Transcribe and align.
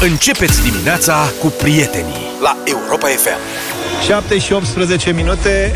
Începeți 0.00 0.62
dimineața 0.70 1.14
cu 1.40 1.46
prietenii 1.46 2.14
la 2.42 2.56
Europa 2.64 3.06
FM. 3.06 3.38
7 4.06 4.38
și 4.38 4.52
18 4.52 5.10
minute 5.12 5.72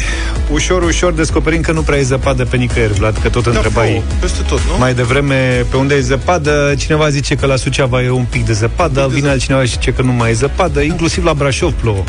Ușor, 0.52 0.82
ușor 0.82 1.12
descoperim 1.12 1.60
că 1.60 1.72
nu 1.72 1.82
prea 1.82 1.98
e 1.98 2.02
zăpadă 2.02 2.44
pe 2.44 2.56
nicăieri 2.56 2.92
Vlad, 2.92 3.16
că 3.22 3.28
tot 3.28 3.46
întrebai 3.46 3.86
plouă, 3.88 4.02
peste 4.20 4.42
tot, 4.42 4.58
nu? 4.60 4.78
Mai 4.78 4.94
devreme 4.94 5.66
pe 5.70 5.76
unde 5.76 5.94
e 5.94 6.00
zăpadă 6.00 6.74
Cineva 6.78 7.08
zice 7.08 7.34
că 7.34 7.46
la 7.46 7.56
Suceava 7.56 8.02
e 8.02 8.10
un 8.10 8.24
pic 8.30 8.46
de 8.46 8.52
zăpadă 8.52 9.00
de 9.08 9.14
Vine 9.14 9.28
zăp- 9.28 9.30
altcineva 9.30 9.62
și 9.64 9.70
zice 9.70 9.92
că 9.92 10.02
nu 10.02 10.12
mai 10.12 10.30
e 10.30 10.32
zăpadă 10.32 10.80
Inclusiv 10.80 11.24
la 11.24 11.32
Brașov 11.34 11.72
plouă 11.72 12.04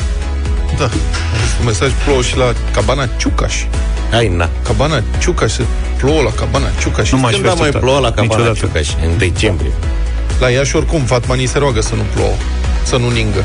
Da. 0.78 0.84
Am 0.84 0.92
văzut 1.40 1.60
un 1.60 1.66
mesaj 1.66 1.92
plouă 2.04 2.22
și 2.22 2.38
la 2.38 2.54
cabana 2.74 3.08
Ciucaș. 3.18 3.56
Hai, 4.12 4.28
na. 4.28 4.50
Cabana 4.64 5.02
Ciucaș, 5.20 5.52
se 5.52 5.64
plouă 5.98 6.22
la 6.22 6.32
cabana 6.32 6.68
Ciucaș. 6.80 7.12
Nu 7.12 7.18
m-aș 7.18 7.32
Când 7.32 7.44
fi 7.44 7.50
a 7.50 7.54
mai 7.54 7.60
așteptat. 7.60 7.82
plouat 7.82 8.02
la 8.02 8.12
Cabana 8.12 8.34
Niciodată. 8.38 8.58
Ciucaș? 8.60 8.88
În 9.06 9.18
decembrie. 9.18 9.72
La 10.40 10.50
Iași 10.50 10.76
oricum, 10.76 11.02
Fatmanii 11.02 11.46
se 11.48 11.58
roagă 11.58 11.82
să 11.82 11.96
nu 11.96 12.02
plouă, 12.14 12.34
să 12.84 12.98
nu 12.98 13.10
ningă. 13.10 13.44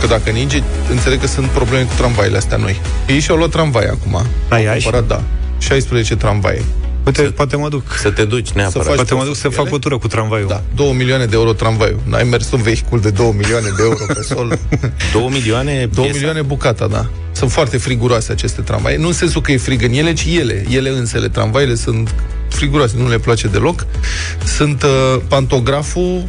Că 0.00 0.06
dacă 0.06 0.30
ninge, 0.30 0.62
înțeleg 0.90 1.20
că 1.20 1.26
sunt 1.26 1.46
probleme 1.46 1.84
cu 1.84 1.92
tramvaile 1.96 2.36
astea 2.36 2.56
noi. 2.56 2.80
Ei 3.06 3.20
și-au 3.20 3.36
luat 3.36 3.50
tramvai 3.50 3.84
acum. 3.84 4.12
La 4.48 4.56
Au 4.56 4.62
Iași? 4.62 4.82
cumpărat, 4.82 5.06
da. 5.08 5.22
16 5.58 6.16
tramvaie. 6.16 6.62
Uite, 7.06 7.22
poate 7.22 7.56
mă 7.56 7.68
duc 7.68 7.82
Să 7.98 8.10
te 8.10 8.24
duci 8.24 8.50
neapărat. 8.50 8.86
faci- 8.86 8.94
Poate 8.94 9.14
mă 9.14 9.24
duc 9.24 9.34
să 9.36 9.46
ele? 9.46 9.56
fac 9.62 9.72
o 9.72 9.78
tură 9.78 9.98
cu 9.98 10.06
tramvaiul 10.08 10.48
Da, 10.48 10.62
2 10.74 10.92
milioane 10.92 11.24
de 11.24 11.36
euro 11.36 11.52
tramvaiul. 11.52 12.00
N-ai 12.04 12.22
mers 12.24 12.50
un 12.50 12.62
vehicul 12.62 13.00
de 13.00 13.10
2 13.10 13.34
milioane 13.36 13.66
de 13.76 13.82
euro 13.82 14.04
pe 14.06 14.22
sol. 14.22 14.58
2 15.12 15.28
milioane 15.30 15.72
2 15.72 15.88
piesa. 16.04 16.10
milioane 16.12 16.42
bucata, 16.42 16.86
da. 16.86 17.06
Sunt 17.32 17.50
foarte 17.52 17.76
friguroase 17.76 18.32
aceste 18.32 18.60
tramvaie. 18.60 18.96
Nu 18.96 19.06
în 19.06 19.12
sensul 19.12 19.40
că 19.40 19.52
e 19.52 19.56
frig 19.56 19.82
în 19.82 19.92
ele, 19.92 20.12
ci 20.12 20.24
ele, 20.38 20.64
ele 20.70 20.88
însele, 20.88 21.28
tramvaile 21.28 21.74
sunt 21.74 22.14
friguroase, 22.54 22.94
nu 22.98 23.08
le 23.08 23.18
place 23.18 23.48
deloc. 23.48 23.86
Sunt 24.44 24.82
uh, 24.82 25.20
pantograful 25.28 26.24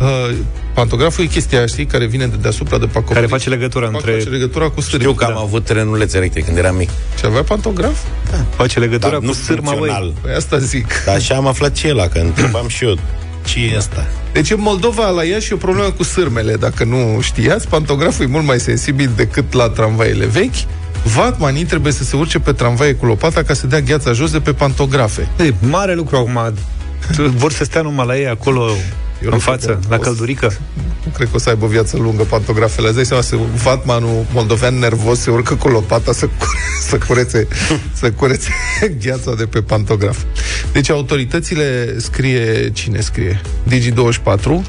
uh, 0.00 0.30
pantograful 0.74 1.24
e 1.24 1.26
chestia 1.26 1.58
aia, 1.58 1.66
știi, 1.66 1.86
care 1.86 2.06
vine 2.06 2.26
de 2.26 2.36
deasupra 2.40 2.78
de 2.78 2.84
pe 2.86 2.90
acoperiș. 2.98 3.14
Care 3.14 3.26
face 3.26 3.48
legătura 3.48 3.90
Face 3.90 4.10
între 4.12 4.30
legătura 4.30 4.68
cu 4.68 4.80
sârma. 4.80 4.98
Știu 4.98 5.12
că 5.12 5.24
am 5.24 5.32
Da. 5.34 5.40
avut 5.40 5.64
trenulețe 5.64 6.16
electrice 6.16 6.46
când 6.46 6.58
eram 6.58 6.76
mic. 6.76 6.88
Și 7.18 7.24
avea 7.26 7.42
pantograf? 7.42 7.98
Face 8.56 8.78
legătura 8.78 9.10
Dar 9.10 9.18
cu 9.18 9.24
nu 9.24 9.32
sârma 9.32 9.70
funcțional. 9.70 10.02
băi. 10.02 10.14
Păi 10.20 10.32
asta 10.34 10.58
zic. 10.58 10.86
Dar 11.04 11.14
așa 11.14 11.34
am 11.34 11.46
aflat 11.46 11.72
ce 11.72 11.86
e 11.86 11.90
ăla, 11.90 12.08
că 12.08 12.18
întrebam 12.18 12.68
și 12.68 12.84
eu 12.84 12.98
ce 13.44 13.58
e 13.72 13.76
asta. 13.76 14.06
Deci 14.32 14.50
în 14.50 14.60
Moldova, 14.60 15.08
la 15.10 15.24
Iași, 15.24 15.50
e 15.50 15.54
o 15.54 15.58
problemă 15.58 15.90
cu 15.90 16.02
sârmele. 16.02 16.54
Dacă 16.56 16.84
nu 16.84 17.18
știați, 17.20 17.68
pantograful 17.68 18.24
e 18.24 18.28
mult 18.28 18.44
mai 18.46 18.60
sensibil 18.60 19.10
decât 19.16 19.52
la 19.52 19.68
tramvaiele 19.68 20.26
vechi. 20.26 20.54
Vatmanii 21.04 21.64
trebuie 21.64 21.92
să 21.92 22.04
se 22.04 22.16
urce 22.16 22.38
pe 22.38 22.52
tramvaie 22.52 22.94
cu 22.94 23.06
lopata 23.06 23.42
ca 23.42 23.54
să 23.54 23.66
dea 23.66 23.80
gheața 23.80 24.12
jos 24.12 24.30
de 24.30 24.40
pe 24.40 24.52
pantografe. 24.52 25.28
E 25.38 25.52
mare 25.60 25.94
lucru 25.94 26.16
acum 26.16 26.54
Vor 27.36 27.52
să 27.52 27.64
stea 27.64 27.82
numai 27.82 28.06
la 28.06 28.16
ei 28.18 28.28
acolo 28.28 28.62
Eu 29.22 29.28
În 29.28 29.34
nu 29.34 29.38
față, 29.38 29.66
cred 29.66 29.78
că 29.80 29.86
la 29.88 29.94
o 29.96 29.98
să- 29.98 30.04
căldurică 30.04 30.52
Nu 31.04 31.10
cred 31.14 31.28
că 31.28 31.36
o 31.36 31.38
să 31.38 31.48
aibă 31.48 31.66
viață 31.66 31.96
lungă 31.96 32.22
pantografele. 32.22 32.86
Îți 32.86 32.96
dai 32.96 33.04
seama, 33.04 33.22
se, 33.22 33.38
vatmanul 33.62 34.24
moldovean 34.32 34.78
nervos 34.78 35.20
se 35.20 35.30
urcă 35.30 35.54
cu 35.54 35.68
lopata 35.68 36.12
să, 36.12 36.26
cu- 36.26 36.32
să 36.88 36.98
curețe, 37.06 37.48
să 37.92 38.10
curețe 38.10 38.48
gheața 39.04 39.34
de 39.34 39.44
pe 39.44 39.60
pantograf. 39.62 40.18
Deci 40.72 40.90
autoritățile 40.90 41.94
scrie, 41.98 42.70
cine 42.72 43.00
scrie? 43.00 43.40
Digi24 43.68 44.44
uh, 44.46 44.60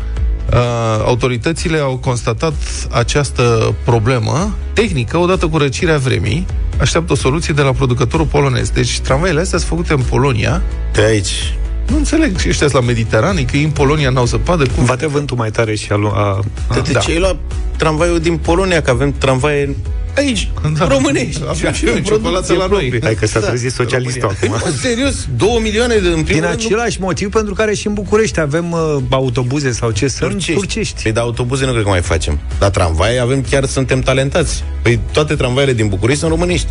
autoritățile 1.05 1.77
au 1.77 1.97
constatat 1.97 2.53
această 2.91 3.75
problemă 3.85 4.55
tehnică 4.73 5.17
odată 5.17 5.47
cu 5.47 5.57
răcirea 5.57 5.97
vremii 5.97 6.45
așteaptă 6.79 7.11
o 7.11 7.15
soluție 7.15 7.53
de 7.53 7.61
la 7.61 7.71
producătorul 7.71 8.25
polonez. 8.25 8.69
Deci 8.69 8.99
tramvaiele 8.99 9.39
astea 9.41 9.57
sunt 9.57 9.69
făcute 9.69 9.93
în 9.93 10.01
Polonia. 10.09 10.61
De 10.93 11.01
aici. 11.01 11.55
Nu 11.87 11.97
înțeleg 11.97 12.37
și 12.37 12.49
ăștia 12.49 12.67
sunt 12.67 12.81
la 12.81 12.87
Mediterană, 12.87 13.41
că 13.41 13.57
ei 13.57 13.63
în 13.63 13.69
Polonia 13.69 14.09
n-au 14.09 14.25
zăpadă. 14.25 14.65
Cum 14.75 14.85
Bate 14.85 15.07
vântul 15.07 15.37
mai 15.37 15.51
tare 15.51 15.75
și 15.75 15.91
a, 15.91 15.95
lu- 15.95 16.13
a, 16.15 16.39
Dar 16.69 16.81
de 16.81 16.91
da. 16.91 16.99
ce 16.99 17.11
ai 17.11 17.19
luat 17.19 17.35
tramvaiul 17.77 18.19
din 18.19 18.37
Polonia? 18.37 18.81
Că 18.81 18.89
avem 18.89 19.13
tramvaie 19.17 19.75
aici, 20.15 20.49
Da. 20.77 20.87
românești. 20.87 21.41
Avem 21.49 21.73
și 21.73 21.85
noi 21.85 22.01
ciocolată 22.01 22.53
la 22.53 22.67
noi. 22.67 22.99
Hai 23.03 23.15
că 23.15 23.25
s-a 23.27 23.39
trezit 23.39 23.71
socialistul 23.71 24.21
România. 24.39 24.57
acum 24.57 24.69
Mă, 24.71 24.77
serios, 24.81 25.27
2 25.37 25.59
milioane 25.61 25.95
de 25.95 26.07
în 26.07 26.23
primul 26.23 26.23
Din 26.25 26.41
rând, 26.41 26.59
nu- 26.59 26.65
același 26.65 27.01
motiv 27.01 27.29
pentru 27.29 27.53
care 27.53 27.73
și 27.73 27.87
în 27.87 27.93
București 27.93 28.39
avem 28.39 28.71
uh, 28.71 28.97
autobuze 29.09 29.71
sau 29.71 29.91
ce 29.91 30.07
sunt 30.07 30.29
Turcești. 30.29 30.53
turcești. 30.53 31.01
Păi 31.03 31.11
de 31.11 31.19
autobuze 31.19 31.65
nu 31.65 31.71
cred 31.71 31.83
că 31.83 31.89
mai 31.89 32.01
facem. 32.01 32.39
Dar 32.59 32.69
tramvaie 32.69 33.19
avem 33.19 33.41
chiar, 33.49 33.65
suntem 33.65 33.99
talentați. 33.99 34.63
Păi 34.81 34.99
toate 35.11 35.35
tramvaiele 35.35 35.73
din 35.73 35.87
București 35.87 36.19
sunt 36.19 36.31
românești. 36.31 36.67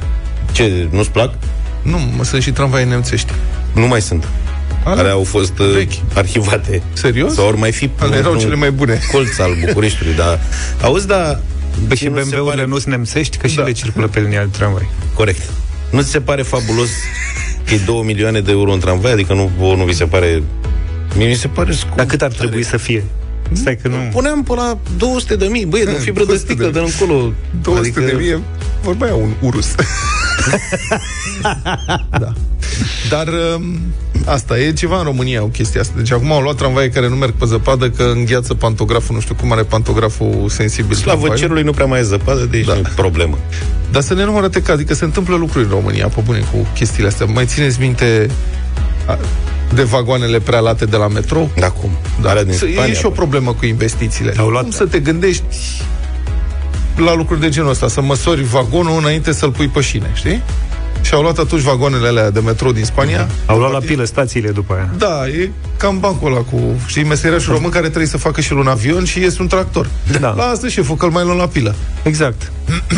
Ce, 0.52 0.88
nu-ți 0.90 1.10
plac? 1.10 1.34
Nu, 1.82 1.98
mă, 2.16 2.24
sunt 2.24 2.42
și 2.42 2.50
tramvaie 2.50 2.84
nemțești. 2.84 3.32
Nu 3.74 3.86
mai 3.86 4.02
sunt. 4.02 4.28
Ale? 4.84 4.96
Care 4.96 5.08
au 5.08 5.22
fost 5.24 5.58
uh, 5.58 5.70
Vechi. 5.74 5.92
arhivate. 6.14 6.82
Serios? 6.92 7.34
Sau 7.34 7.46
ori 7.46 7.56
mai 7.58 7.72
fi 7.72 7.90
Ale 7.98 8.16
erau 8.16 8.32
într-un 8.32 8.38
cele 8.38 8.54
mai 8.54 8.70
bune. 8.70 8.98
colț 9.12 9.38
al 9.38 9.50
Bucureștiului, 9.66 10.14
dar... 10.16 10.40
Auzi, 10.82 11.06
dar... 11.06 11.40
Bă, 11.86 11.94
și 11.94 12.06
nu 12.08 12.16
ți 12.16 12.28
se 12.28 12.30
BMW-urile 12.30 12.50
pare- 12.62 12.66
nu 12.66 12.78
sunt 12.78 12.94
nemțești, 12.94 13.36
că 13.36 13.46
și 13.46 13.56
Da. 13.56 13.62
le 13.62 13.72
circulă 13.72 14.08
pe 14.08 14.20
linia 14.20 14.40
de 14.40 14.48
tramvai. 14.56 14.88
Corect. 15.14 15.40
Nu 15.90 16.00
ți 16.02 16.10
se 16.10 16.20
pare 16.20 16.42
fabulos 16.42 16.88
că 17.64 17.74
e 17.74 17.80
2 17.84 18.02
milioane 18.04 18.40
de 18.40 18.50
euro 18.50 18.72
în 18.72 18.78
tramvai? 18.80 19.12
Adică 19.12 19.34
nu, 19.34 19.50
vouă 19.58 19.76
nu 19.76 19.84
vi 19.84 19.94
se 19.94 20.04
pare... 20.04 20.42
Mie 21.16 21.26
mi 21.28 21.34
se 21.34 21.48
pare 21.48 21.72
scump. 21.72 21.96
Dar 21.96 22.06
cât 22.06 22.22
ar 22.22 22.32
trebui 22.32 22.62
să 22.62 22.76
fie? 22.76 23.04
Stai 23.52 23.76
că 23.76 23.88
nu... 23.88 23.96
Puneam 24.12 24.42
pe 24.42 24.54
la 24.54 24.78
200 24.96 25.36
de 25.36 25.46
mii, 25.46 25.64
băi, 25.66 25.84
de 25.84 25.90
fibră 25.90 26.24
de 26.24 26.26
200 26.26 26.32
de 26.32 26.52
sticlă, 26.52 26.70
de 26.70 26.78
încolo. 26.78 27.32
200 27.62 28.00
de 28.00 28.12
mie, 28.18 28.40
vorbea 28.82 29.14
un 29.14 29.32
urus. 29.40 29.74
da. 32.20 32.32
Dar 33.08 33.28
um, 33.56 33.78
asta 34.24 34.58
e 34.58 34.72
ceva 34.72 34.98
în 34.98 35.04
România, 35.04 35.42
o 35.42 35.46
chestie 35.46 35.80
asta. 35.80 35.92
Deci 35.96 36.12
acum 36.12 36.32
au 36.32 36.40
luat 36.40 36.54
tramvaie 36.56 36.88
care 36.90 37.08
nu 37.08 37.14
merg 37.14 37.32
pe 37.32 37.44
zăpadă, 37.44 37.90
că 37.90 38.02
îngheață 38.14 38.54
pantograful, 38.54 39.14
nu 39.14 39.20
știu 39.20 39.34
cum 39.34 39.52
are 39.52 39.62
pantograful 39.62 40.46
sensibil. 40.48 40.94
Slavă 40.96 41.08
tramvaiul. 41.10 41.36
cerului 41.36 41.62
nu 41.62 41.72
prea 41.72 41.86
mai 41.86 41.98
e 41.98 42.02
zăpadă, 42.02 42.44
deci 42.50 42.64
Da. 42.66 42.72
da. 42.72 42.78
nu 42.78 42.86
e 42.90 42.92
problemă. 42.94 43.38
Dar 43.92 44.02
să 44.02 44.14
ne 44.14 44.24
numără 44.24 44.48
că 44.48 44.72
adică 44.72 44.94
se 44.94 45.04
întâmplă 45.04 45.36
lucruri 45.36 45.64
în 45.64 45.70
România, 45.70 46.08
pe 46.08 46.20
bune, 46.24 46.38
cu 46.38 46.66
chestiile 46.74 47.08
astea. 47.08 47.26
Mai 47.26 47.46
țineți 47.46 47.80
minte 47.80 48.30
a, 49.06 49.18
de 49.74 49.82
vagoanele 49.82 50.40
prea 50.40 50.58
late 50.60 50.84
de 50.84 50.96
la 50.96 51.08
metrou? 51.08 51.50
Da, 51.56 51.70
cum? 51.70 51.90
Da. 52.22 52.30
Alea 52.30 52.44
din 52.44 52.52
Să- 52.52 52.66
Spania, 52.72 52.92
e 52.92 52.94
și 52.94 53.06
o 53.06 53.08
bă. 53.08 53.14
problemă 53.14 53.52
cu 53.52 53.66
investițiile. 53.66 54.34
Au 54.36 54.48
luat- 54.48 54.62
Cum 54.62 54.70
să 54.70 54.84
te 54.86 54.98
gândești 54.98 55.44
la 56.96 57.14
lucruri 57.14 57.40
de 57.40 57.48
genul 57.48 57.70
ăsta, 57.70 57.88
să 57.88 58.00
măsori 58.00 58.42
vagonul 58.42 58.98
înainte 58.98 59.32
să-l 59.32 59.50
pui 59.50 59.68
pe 59.68 59.80
șine, 59.80 60.10
știi? 60.14 60.42
Și 61.02 61.14
au 61.14 61.22
luat 61.22 61.38
atunci 61.38 61.62
vagoanele 61.62 62.06
alea 62.08 62.30
de 62.30 62.40
metrou 62.40 62.72
din 62.72 62.84
Spania. 62.84 63.28
Au 63.46 63.58
luat 63.58 63.72
la 63.72 63.78
pilă 63.78 64.04
stațiile 64.04 64.50
după 64.50 64.74
aia. 64.74 64.90
Da, 64.98 65.26
e 65.28 65.50
cam 65.76 65.98
bancul 65.98 66.32
ăla 66.32 66.40
cu, 66.40 66.60
știi, 66.86 67.04
meseriașul 67.04 67.52
român 67.52 67.70
care 67.70 67.86
trebuie 67.86 68.06
să 68.06 68.18
facă 68.18 68.40
și 68.40 68.52
el 68.52 68.58
un 68.58 68.66
avion 68.66 69.04
și 69.04 69.20
iese 69.20 69.36
un 69.42 69.48
tractor. 69.48 69.88
Da. 70.20 70.34
La 70.36 70.42
asta 70.44 70.68
șeful, 70.68 70.96
că 70.96 71.04
îl 71.04 71.10
mai 71.10 71.24
luăm 71.24 71.36
la 71.36 71.46
pilă. 71.46 71.74
Exact. 72.02 72.52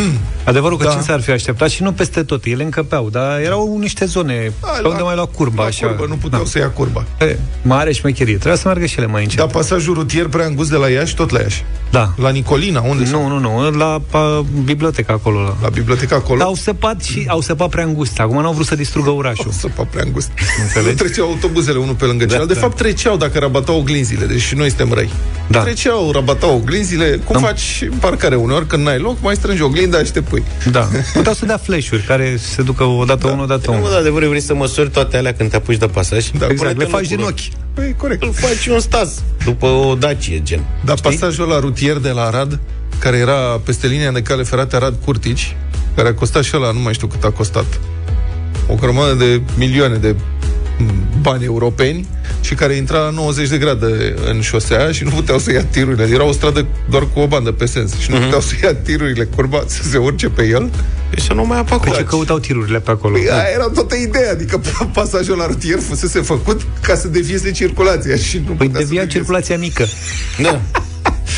Adevărul 0.45 0.77
că 0.79 0.85
Da. 0.85 0.91
cine 0.91 1.03
s-ar 1.03 1.21
fi 1.21 1.31
așteptat 1.31 1.69
și 1.71 1.83
nu 1.83 1.93
peste 1.93 2.23
tot, 2.23 2.45
ele 2.45 2.63
încăpeau, 2.63 3.09
dar 3.11 3.41
erau 3.41 3.79
niște 3.81 4.05
zone 4.05 4.53
Da, 4.61 4.69
pe 4.69 4.81
la- 4.83 4.89
unde 4.89 5.03
mai 5.03 5.15
lua 5.15 5.27
curba, 5.27 5.63
la 5.63 5.69
așa. 5.69 5.87
Curbă, 5.87 6.07
nu 6.09 6.15
puteau 6.15 6.43
Da. 6.43 6.49
să 6.49 6.59
ia 6.59 6.71
curba. 6.71 7.05
E, 7.21 7.37
Mare 7.63 7.93
șmecherie, 7.93 8.35
trebuia 8.35 8.55
să 8.57 8.63
meargă 8.65 8.87
și 8.87 8.99
ele 8.99 9.07
mai 9.07 9.23
încet. 9.23 9.39
Dar 9.39 9.47
pasajul 9.47 9.95
rutier 9.95 10.27
prea 10.27 10.47
îngust 10.47 10.71
de 10.71 10.77
la 10.77 10.89
Iași, 10.89 11.15
tot 11.15 11.31
la 11.31 11.41
Iași. 11.41 11.65
Da. 11.91 12.13
La 12.17 12.31
Nicolina, 12.31 12.81
unde? 12.81 13.09
Nu, 13.11 13.27
nu, 13.29 13.39
nu, 13.39 13.71
la 13.71 14.01
pa, 14.11 14.45
biblioteca 14.65 15.13
acolo. 15.13 15.41
La... 15.43 15.55
La 15.63 15.69
biblioteca 15.69 16.17
acolo. 16.17 16.39
Dar 16.39 16.47
au 16.47 16.55
săpat 16.55 17.03
și 17.03 17.25
au 17.29 17.41
săpat 17.41 17.69
prea 17.69 17.85
îngust. 17.93 18.21
Acum 18.21 18.41
n-au 18.41 18.53
vrut 18.53 18.67
să 18.67 18.75
distrugă 18.75 19.11
orașul. 19.11 19.45
O 19.49 19.53
să 19.53 19.69
fac 19.69 19.89
prea 19.91 20.03
îngust. 20.07 20.31
Înțelegi? 20.63 20.89
Nu 20.91 20.95
treceau 20.95 21.29
autobuzele 21.29 21.79
unul 21.79 21.95
pe 21.95 22.05
lângă 22.05 22.25
celălalt. 22.25 22.49
De 22.53 22.59
fapt, 22.59 22.77
treceau 22.77 23.17
dacă 23.17 23.39
rabatau 23.39 23.77
oglinzile. 23.79 24.27
Deci 24.27 24.41
și 24.41 24.55
noi 24.55 24.69
suntem 24.69 24.93
răi. 24.93 25.11
Da. 25.49 25.61
Treceau, 25.61 26.11
rabatau 26.11 26.55
oglinzile. 26.57 27.21
Cum 27.25 27.37
Am- 27.37 27.43
faci 27.43 27.79
în 27.91 27.97
parcare 28.01 28.35
uneori, 28.37 28.67
când 28.67 28.85
n-ai 28.85 28.99
loc, 28.99 29.17
mai 29.21 29.35
strângi 29.35 29.63
oglinda 29.63 30.03
și 30.05 30.13
te 30.13 30.21
pui. 30.21 30.43
Da. 30.71 30.89
Puteau 31.13 31.35
să 31.35 31.47
dea 31.47 31.57
flash-uri 31.57 32.03
care 32.03 32.37
se 32.55 32.63
ducă 32.63 32.85
odată 32.85 33.27
da. 33.27 33.33
unul, 33.33 33.45
odată 33.45 33.71
Nu, 33.71 33.77
unul. 33.77 33.91
de 33.91 33.97
adevăr, 33.97 34.25
vrei 34.25 34.41
să 34.41 34.55
măsori 34.55 34.91
toate 34.91 35.17
alea 35.17 35.35
când 35.35 35.51
te 35.51 35.57
apuci 35.57 35.77
de 35.77 35.87
pasaj? 35.87 36.31
Da, 36.31 36.47
Exact, 36.47 36.57
Pune-te 36.57 36.77
le 36.79 36.85
în 36.85 36.91
faci 36.91 37.07
din 37.09 37.17
locul 37.19 37.33
ochi. 37.33 37.75
Păi, 37.75 37.95
corect. 37.99 38.23
Îl 38.23 38.33
faci 38.33 38.67
un 38.67 38.81
stas 38.81 39.23
după 39.45 39.67
o 39.67 39.95
dacie, 39.95 40.43
gen. 40.43 40.65
Dar 40.85 40.99
pasajul 41.03 41.49
la 41.49 41.59
rutier 41.59 41.97
de 41.97 42.09
la 42.11 42.23
Arad, 42.23 42.59
care 42.99 43.17
era 43.17 43.61
peste 43.65 43.87
linia 43.87 44.11
de 44.11 44.23
cale 44.23 44.43
ferată 44.43 44.77
Arad-Curtici, 44.77 45.57
care 45.97 46.09
a 46.09 46.15
costat 46.15 46.43
și 46.43 46.57
ăla, 46.57 46.71
nu 46.71 46.79
mai 46.81 46.93
știu 46.95 47.07
cât 47.07 47.25
a 47.25 47.31
costat, 47.31 47.81
o 48.69 48.75
grămadă 48.75 49.15
de 49.15 49.41
milioane 49.57 49.97
de 49.97 50.15
bani 51.21 51.45
europeni 51.45 52.07
și 52.41 52.55
care 52.55 52.75
intra 52.75 52.99
la 52.99 53.11
90 53.11 53.49
de 53.49 53.59
grade 53.59 54.15
în 54.31 54.41
șosea 54.41 54.93
și 54.93 55.05
nu 55.05 55.11
puteau 55.11 55.39
să 55.39 55.53
ia 55.53 55.65
tirurile. 55.65 56.09
Era 56.15 56.25
o 56.25 56.33
stradă 56.33 56.67
doar 56.91 57.07
cu 57.15 57.21
o 57.21 57.27
bandă 57.27 57.53
pe 57.53 57.67
sens 57.67 57.99
și 57.99 58.11
nu 58.11 58.17
puteau 58.19 58.41
să 58.41 58.55
ia 58.63 58.75
tirurile 58.75 59.25
curba, 59.25 59.63
să 59.67 59.83
se 59.83 59.97
urce 59.99 60.29
pe 60.29 60.47
el. 60.47 60.71
Deci 61.11 61.23
să 61.23 61.33
nu 61.33 61.45
mai 61.47 61.59
apă 61.59 61.69
Păi 61.69 61.77
acolo. 61.79 61.97
ce 61.97 62.05
căutau 62.05 62.39
tirurile 62.39 62.81
pe 62.81 62.91
acolo? 62.91 63.15
Păi 63.15 63.31
aia 63.31 63.45
era 63.55 63.69
toată 63.75 63.95
ideea, 63.95 64.31
adică 64.31 64.61
pasajul 64.95 65.37
la 65.37 65.47
rutier 65.47 65.79
fusese 65.79 66.21
făcut 66.21 66.61
ca 66.81 66.95
să 66.95 67.09
devieze 67.09 67.51
circulația 67.51 68.17
și 68.17 68.37
nu 68.47 68.53
Păi 68.53 68.67
putea 68.67 68.81
să 68.81 68.87
devia 68.87 68.87
devieze. 69.01 69.07
circulația 69.19 69.59
mică. 69.59 69.85
Da. 70.43 70.61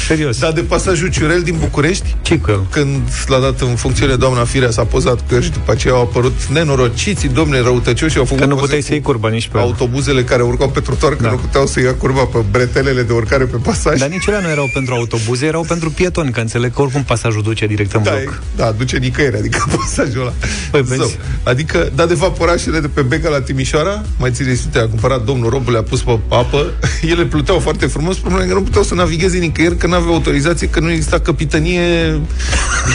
Serios. 0.07 0.39
Dar 0.39 0.53
de 0.53 0.61
pasajul 0.61 1.09
Ciurel 1.09 1.43
din 1.43 1.57
București, 1.61 2.17
ce 2.23 2.39
cu 2.39 2.51
el? 2.51 2.67
când 2.71 3.01
l-a 3.27 3.39
dat 3.39 3.61
în 3.61 3.75
funcțiune 3.75 4.15
doamna 4.15 4.45
Firea, 4.45 4.71
s-a 4.71 4.85
pozat 4.85 5.19
cu 5.29 5.35
el 5.35 5.43
și 5.43 5.51
după 5.51 5.73
aceea 5.73 5.95
au 5.95 6.01
apărut 6.01 6.45
nenorociții, 6.53 7.29
domne 7.29 7.61
răutăcioși 7.61 8.13
și 8.13 8.19
au 8.19 8.25
făcut 8.25 8.41
Că 8.43 8.47
nu 8.49 8.55
poze 8.55 8.65
puteai 8.65 8.81
cu 8.81 8.87
să 8.87 8.93
iei 8.93 9.03
curba 9.03 9.29
nici 9.29 9.49
pe 9.49 9.59
el. 9.59 9.63
autobuzele 9.65 10.23
care 10.25 10.43
urcau 10.43 10.69
pe 10.69 10.81
trotuar, 10.81 11.15
că 11.17 11.23
Da. 11.23 11.31
nu 11.31 11.37
puteau 11.37 11.67
să 11.67 11.81
ia 11.81 11.95
curba 11.95 12.25
pe 12.25 12.39
bretelele 12.51 13.03
de 13.03 13.13
urcare 13.13 13.45
pe 13.45 13.57
pasaj. 13.57 13.99
Dar 13.99 14.09
nici 14.09 14.27
ele 14.27 14.41
nu 14.43 14.49
erau 14.49 14.71
pentru 14.75 14.95
autobuze, 14.95 15.47
erau 15.47 15.65
pentru 15.69 15.91
pietoni, 15.91 16.31
că 16.31 16.41
înțeleg 16.41 16.75
că 16.75 16.83
oricum 16.83 17.03
pasajul 17.05 17.43
duce 17.43 17.67
direct 17.67 17.93
în 17.93 18.03
da, 18.03 18.11
bloc. 18.11 18.23
e- 18.23 18.39
da, 18.57 18.71
duce 18.79 18.97
nicăieri, 18.97 19.37
adică 19.37 19.65
pasajul 19.77 20.21
ăla. 20.21 20.33
Păi, 20.71 20.83
vezi. 20.83 21.01
Zău. 21.01 21.11
Adică, 21.43 21.91
da, 21.95 22.07
de 22.07 22.15
fapt, 22.15 22.41
orașele 22.41 22.81
de 22.81 22.89
pe 22.89 23.03
Bega 23.03 23.29
la 23.29 23.41
Timișoara, 23.41 24.03
mai 24.19 24.31
țineți 24.31 24.61
minte, 24.63 24.79
a 24.79 24.87
cumpărat 24.89 25.25
domnul 25.25 25.51
Robu, 25.51 25.71
le-a 25.71 25.83
pus 25.83 26.03
pe 26.03 26.19
apă, 26.29 26.73
ele 27.13 27.25
pluteau 27.25 27.59
foarte 27.59 27.87
frumos, 27.87 28.17
problema 28.17 28.45
e 28.45 28.49
că 28.49 28.55
nu 28.55 28.63
puteau 28.63 28.83
să 28.85 28.95
navigheze 28.95 29.39
nicăieri, 29.39 29.74
că 29.77 29.87
nu 29.87 29.95
aveau 29.95 30.15
autorizație, 30.15 30.69
că 30.69 30.81
nu 30.81 30.91
exista 30.91 31.19
capitanie, 31.19 31.81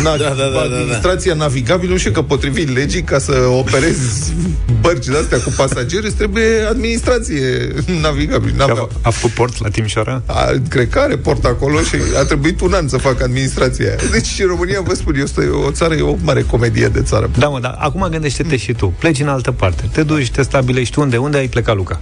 na, 0.04 0.18
Da, 0.18 0.24
da, 0.24 0.30
da, 0.30 0.36
da, 0.36 0.50
da. 0.52 0.62
administrația 0.62 1.34
navigabilă, 1.34 1.92
nu 1.92 1.98
știu 1.98 2.12
că 2.12 2.22
potrivit 2.22 2.74
legii, 2.76 3.02
ca 3.02 3.20
să 3.20 3.32
operezi 3.58 4.34
bărci 4.82 5.06
de-astea 5.06 5.38
cu 5.38 5.54
pasageri, 5.58 6.06
îți 6.06 6.16
trebuie 6.16 6.66
administrație 6.70 7.74
navigabilă. 8.02 8.52
Că 8.52 8.58
N-aveau. 8.58 8.90
A, 8.94 9.00
a 9.02 9.10
făcut 9.10 9.36
port 9.36 9.62
la 9.64 9.70
Timișoara? 9.70 10.22
A, 10.26 10.52
cred 10.70 10.90
că 10.90 11.00
are 11.00 11.18
port 11.18 11.46
acolo 11.46 11.82
și 11.82 11.96
a 12.20 12.24
trebuit 12.24 12.62
un 12.62 12.74
an 12.74 12.88
să 12.88 12.98
facă 12.98 13.24
administrația 13.24 13.86
aia. 13.86 13.96
Deci 14.12 14.26
și 14.26 14.44
România, 14.44 14.82
vă 14.82 14.94
spun, 14.94 15.16
este 15.16 15.46
o 15.46 15.72
țară, 15.72 15.94
e 15.94 16.02
o 16.02 16.16
mare 16.24 16.42
comedie 16.42 16.88
de 16.88 17.02
țară. 17.02 17.30
Da, 17.38 17.48
mă, 17.48 17.60
dar 17.60 17.76
acum 17.80 18.08
gândește-te 18.12 18.58
și 18.58 18.74
tu. 18.74 18.94
Pleci 19.00 19.20
în 19.20 19.28
altă 19.28 19.52
parte. 19.52 19.90
Te 19.92 20.04
duci, 20.04 20.30
te 20.30 20.42
stabilești 20.42 21.00
unde? 21.00 21.18
Unde 21.18 21.38
ai 21.38 21.48
plecat, 21.48 21.76
Luca? 21.76 22.00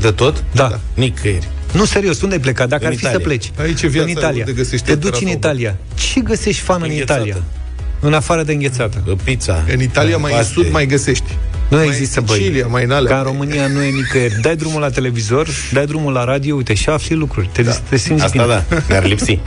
De 0.00 0.10
tot? 0.10 0.44
Da. 0.52 0.78
Nicăieri. 0.94 1.48
Nu, 1.72 1.84
serios, 1.84 2.20
unde 2.22 2.34
ai 2.34 2.40
plecat? 2.40 2.68
Dacă 2.68 2.82
În 2.84 2.88
ar 2.88 2.94
fi 2.94 3.00
Italia. 3.00 3.18
să 3.18 3.24
pleci. 3.24 3.50
Aici 3.60 3.82
e 3.82 3.86
viața, 3.86 4.04
în 4.10 4.16
Italia. 4.16 4.44
unde 4.46 4.52
găsești 4.62 4.86
Te 4.86 4.94
duci 4.94 5.04
în 5.04 5.18
temperatură. 5.26 5.50
Italia. 5.52 5.76
Ce 5.94 6.20
găsești 6.20 6.62
fan 6.62 6.82
în 6.82 6.88
Înghețată. 6.90 7.12
Italia? 7.20 7.42
În 8.00 8.14
afară 8.14 8.42
de 8.42 8.52
înghețată. 8.52 9.16
Pizza. 9.24 9.64
În 9.72 9.80
Italia, 9.80 10.16
mai 10.16 10.30
în 10.32 10.36
paste. 10.38 10.52
sud, 10.52 10.70
mai 10.70 10.86
găsești. 10.86 11.36
Nu 11.68 11.76
Mai 11.76 11.86
există, 11.86 12.18
în 12.18 12.24
băi. 12.24 12.36
Sicilia, 12.38 12.66
mai 12.66 12.84
în 12.84 12.90
alea. 12.90 13.10
Ca 13.12 13.18
în 13.18 13.24
România 13.24 13.66
nu 13.66 13.82
e 13.82 13.90
nicăieri. 13.90 14.40
Dai 14.40 14.56
drumul 14.56 14.80
la 14.80 14.90
televizor, 14.90 15.48
dai 15.72 15.86
drumul 15.86 16.12
la 16.12 16.24
radio, 16.24 16.54
uite, 16.56 16.74
și 16.74 16.88
afli 16.88 17.14
lucruri. 17.16 17.48
Te, 17.52 17.62
da. 17.62 17.72
te 17.72 17.96
simți 17.96 18.24
Asta 18.24 18.42
bine. 18.42 18.64
da, 18.68 18.82
ne-ar 18.88 19.04
lipsi. 19.06 19.38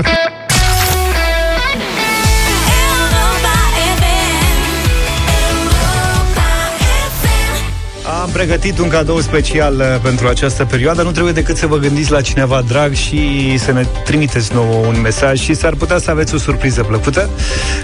pregătit 8.37 8.79
un 8.79 8.87
cadou 8.87 9.19
special 9.19 9.75
uh, 9.75 9.99
pentru 10.01 10.27
această 10.27 10.65
perioadă. 10.65 11.01
Nu 11.01 11.11
trebuie 11.11 11.33
decât 11.33 11.57
să 11.57 11.67
vă 11.67 11.77
gândiți 11.77 12.11
la 12.11 12.21
cineva 12.21 12.63
drag 12.67 12.93
și 12.93 13.57
să 13.57 13.71
ne 13.71 13.85
trimiteți 14.03 14.53
nouă 14.53 14.85
un 14.85 15.01
mesaj 15.01 15.39
și 15.39 15.53
s-ar 15.53 15.73
putea 15.73 15.99
să 15.99 16.11
aveți 16.11 16.35
o 16.35 16.37
surpriză 16.37 16.83
plăcută. 16.83 17.29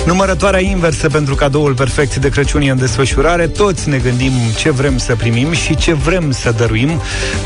Numărătoarea 0.06 0.60
inversă 0.60 1.08
pentru 1.08 1.36
cadoul 1.36 1.74
perfect 1.74 2.16
de 2.16 2.30
Crăciun 2.30 2.62
e 2.62 2.70
în 2.70 2.78
desfășurare. 2.78 3.48
Toți 3.48 3.90
ne 3.90 3.98
gândim 3.98 4.32
ce 4.56 4.72
vrem 4.72 4.98
să 4.98 5.16
primim 5.16 5.52
și 5.52 5.76
ce 5.76 5.94
vrem 5.94 6.32
să 6.32 6.54
dăruim. 6.58 7.02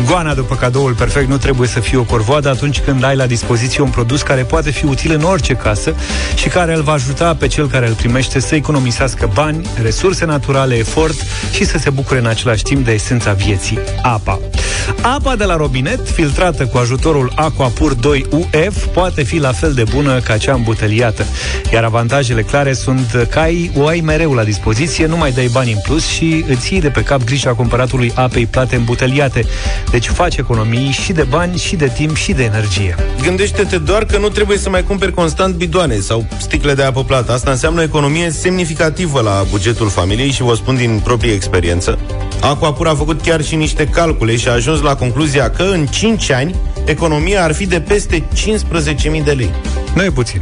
Goana 0.05 0.33
după 0.33 0.55
cadoul 0.55 0.93
perfect 0.93 1.29
nu 1.29 1.37
trebuie 1.37 1.67
să 1.67 1.79
fie 1.79 1.97
o 1.97 2.03
corvoadă 2.03 2.49
atunci 2.49 2.79
când 2.79 3.03
ai 3.03 3.15
la 3.15 3.25
dispoziție 3.25 3.83
un 3.83 3.89
produs 3.89 4.21
care 4.21 4.41
poate 4.41 4.71
fi 4.71 4.85
util 4.85 5.13
în 5.13 5.23
orice 5.23 5.53
casă 5.53 5.95
și 6.35 6.47
care 6.47 6.73
îl 6.73 6.81
va 6.81 6.91
ajuta 6.91 7.35
pe 7.35 7.47
cel 7.47 7.67
care 7.67 7.87
îl 7.87 7.93
primește 7.93 8.39
să 8.39 8.55
economisească 8.55 9.29
bani, 9.33 9.67
resurse 9.81 10.25
naturale, 10.25 10.75
efort 10.75 11.25
și 11.51 11.65
să 11.65 11.77
se 11.77 11.89
bucure 11.89 12.19
în 12.19 12.25
același 12.25 12.63
timp 12.63 12.85
de 12.85 12.95
esența 12.97 13.33
vieții, 13.33 13.79
apa. 14.01 14.39
Apa 15.01 15.35
de 15.35 15.43
la 15.43 15.55
robinet, 15.55 16.09
filtrată 16.09 16.65
cu 16.65 16.77
ajutorul 16.77 17.31
Aquapur 17.35 17.93
2 17.93 18.25
UF, 18.29 18.85
poate 18.93 19.23
fi 19.23 19.37
la 19.37 19.51
fel 19.51 19.73
de 19.73 19.83
bună 19.93 20.19
ca 20.19 20.37
cea 20.37 20.53
îmbuteliată. 20.53 21.25
Iar 21.73 21.83
avantajele 21.83 22.41
clare 22.41 22.73
sunt 22.73 23.27
că 23.29 23.39
ai, 23.39 23.71
o 23.77 23.87
ai 23.87 23.99
mereu 23.99 24.33
la 24.33 24.43
dispoziție, 24.43 25.05
nu 25.05 25.17
mai 25.17 25.31
dai 25.31 25.49
bani 25.51 25.71
în 25.71 25.79
plus 25.83 26.05
și 26.07 26.45
îți 26.47 26.71
iei 26.71 26.81
de 26.81 26.89
pe 26.89 27.03
cap 27.03 27.23
grija 27.23 27.53
cumpăratului 27.53 28.11
apei 28.15 28.45
plate 28.45 28.75
îmbuteliate. 28.75 29.45
Deci 29.91 30.07
faci 30.07 30.35
economii 30.35 30.91
și 30.91 31.11
de 31.11 31.23
bani, 31.23 31.57
și 31.57 31.75
de 31.75 31.87
timp, 31.87 32.15
și 32.15 32.33
de 32.33 32.43
energie. 32.43 32.95
Gândește-te 33.21 33.77
doar 33.77 34.05
că 34.05 34.17
nu 34.17 34.29
trebuie 34.29 34.57
să 34.57 34.69
mai 34.69 34.83
cumperi 34.83 35.13
constant 35.13 35.55
bidoane 35.55 35.99
sau 35.99 36.25
sticle 36.37 36.73
de 36.73 36.83
apă 36.83 37.03
plată. 37.03 37.31
Asta 37.31 37.51
înseamnă 37.51 37.79
o 37.79 37.83
economie 37.83 38.29
semnificativă 38.29 39.21
la 39.21 39.45
bugetul 39.49 39.89
familiei 39.89 40.31
și 40.31 40.41
vă 40.41 40.55
spun 40.55 40.75
din 40.75 41.01
proprie 41.03 41.33
experiență. 41.33 41.97
Aquapur 42.41 42.87
a 42.87 42.95
făcut 42.95 43.21
chiar 43.21 43.43
și 43.43 43.55
niște 43.55 43.85
calcule 43.87 44.35
și 44.35 44.47
a 44.47 44.51
ajuns 44.51 44.81
la 44.81 44.95
concluzia 44.95 45.49
că 45.49 45.63
în 45.63 45.85
5 45.85 46.31
ani 46.31 46.55
economia 46.87 47.43
ar 47.43 47.53
fi 47.53 47.65
de 47.65 47.81
peste 47.81 48.23
15.000 48.35 49.23
de 49.23 49.31
lei. 49.31 49.51
Nu 49.95 50.03
e 50.03 50.09
puțin. 50.09 50.41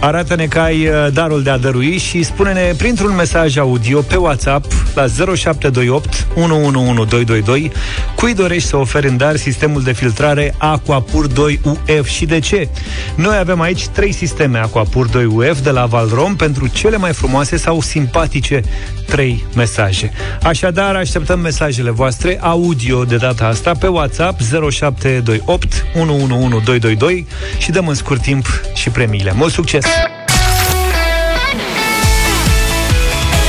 Arată-ne 0.00 0.46
că 0.46 0.58
ai 0.58 0.86
uh, 0.86 1.12
darul 1.12 1.42
de 1.42 1.50
a 1.50 1.58
dărui 1.58 1.98
și 1.98 2.22
spune-ne 2.22 2.72
printr-un 2.76 3.14
mesaj 3.14 3.56
audio 3.56 4.00
pe 4.00 4.16
WhatsApp 4.16 4.72
la 4.94 5.06
0728 5.06 6.26
111222 6.34 7.72
cui 8.16 8.34
dorești 8.34 8.68
să 8.68 8.76
oferi 8.76 9.08
în 9.08 9.16
dar 9.16 9.36
sistemul 9.36 9.82
de 9.82 9.92
filtrare 9.92 10.54
Aquapur 10.58 11.26
2 11.26 11.60
UF 11.64 12.06
și 12.06 12.24
de 12.24 12.38
ce. 12.38 12.68
Noi 13.14 13.36
avem 13.36 13.60
aici 13.60 13.86
trei 13.86 14.12
sisteme 14.12 14.58
Aquapur 14.58 15.06
2 15.06 15.24
UF 15.24 15.60
de 15.60 15.70
la 15.70 15.86
Valrom 15.86 16.36
pentru 16.36 16.66
cele 16.66 16.96
mai 16.96 17.12
frumoase 17.12 17.56
sau 17.56 17.80
simpatice 17.80 18.62
trei 19.06 19.44
mesaje. 19.54 20.12
Așadar, 20.42 20.94
așteptăm 20.94 21.40
mesajele 21.40 21.90
voastre 21.90 22.38
audio 22.40 23.04
de 23.04 23.16
data 23.16 23.46
asta 23.46 23.72
pe 23.72 23.86
WhatsApp 23.86 24.40
0728 24.70 25.75
111222 25.94 27.26
și 27.58 27.70
dăm 27.70 27.88
în 27.88 27.94
scurt 27.94 28.22
timp 28.22 28.46
și 28.74 28.90
premiile. 28.90 29.32
Mult 29.34 29.52
succes! 29.52 29.84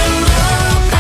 Europa 0.06 0.98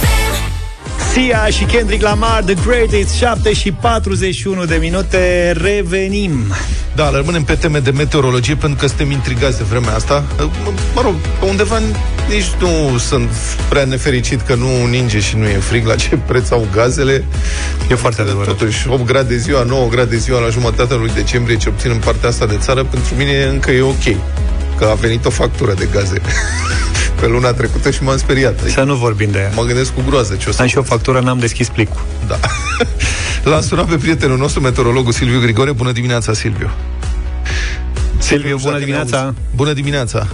FM. 0.00 1.12
Sia 1.12 1.46
și 1.46 1.64
Kendrick 1.64 2.02
Lamar, 2.02 2.42
The 2.42 2.54
Greatest, 2.66 3.14
7 3.14 3.52
și 3.52 3.72
41 3.72 4.64
de 4.64 4.76
minute, 4.76 5.52
revenim. 5.62 6.52
Da, 6.94 7.10
rămânem 7.10 7.42
pe 7.42 7.54
teme 7.54 7.78
de 7.78 7.90
meteorologie 7.90 8.54
pentru 8.54 8.78
că 8.78 8.86
suntem 8.86 9.10
intrigați 9.10 9.58
de 9.58 9.64
vremea 9.64 9.94
asta. 9.94 10.24
Mă, 10.38 10.70
mă 10.94 11.00
rog, 11.00 11.14
pe 11.38 11.44
undeva 11.44 11.78
nici 12.30 12.50
nu 12.60 12.98
sunt 12.98 13.30
prea 13.68 13.84
nefericit 13.84 14.40
că 14.40 14.54
nu 14.54 14.86
ninge 14.86 15.20
și 15.20 15.36
nu 15.36 15.44
e 15.48 15.56
frig 15.58 15.86
la 15.86 15.94
ce 15.94 16.16
preț 16.26 16.50
au 16.50 16.68
gazele. 16.72 17.24
E 17.90 17.94
foarte 17.94 18.20
adevărat. 18.20 18.56
Totuși, 18.56 18.88
8 18.88 19.04
grade 19.04 19.36
ziua, 19.36 19.62
9 19.62 19.88
grade 19.88 20.16
ziua 20.16 20.40
la 20.40 20.48
jumătatea 20.48 20.96
lui 20.96 21.10
decembrie, 21.14 21.56
ce 21.56 21.68
obțin 21.68 21.90
în 21.90 21.96
partea 21.98 22.28
asta 22.28 22.46
de 22.46 22.56
țară, 22.58 22.84
pentru 22.84 23.14
mine 23.14 23.44
încă 23.44 23.70
e 23.70 23.80
ok. 23.82 24.16
Că 24.78 24.84
a 24.84 24.94
venit 24.94 25.24
o 25.24 25.30
factură 25.30 25.74
de 25.74 25.88
gaze 25.92 26.20
pe 27.20 27.26
luna 27.26 27.52
trecută 27.52 27.90
și 27.90 28.02
m-am 28.02 28.18
speriat. 28.18 28.60
Să 28.66 28.82
nu 28.82 28.94
vorbim 28.94 29.30
de 29.30 29.38
ea. 29.38 29.50
Mă 29.54 29.62
gândesc 29.62 29.94
cu 29.94 30.02
groază 30.08 30.34
ce 30.34 30.48
o 30.48 30.52
să 30.52 30.62
Am 30.62 30.68
și 30.68 30.78
o 30.78 30.82
factură, 30.82 31.20
n-am 31.20 31.38
deschis 31.38 31.68
plicul. 31.68 32.00
Da. 32.26 32.38
L-am 33.50 33.62
sunat 33.62 33.86
pe 33.86 33.96
prietenul 33.96 34.38
nostru, 34.38 34.60
meteorologul 34.60 35.12
Silviu 35.12 35.40
Grigore. 35.40 35.72
Bună 35.72 35.92
dimineața, 35.92 36.32
Silviu. 36.32 36.70
Silviu, 38.18 38.56
bună 38.56 38.70
Dacă 38.70 38.78
ne 38.78 38.84
dimineața. 38.84 39.22
auzi. 39.24 39.36
Bună 39.54 39.72
dimineața. 39.72 40.26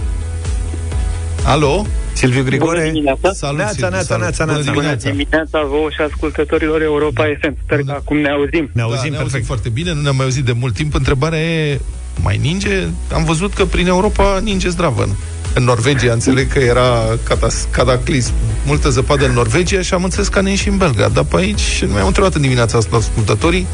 Alo? 1.47 1.85
Silviu 2.13 2.43
Grigore. 2.43 2.77
Bună 2.79 2.91
dimineața. 2.91 3.31
Salut, 3.33 3.57
Neața, 3.57 3.71
Silviu, 3.73 3.89
neața, 3.89 4.05
salut. 4.05 4.23
neața, 4.23 4.43
Bună 4.45 4.55
neața. 4.55 4.71
dimineața. 4.71 5.09
Dimineața 5.09 5.59
vouă 5.69 5.89
și 5.89 6.01
ascultătorilor 6.11 6.81
Europa 6.81 7.23
FM. 7.41 7.57
Sper 7.63 7.79
că 7.81 7.91
acum 7.91 8.17
ne 8.17 8.29
auzim. 8.29 8.69
Ne 8.73 8.81
Da, 8.81 8.83
auzim 8.83 8.97
ne 8.99 9.05
auzim 9.07 9.13
perfect. 9.17 9.45
foarte 9.45 9.69
bine, 9.69 9.93
nu 9.93 10.01
ne-am 10.01 10.15
mai 10.15 10.25
auzit 10.25 10.45
de 10.45 10.51
mult 10.51 10.73
timp. 10.73 10.93
Întrebarea 10.95 11.39
e, 11.39 11.79
mai 12.21 12.37
ninge? 12.41 12.87
Am 13.13 13.23
văzut 13.23 13.53
că 13.53 13.65
prin 13.65 13.87
Europa 13.87 14.39
ninge 14.43 14.69
zdravăn. 14.69 15.09
În 15.53 15.63
Norvegia, 15.63 16.11
înțeleg 16.13 16.51
că 16.53 16.59
era 16.59 17.03
catas- 17.23 17.67
cataclism. 17.71 18.33
Multă 18.65 18.89
zăpadă 18.89 19.25
în 19.25 19.31
Norvegia 19.33 19.81
și 19.81 19.93
am 19.93 20.03
înțeles 20.03 20.27
că 20.27 20.41
ne 20.41 20.55
și 20.55 20.67
în 20.67 20.77
Belgrad. 20.77 21.13
Dar 21.13 21.23
pe 21.23 21.37
aici, 21.37 21.83
nu 21.87 21.93
mi-am 21.93 22.07
întrebat 22.07 22.33
în 22.35 22.41
dimineața 22.41 22.77
asta 22.77 22.95
ascultătorii, 22.95 23.67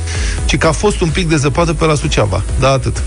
ci 0.45 0.57
că 0.57 0.67
a 0.67 0.71
fost 0.71 1.01
un 1.01 1.09
pic 1.09 1.29
de 1.29 1.35
zăpadă 1.35 1.73
pe 1.73 1.85
la 1.85 1.95
Suceava. 1.95 2.43
Da, 2.59 2.69
atât. 2.71 3.03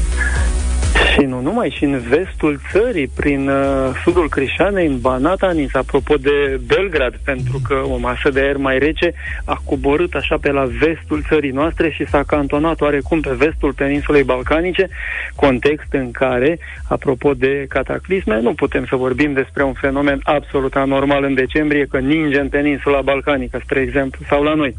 Și 1.12 1.20
nu 1.24 1.40
numai, 1.40 1.74
și 1.76 1.84
în 1.84 1.98
vestul 1.98 2.60
țării, 2.72 3.08
prin 3.08 3.48
uh, 3.48 3.90
sudul 4.04 4.28
Crișanei, 4.28 4.86
în 4.86 4.98
Banata, 5.00 5.50
Nis, 5.52 5.74
apropo 5.74 6.14
de 6.14 6.60
Belgrad, 6.66 7.14
pentru 7.24 7.60
că 7.68 7.74
o 7.74 7.96
masă 7.96 8.28
de 8.30 8.40
aer 8.40 8.56
mai 8.56 8.78
rece 8.78 9.12
a 9.44 9.60
coborât 9.64 10.14
așa 10.14 10.36
pe 10.40 10.50
la 10.50 10.64
vestul 10.64 11.24
țării 11.28 11.50
noastre 11.50 11.90
și 11.90 12.06
s-a 12.06 12.22
cantonat 12.22 12.80
oarecum 12.80 13.20
pe 13.20 13.34
vestul 13.36 13.72
peninsulei 13.72 14.22
balcanice, 14.22 14.88
context 15.34 15.92
în 15.92 16.10
care, 16.10 16.58
apropo 16.88 17.34
de 17.34 17.66
cataclisme, 17.68 18.40
nu 18.40 18.54
putem 18.54 18.86
să 18.88 18.96
vorbim 18.96 19.32
despre 19.32 19.62
un 19.62 19.72
fenomen 19.72 20.20
absolut 20.22 20.74
anormal 20.74 21.24
în 21.24 21.34
decembrie, 21.34 21.86
că 21.90 21.98
ninge 21.98 22.40
în 22.40 22.48
peninsula 22.48 23.00
balcanică, 23.00 23.60
spre 23.64 23.80
exemplu, 23.80 24.24
sau 24.28 24.42
la 24.42 24.54
noi. 24.54 24.74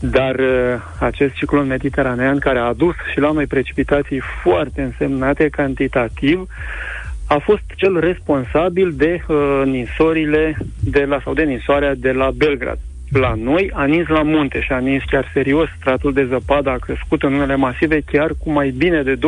Dar 0.00 0.34
uh, 0.34 0.80
acest 0.98 1.34
ciclon 1.34 1.66
mediteranean 1.66 2.38
care 2.38 2.58
a 2.58 2.62
adus 2.62 2.94
și 3.12 3.18
la 3.18 3.30
noi 3.30 3.46
precipitații 3.46 4.22
foarte 4.42 4.82
însemnate 4.82 5.48
cantitativ 5.48 6.48
a 7.26 7.38
fost 7.38 7.62
cel 7.76 8.00
responsabil 8.00 8.92
de 8.92 9.24
uh, 9.26 9.62
ninsorile 9.64 10.56
de 10.80 11.04
la, 11.04 11.20
sau 11.24 11.34
de 11.34 11.42
ninsoarea 11.42 11.94
de 11.94 12.12
la 12.12 12.30
Belgrad. 12.30 12.78
la 13.10 13.34
noi, 13.34 13.70
a 13.74 13.84
nins 13.84 14.08
la 14.08 14.22
munte 14.22 14.60
și 14.60 14.72
a 14.72 14.78
nins 14.78 15.02
chiar 15.10 15.30
serios. 15.32 15.68
Stratul 15.78 16.12
de 16.12 16.26
zăpadă 16.28 16.70
a 16.70 16.76
crescut 16.76 17.22
în 17.22 17.32
unele 17.32 17.56
masive 17.56 18.00
chiar 18.00 18.30
cu 18.38 18.50
mai 18.50 18.70
bine 18.70 19.02
de 19.02 19.16
20-30 19.16 19.18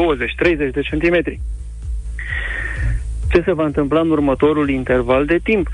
de 0.72 0.80
centimetri. 0.80 1.40
Ce 3.30 3.42
se 3.44 3.52
va 3.52 3.64
întâmpla 3.64 4.00
în 4.00 4.10
următorul 4.10 4.68
interval 4.70 5.24
de 5.24 5.38
timp? 5.42 5.68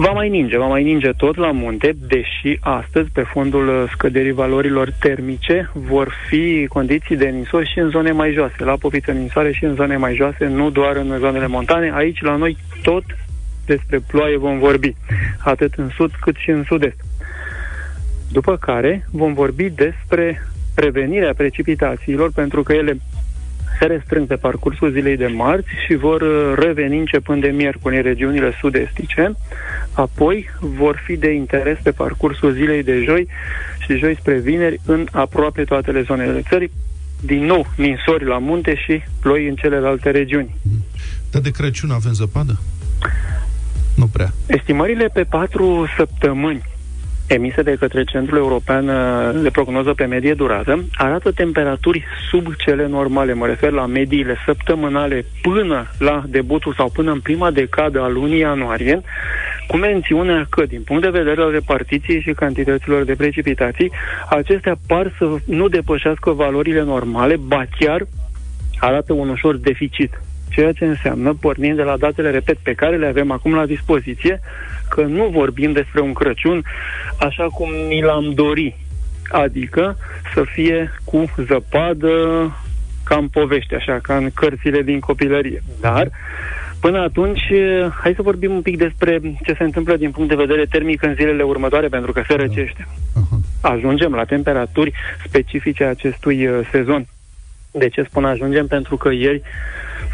Va 0.00 0.12
mai 0.12 0.28
ninge, 0.28 0.58
va 0.58 0.66
mai 0.66 0.82
ninge 0.82 1.10
tot 1.12 1.36
la 1.36 1.50
munte, 1.50 1.92
deși 2.08 2.58
astăzi, 2.60 3.10
pe 3.10 3.22
fondul 3.22 3.68
uh, 3.68 3.90
scăderii 3.92 4.32
valorilor 4.32 4.92
termice, 5.00 5.70
vor 5.74 6.14
fi 6.28 6.66
condiții 6.68 7.16
de 7.16 7.28
ninsori 7.28 7.70
și 7.72 7.78
în 7.78 7.90
zone 7.90 8.10
mai 8.10 8.32
joase, 8.32 8.64
la 8.64 8.76
popiță 8.76 9.10
ninsoare 9.10 9.52
și 9.52 9.64
în 9.64 9.74
zone 9.74 9.96
mai 9.96 10.14
joase, 10.14 10.46
nu 10.46 10.70
doar 10.70 10.96
în 10.96 11.18
zonele 11.18 11.46
montane. 11.46 11.92
Aici, 11.94 12.20
la 12.20 12.36
noi, 12.36 12.56
tot 12.82 13.04
despre 13.66 14.00
ploaie 14.06 14.36
vom 14.36 14.58
vorbi, 14.58 14.94
atât 15.38 15.74
în 15.74 15.88
sud 15.88 16.10
cât 16.20 16.36
și 16.36 16.50
în 16.50 16.64
sud-est. 16.64 17.00
După 18.32 18.56
care 18.56 19.06
vom 19.10 19.32
vorbi 19.32 19.70
despre 19.70 20.42
prevenirea 20.74 21.34
precipitațiilor, 21.34 22.32
pentru 22.34 22.62
că 22.62 22.72
ele 22.72 22.96
se 23.80 23.86
restrâng 23.86 24.26
pe 24.26 24.36
parcursul 24.36 24.92
zilei 24.92 25.16
de 25.16 25.26
marți 25.26 25.68
și 25.86 25.94
vor 25.94 26.20
uh, 26.20 26.52
reveni 26.58 26.98
începând 26.98 27.42
de 27.42 27.48
miercuri 27.48 27.96
în 27.96 28.02
regiunile 28.02 28.52
sud-estice. 28.60 29.32
Apoi 29.92 30.50
vor 30.60 31.02
fi 31.04 31.16
de 31.16 31.30
interes 31.32 31.78
pe 31.82 31.90
parcursul 31.90 32.52
zilei 32.52 32.82
de 32.82 33.02
joi 33.04 33.28
și 33.78 33.88
de 33.88 33.96
joi 33.96 34.16
spre 34.20 34.38
vineri 34.38 34.80
în 34.86 35.06
aproape 35.12 35.64
toate 35.64 36.02
zonele 36.06 36.42
țării. 36.48 36.70
Din 37.22 37.44
nou, 37.44 37.66
ninsori 37.76 38.24
la 38.24 38.38
munte 38.38 38.74
și 38.74 39.02
ploi 39.20 39.48
în 39.48 39.54
celelalte 39.54 40.10
regiuni. 40.10 40.54
Dar 41.30 41.42
de 41.42 41.50
Crăciun 41.50 41.90
avem 41.90 42.12
zăpadă? 42.12 42.60
Nu 43.96 44.06
prea. 44.06 44.32
Estimările 44.46 45.10
pe 45.12 45.24
patru 45.24 45.86
săptămâni 45.96 46.62
emise 47.34 47.62
de 47.62 47.76
către 47.78 48.04
Centrul 48.04 48.38
European 48.38 48.88
uh, 48.88 49.42
de 49.42 49.50
Prognoză 49.50 49.92
pe 49.92 50.04
Medie 50.04 50.34
Durată 50.34 50.84
arată 50.92 51.30
temperaturi 51.30 52.04
sub 52.30 52.54
cele 52.54 52.86
normale. 52.86 53.32
Mă 53.32 53.46
refer 53.46 53.70
la 53.70 53.86
mediile 53.86 54.36
săptămânale 54.44 55.24
până 55.42 55.86
la 55.98 56.22
debutul 56.26 56.74
sau 56.74 56.88
până 56.88 57.12
în 57.12 57.20
prima 57.20 57.50
decadă 57.50 58.00
a 58.00 58.08
lunii 58.08 58.38
ianuarie, 58.38 59.00
cu 59.66 59.76
mențiunea 59.76 60.46
că, 60.50 60.64
din 60.66 60.82
punct 60.82 61.02
de 61.02 61.18
vedere 61.18 61.40
al 61.40 61.50
repartiției 61.50 62.20
și 62.20 62.32
cantităților 62.32 63.04
de 63.04 63.14
precipitații, 63.14 63.92
acestea 64.30 64.78
par 64.86 65.14
să 65.18 65.36
nu 65.44 65.68
depășească 65.68 66.30
valorile 66.30 66.82
normale, 66.82 67.36
ba 67.36 67.64
chiar 67.78 68.06
arată 68.78 69.12
un 69.12 69.28
ușor 69.28 69.56
deficit. 69.56 70.20
Ceea 70.50 70.72
ce 70.72 70.84
înseamnă, 70.84 71.36
pornind 71.40 71.76
de 71.76 71.82
la 71.82 71.96
datele, 71.96 72.30
repet, 72.30 72.56
pe 72.62 72.72
care 72.72 72.96
le 72.96 73.06
avem 73.06 73.30
acum 73.30 73.54
la 73.54 73.66
dispoziție, 73.66 74.40
că 74.90 75.00
nu 75.02 75.28
vorbim 75.28 75.72
despre 75.72 76.00
un 76.00 76.12
Crăciun 76.12 76.62
așa 77.18 77.44
cum 77.44 77.68
ni 77.88 78.02
l-am 78.02 78.32
dori. 78.34 78.76
Adică 79.30 79.96
să 80.34 80.42
fie 80.52 80.92
cu 81.04 81.24
zăpadă, 81.46 82.14
ca 83.04 83.16
în 83.16 83.28
povești, 83.28 83.74
așa, 83.74 83.98
ca 84.02 84.16
în 84.16 84.30
cărțile 84.34 84.82
din 84.82 85.00
copilărie. 85.00 85.62
Dar, 85.80 86.10
până 86.80 87.00
atunci, 87.00 87.42
hai 88.02 88.12
să 88.14 88.22
vorbim 88.22 88.52
un 88.52 88.62
pic 88.62 88.76
despre 88.76 89.20
ce 89.44 89.54
se 89.58 89.64
întâmplă 89.64 89.96
din 89.96 90.10
punct 90.10 90.28
de 90.28 90.42
vedere 90.44 90.64
termic 90.64 91.02
în 91.02 91.14
zilele 91.14 91.42
următoare, 91.42 91.88
pentru 91.88 92.12
că 92.12 92.22
se 92.28 92.34
răcește. 92.34 92.86
Ajungem 93.60 94.12
la 94.12 94.24
temperaturi 94.24 94.92
specifice 95.26 95.84
acestui 95.84 96.46
uh, 96.46 96.68
sezon. 96.70 97.06
De 97.70 97.88
ce 97.88 98.02
spun 98.02 98.24
ajungem? 98.24 98.66
Pentru 98.66 98.96
că 98.96 99.10
ieri, 99.12 99.42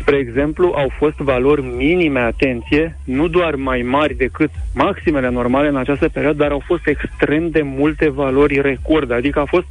spre 0.00 0.16
exemplu, 0.16 0.72
au 0.76 0.92
fost 0.98 1.16
valori 1.16 1.62
minime, 1.62 2.20
atenție, 2.20 2.96
nu 3.04 3.28
doar 3.28 3.54
mai 3.54 3.82
mari 3.82 4.14
decât 4.14 4.50
maximele 4.75 5.28
normale 5.28 5.68
în 5.68 5.76
această 5.76 6.08
perioadă, 6.08 6.38
dar 6.38 6.50
au 6.50 6.62
fost 6.66 6.86
extrem 6.86 7.50
de 7.50 7.62
multe 7.62 8.08
valori 8.08 8.60
record, 8.60 9.10
adică 9.10 9.40
a 9.40 9.44
fost 9.44 9.66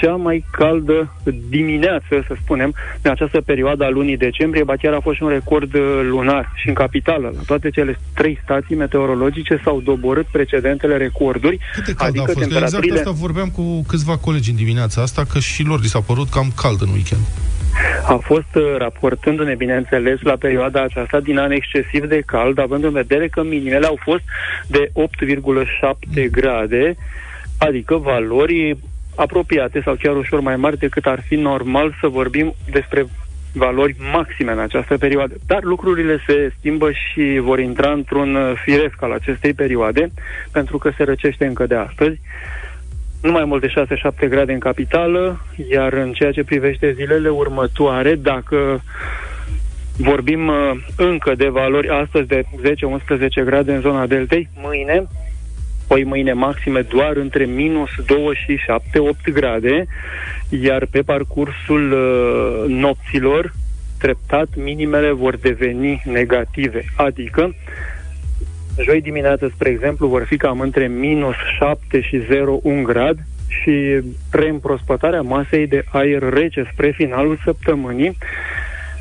cea 0.00 0.14
mai 0.14 0.44
caldă 0.50 1.14
dimineață, 1.48 2.24
să 2.26 2.34
spunem, 2.42 2.74
în 3.02 3.10
această 3.10 3.40
perioadă 3.40 3.84
a 3.84 3.88
lunii 3.88 4.16
decembrie, 4.16 4.64
ba 4.64 4.76
chiar 4.76 4.92
a 4.92 5.00
fost 5.00 5.16
și 5.16 5.22
un 5.22 5.28
record 5.28 5.74
uh, 5.74 6.00
lunar 6.02 6.52
și 6.54 6.68
în 6.68 6.74
capitală. 6.74 7.32
La 7.36 7.42
toate 7.46 7.70
cele 7.70 7.98
trei 8.14 8.40
stații 8.42 8.76
meteorologice 8.76 9.60
s-au 9.64 9.80
doborât 9.80 10.26
precedentele 10.26 10.96
recorduri, 10.96 11.58
Cât 11.74 11.84
de 11.84 11.92
cald 11.92 12.10
adică 12.10 12.22
a 12.22 12.32
fost? 12.32 12.38
Că 12.38 12.44
Exact 12.44 12.60
temperaturile... 12.62 12.98
asta 12.98 13.10
vorbeam 13.10 13.48
cu 13.48 13.84
câțiva 13.88 14.16
colegi 14.16 14.50
în 14.50 14.56
dimineața 14.56 15.02
asta, 15.02 15.24
că 15.32 15.38
și 15.38 15.62
lor 15.62 15.80
li 15.80 15.86
s-a 15.86 16.00
părut 16.00 16.28
cam 16.28 16.52
cald 16.56 16.80
în 16.80 16.88
weekend. 16.88 17.20
A 18.06 18.16
fost 18.22 18.54
uh, 18.54 18.62
raportându-ne, 18.78 19.54
bineînțeles, 19.54 20.20
la 20.20 20.36
perioada 20.36 20.82
aceasta 20.82 21.20
din 21.20 21.38
an 21.38 21.50
excesiv 21.50 22.04
de 22.04 22.22
cald, 22.26 22.58
având 22.58 22.84
în 22.84 22.92
vedere 22.92 23.28
că 23.28 23.42
minimele 23.42 23.86
au 23.86 23.98
fost 24.02 24.22
de 24.66 24.90
8,7 24.92 26.30
grade, 26.30 26.96
adică 27.58 27.96
valori 27.96 28.76
apropiate 29.18 29.80
sau 29.84 29.94
chiar 29.94 30.16
ușor 30.16 30.40
mai 30.40 30.56
mari 30.56 30.78
decât 30.78 31.06
ar 31.06 31.20
fi 31.26 31.34
normal 31.34 31.94
să 32.00 32.08
vorbim 32.08 32.54
despre 32.70 33.06
valori 33.52 33.96
maxime 34.12 34.52
în 34.52 34.58
această 34.58 34.98
perioadă. 34.98 35.34
Dar 35.46 35.62
lucrurile 35.62 36.22
se 36.26 36.52
schimbă 36.58 36.90
și 36.92 37.38
vor 37.40 37.58
intra 37.58 37.92
într-un 37.92 38.34
uh, 38.34 38.52
firesc 38.64 39.02
al 39.02 39.12
acestei 39.12 39.52
perioade, 39.52 40.10
pentru 40.52 40.78
că 40.78 40.90
se 40.96 41.04
răcește 41.04 41.46
încă 41.46 41.66
de 41.66 41.74
astăzi 41.74 42.20
nu 43.22 43.32
mai 43.32 43.44
mult 43.44 43.60
de 43.60 43.86
6-7 44.26 44.28
grade 44.28 44.52
în 44.52 44.58
capitală, 44.58 45.40
iar 45.70 45.92
în 45.92 46.12
ceea 46.12 46.32
ce 46.32 46.44
privește 46.44 46.92
zilele 46.92 47.28
următoare, 47.28 48.14
dacă 48.14 48.82
vorbim 49.96 50.46
uh, 50.48 50.70
încă 50.96 51.34
de 51.34 51.48
valori 51.48 51.88
astăzi 51.88 52.26
de 52.26 52.42
10-11 52.42 53.44
grade 53.44 53.72
în 53.72 53.80
zona 53.80 54.06
deltei, 54.06 54.48
mâine, 54.54 55.06
poi 55.88 56.04
mâine 56.04 56.32
maxime 56.32 56.80
doar 56.80 57.16
între 57.16 57.44
minus 57.44 57.90
2 58.06 58.38
și 58.44 58.58
7-8 59.28 59.32
grade, 59.32 59.86
iar 60.48 60.86
pe 60.90 61.02
parcursul 61.02 61.92
uh, 61.92 62.68
nopților, 62.68 63.52
treptat, 63.98 64.48
minimele 64.56 65.12
vor 65.12 65.36
deveni 65.36 66.02
negative, 66.04 66.84
adică 66.96 67.54
Joi 68.82 69.00
dimineață, 69.00 69.50
spre 69.54 69.68
exemplu, 69.68 70.06
vor 70.06 70.24
fi 70.24 70.36
cam 70.36 70.60
între 70.60 70.86
minus 70.86 71.34
7 71.58 72.00
și 72.00 72.18
0 72.28 72.58
un 72.62 72.82
grad 72.82 73.18
și 73.48 74.00
reîmprospătarea 74.30 75.20
masei 75.20 75.66
de 75.66 75.84
aer 75.92 76.22
rece 76.32 76.68
spre 76.72 76.90
finalul 76.90 77.38
săptămânii 77.44 78.16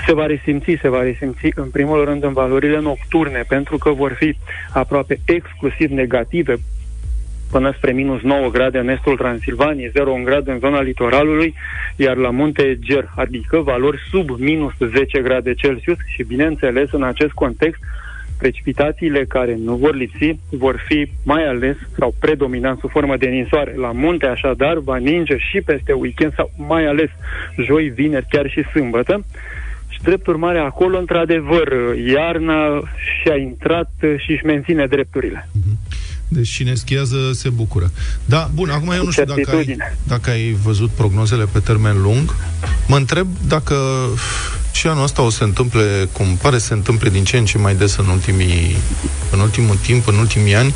se 0.07 0.13
va 0.13 0.25
resimți, 0.25 0.77
se 0.81 0.89
va 0.89 1.01
resimți 1.01 1.51
în 1.55 1.69
primul 1.69 2.05
rând 2.05 2.23
în 2.23 2.33
valorile 2.33 2.79
nocturne, 2.79 3.43
pentru 3.47 3.77
că 3.77 3.89
vor 3.91 4.13
fi 4.13 4.37
aproape 4.73 5.19
exclusiv 5.25 5.89
negative 5.91 6.55
până 7.51 7.73
spre 7.77 7.91
minus 7.91 8.21
9 8.21 8.49
grade 8.49 8.77
în 8.77 8.89
estul 8.89 9.17
Transilvaniei, 9.17 9.91
0 9.93 10.11
un 10.11 10.23
grad 10.23 10.47
în 10.47 10.59
zona 10.59 10.81
litoralului, 10.81 11.53
iar 11.95 12.15
la 12.15 12.29
munte 12.29 12.77
Ger, 12.81 13.09
adică 13.15 13.59
valori 13.59 13.99
sub 14.09 14.29
minus 14.29 14.73
10 14.93 15.21
grade 15.21 15.53
Celsius 15.53 15.97
și, 16.05 16.23
bineînțeles, 16.23 16.91
în 16.91 17.03
acest 17.03 17.31
context, 17.31 17.79
precipitațiile 18.37 19.25
care 19.25 19.57
nu 19.63 19.75
vor 19.75 19.95
lipsi 19.95 20.39
vor 20.49 20.83
fi 20.87 21.11
mai 21.25 21.47
ales 21.47 21.75
sau 21.97 22.15
predominant 22.19 22.79
sub 22.79 22.89
formă 22.89 23.17
de 23.17 23.27
ninsoare. 23.27 23.73
La 23.75 23.91
munte, 23.91 24.25
așadar, 24.25 24.77
va 24.77 24.97
ninge 24.97 25.37
și 25.37 25.61
peste 25.61 25.93
weekend 25.93 26.33
sau 26.33 26.51
mai 26.67 26.85
ales 26.85 27.09
joi, 27.65 27.89
vineri, 27.89 28.25
chiar 28.29 28.49
și 28.49 28.63
sâmbătă. 28.63 29.25
Și 29.97 30.03
drept 30.03 30.27
urmare, 30.27 30.59
acolo, 30.59 30.97
într-adevăr, 30.97 31.67
iarna 32.13 32.89
și-a 33.21 33.35
intrat 33.35 33.91
și 34.17 34.31
își 34.31 34.45
menține 34.45 34.85
drepturile. 34.85 35.49
Deci 36.27 36.49
cine 36.49 36.73
schiază 36.73 37.17
se 37.33 37.49
bucură. 37.49 37.91
Da, 38.25 38.49
bun, 38.53 38.69
acum 38.69 38.89
eu 38.89 39.03
nu 39.03 39.11
știu 39.11 39.23
dacă 39.23 39.39
ai, 39.39 39.45
certitudine. 39.45 39.97
dacă 40.03 40.29
ai 40.29 40.57
văzut 40.63 40.89
prognozele 40.89 41.45
pe 41.51 41.59
termen 41.59 42.01
lung. 42.01 42.35
Mă 42.87 42.95
întreb 42.95 43.27
dacă 43.47 43.75
și 44.71 44.87
anul 44.87 45.03
ăsta 45.03 45.21
o 45.21 45.29
se 45.29 45.43
întâmple, 45.43 46.09
cum 46.11 46.25
pare 46.41 46.57
să 46.57 46.65
se 46.65 46.73
întâmple 46.73 47.09
din 47.09 47.23
ce 47.23 47.37
în 47.37 47.45
ce 47.45 47.57
mai 47.57 47.75
des 47.75 47.95
în, 47.95 48.07
ultimii, 48.07 48.75
în 49.31 49.39
ultimul 49.39 49.75
timp, 49.75 50.07
în 50.07 50.15
ultimii 50.15 50.55
ani, 50.55 50.73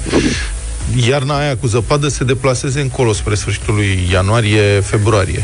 iarna 1.07 1.37
aia 1.37 1.57
cu 1.57 1.67
zăpadă 1.67 2.07
se 2.07 2.23
deplaseze 2.23 2.81
încolo 2.81 3.13
spre 3.13 3.35
sfârșitul 3.35 3.75
lui 3.75 4.07
ianuarie-februarie. 4.11 5.43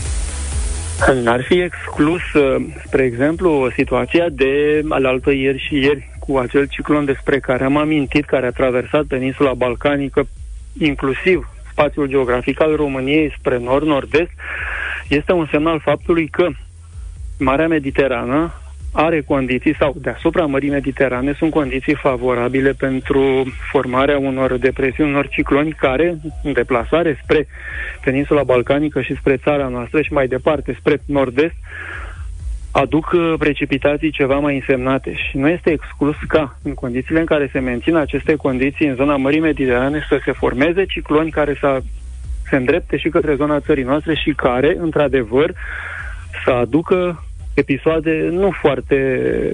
N-ar 1.24 1.42
fi 1.42 1.60
exclus, 1.60 2.34
uh, 2.34 2.66
spre 2.86 3.04
exemplu, 3.04 3.70
situația 3.76 4.30
de 4.30 4.82
alaltă 4.90 5.32
ieri 5.32 5.66
și 5.68 5.76
ieri 5.76 6.10
cu 6.20 6.38
acel 6.38 6.66
ciclon 6.66 7.06
despre 7.06 7.40
care 7.40 7.64
am 7.64 7.78
amintit, 7.78 8.26
care 8.26 8.46
a 8.46 8.52
traversat 8.52 9.04
peninsula 9.04 9.54
balcanică, 9.54 10.28
inclusiv 10.80 11.50
spațiul 11.72 12.08
geografic 12.08 12.62
al 12.62 12.76
României 12.76 13.34
spre 13.40 13.58
nord-nord-est, 13.58 14.32
este 15.08 15.32
un 15.32 15.48
semn 15.52 15.68
al 15.68 15.80
faptului 15.80 16.28
că 16.28 16.48
Marea 17.40 17.68
Mediterană 17.68 18.54
are 18.92 19.22
condiții, 19.22 19.76
sau 19.76 19.96
deasupra 20.02 20.46
Mării 20.46 20.70
Mediterane, 20.70 21.34
sunt 21.38 21.52
condiții 21.52 21.96
favorabile 21.96 22.72
pentru 22.72 23.44
formarea 23.72 24.18
unor 24.18 24.58
depresiuni, 24.58 25.10
unor 25.10 25.28
cicloni 25.28 25.72
care, 25.72 26.18
în 26.44 26.54
deplasare 26.54 27.20
spre 27.24 27.48
peninsula 28.04 28.44
balcanică 28.44 29.02
și 29.02 29.16
spre 29.16 29.38
țara 29.38 29.68
noastră 29.68 30.02
și 30.02 30.14
mai 30.14 30.28
departe, 30.28 30.76
spre 30.80 31.02
nord-est, 31.06 31.56
aduc 32.72 33.12
uh, 33.14 33.34
precipitații 33.38 34.12
ceva 34.12 34.40
mai 34.40 34.56
însemnate. 34.56 35.14
Și 35.14 35.38
nu 35.38 35.48
este 35.48 35.72
exclus 35.72 36.16
ca, 36.28 36.58
în 36.64 36.74
condițiile 36.74 37.20
în 37.20 37.26
care 37.26 37.50
se 37.52 37.60
mențin 37.60 37.96
aceste 37.96 38.36
condiții 38.36 38.88
în 38.88 38.96
zona 38.96 39.16
Mării 39.16 39.40
Mediterane, 39.40 40.06
să 40.08 40.20
se 40.26 40.32
formeze 40.32 40.86
cicloni 40.86 41.32
care 41.32 41.58
să 41.60 41.80
se 42.50 42.56
îndrepte 42.56 42.98
și 42.98 43.10
către 43.10 43.36
zona 43.36 43.60
țării 43.60 43.84
noastre 43.84 44.16
și 44.16 44.32
care, 44.32 44.78
într-adevăr, 44.80 45.54
să 46.44 46.52
aducă 46.52 47.24
episoade 47.60 48.30
nu 48.32 48.52
foarte 48.62 48.98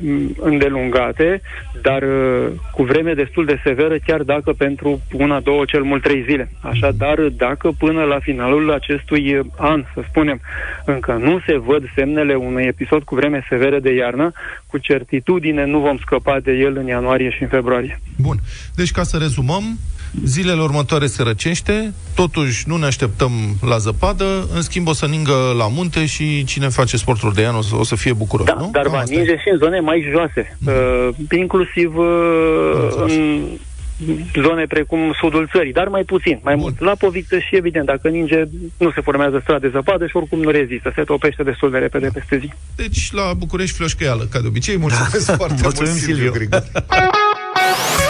m, 0.02 0.36
îndelungate, 0.40 1.42
dar 1.82 2.02
uh, 2.02 2.48
cu 2.72 2.84
vreme 2.84 3.14
destul 3.14 3.46
de 3.46 3.60
severă, 3.64 3.96
chiar 4.06 4.22
dacă 4.22 4.54
pentru 4.58 5.02
una, 5.12 5.40
două, 5.40 5.66
cel 5.66 5.84
mult 5.84 6.04
trei 6.04 6.24
zile. 6.24 6.52
Așadar, 6.60 7.20
dacă 7.20 7.72
până 7.78 8.04
la 8.04 8.20
finalul 8.20 8.72
acestui 8.72 9.38
uh, 9.38 9.46
an, 9.58 9.84
să 9.94 10.02
spunem, 10.10 10.42
încă 10.86 11.14
nu 11.14 11.40
se 11.46 11.58
văd 11.58 11.84
semnele 11.96 12.36
unui 12.36 12.64
episod 12.64 13.04
cu 13.04 13.16
vreme 13.16 13.46
severă 13.50 13.80
de 13.80 13.94
iarnă, 13.94 14.32
cu 14.68 14.78
certitudine 14.78 15.66
nu 15.66 15.80
vom 15.80 15.98
scăpa 15.98 16.40
de 16.40 16.52
el 16.52 16.78
în 16.78 16.88
ianuarie 16.88 17.30
și 17.30 17.42
în 17.42 17.48
februarie. 17.48 18.00
Bun. 18.18 18.38
Deci, 18.76 18.92
ca 18.92 19.04
să 19.04 19.18
rezumăm, 19.18 19.64
zilele 20.26 20.62
următoare 20.62 21.08
se 21.08 21.24
răcește, 21.24 21.94
totuși 22.16 22.64
nu 22.68 22.78
ne 22.78 22.86
așteptăm 22.86 23.32
la 23.68 23.78
zăpadă, 23.78 24.48
în 24.54 24.62
schimb 24.62 24.88
o 24.88 24.94
să 24.94 25.06
ningă 25.06 25.54
la 25.58 25.68
munte 25.68 26.06
și 26.06 26.44
cine 26.44 26.68
face 26.70 26.98
sporturi 26.98 27.36
de 27.36 27.42
iarnă 27.42 27.58
o 27.58 27.62
să, 27.62 27.76
o 27.76 27.84
să 27.84 27.96
fie 27.96 28.14
bucuros, 28.14 28.46
Da, 28.46 28.54
nu? 28.60 28.70
dar 28.72 28.84
Cam 28.84 28.92
va 28.92 28.98
asta 28.98 29.14
e. 29.14 29.18
ninge 29.18 29.38
și 29.38 29.50
în 29.52 29.58
zone 29.58 29.80
mai 29.80 30.10
joase, 30.12 30.58
uh, 30.66 31.10
inclusiv 31.38 31.98
uh, 31.98 33.04
în 33.08 33.48
zone 34.42 34.66
precum 34.68 35.14
sudul 35.20 35.50
țării, 35.52 35.72
dar 35.74 35.88
mai 35.88 36.04
puțin, 36.04 36.40
mai 36.44 36.54
Bun. 36.56 36.62
mult. 36.64 36.80
La 36.80 36.96
Poviță 36.96 37.40
și 37.40 37.56
evident, 37.56 37.86
dacă 37.86 38.08
ninge, 38.10 38.44
nu 38.78 38.92
se 38.92 39.02
formează 39.02 39.40
strat 39.44 39.62
de 39.62 39.70
zăpadă 39.74 40.08
și 40.08 40.16
oricum 40.16 40.40
nu 40.42 40.50
rezistă, 40.50 40.92
se 40.96 41.02
topește 41.02 41.44
destul 41.44 41.72
de 41.72 41.78
repede 41.78 42.10
peste 42.14 42.38
zi. 42.38 42.50
Deci, 42.76 43.12
la 43.12 43.34
București, 43.38 43.76
flășcăială, 43.76 44.28
ca 44.32 44.40
de 44.40 44.48
obicei. 44.48 44.78
Mulțumesc 44.78 45.26
da. 45.28 45.36
foarte 45.36 45.60
Mulțumim, 45.62 45.90
mult, 45.92 46.02
Silviu 46.04 46.32
Silviu. 46.32 46.32
Grigore. 46.32 46.72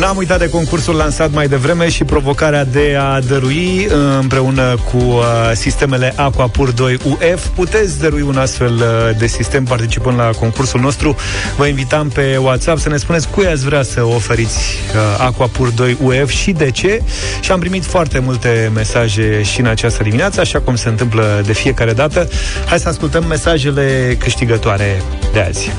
N-am 0.00 0.16
uitat 0.16 0.38
de 0.38 0.48
concursul 0.48 0.94
lansat 0.94 1.32
mai 1.32 1.48
devreme 1.48 1.88
și 1.88 2.04
provocarea 2.04 2.64
de 2.64 2.96
a 3.00 3.20
dărui 3.20 3.86
uh, 3.86 3.92
împreună 4.20 4.74
cu 4.90 4.96
uh, 4.96 5.22
sistemele 5.54 6.12
Aquapur 6.16 6.70
2 6.70 6.98
UF. 7.04 7.46
Puteți 7.46 8.00
dărui 8.00 8.20
un 8.20 8.36
astfel 8.36 8.72
uh, 8.74 9.18
de 9.18 9.26
sistem 9.26 9.64
participând 9.64 10.18
la 10.18 10.30
concursul 10.38 10.80
nostru. 10.80 11.16
Vă 11.56 11.66
invitam 11.66 12.08
pe 12.08 12.36
WhatsApp 12.36 12.78
să 12.78 12.88
ne 12.88 12.96
spuneți 12.96 13.28
cui 13.28 13.46
ați 13.46 13.64
vrea 13.64 13.82
să 13.82 14.04
oferiți 14.04 14.58
uh, 14.94 15.24
Aquapur 15.26 15.68
2 15.68 15.96
UF 16.02 16.30
și 16.30 16.52
de 16.52 16.70
ce. 16.70 17.02
Și 17.40 17.52
am 17.52 17.60
primit 17.60 17.84
foarte 17.84 18.18
multe 18.18 18.70
mesaje 18.74 19.42
și 19.42 19.60
în 19.60 19.66
această 19.66 20.02
dimineață, 20.02 20.40
așa 20.40 20.60
cum 20.60 20.74
se 20.74 20.88
întâmplă 20.88 21.42
de 21.46 21.52
fiecare 21.52 21.92
dată. 21.92 22.28
Hai 22.66 22.78
să 22.78 22.88
ascultăm 22.88 23.24
mesajele 23.28 24.16
câștigătoare 24.18 25.02
de 25.32 25.40
azi. 25.40 25.70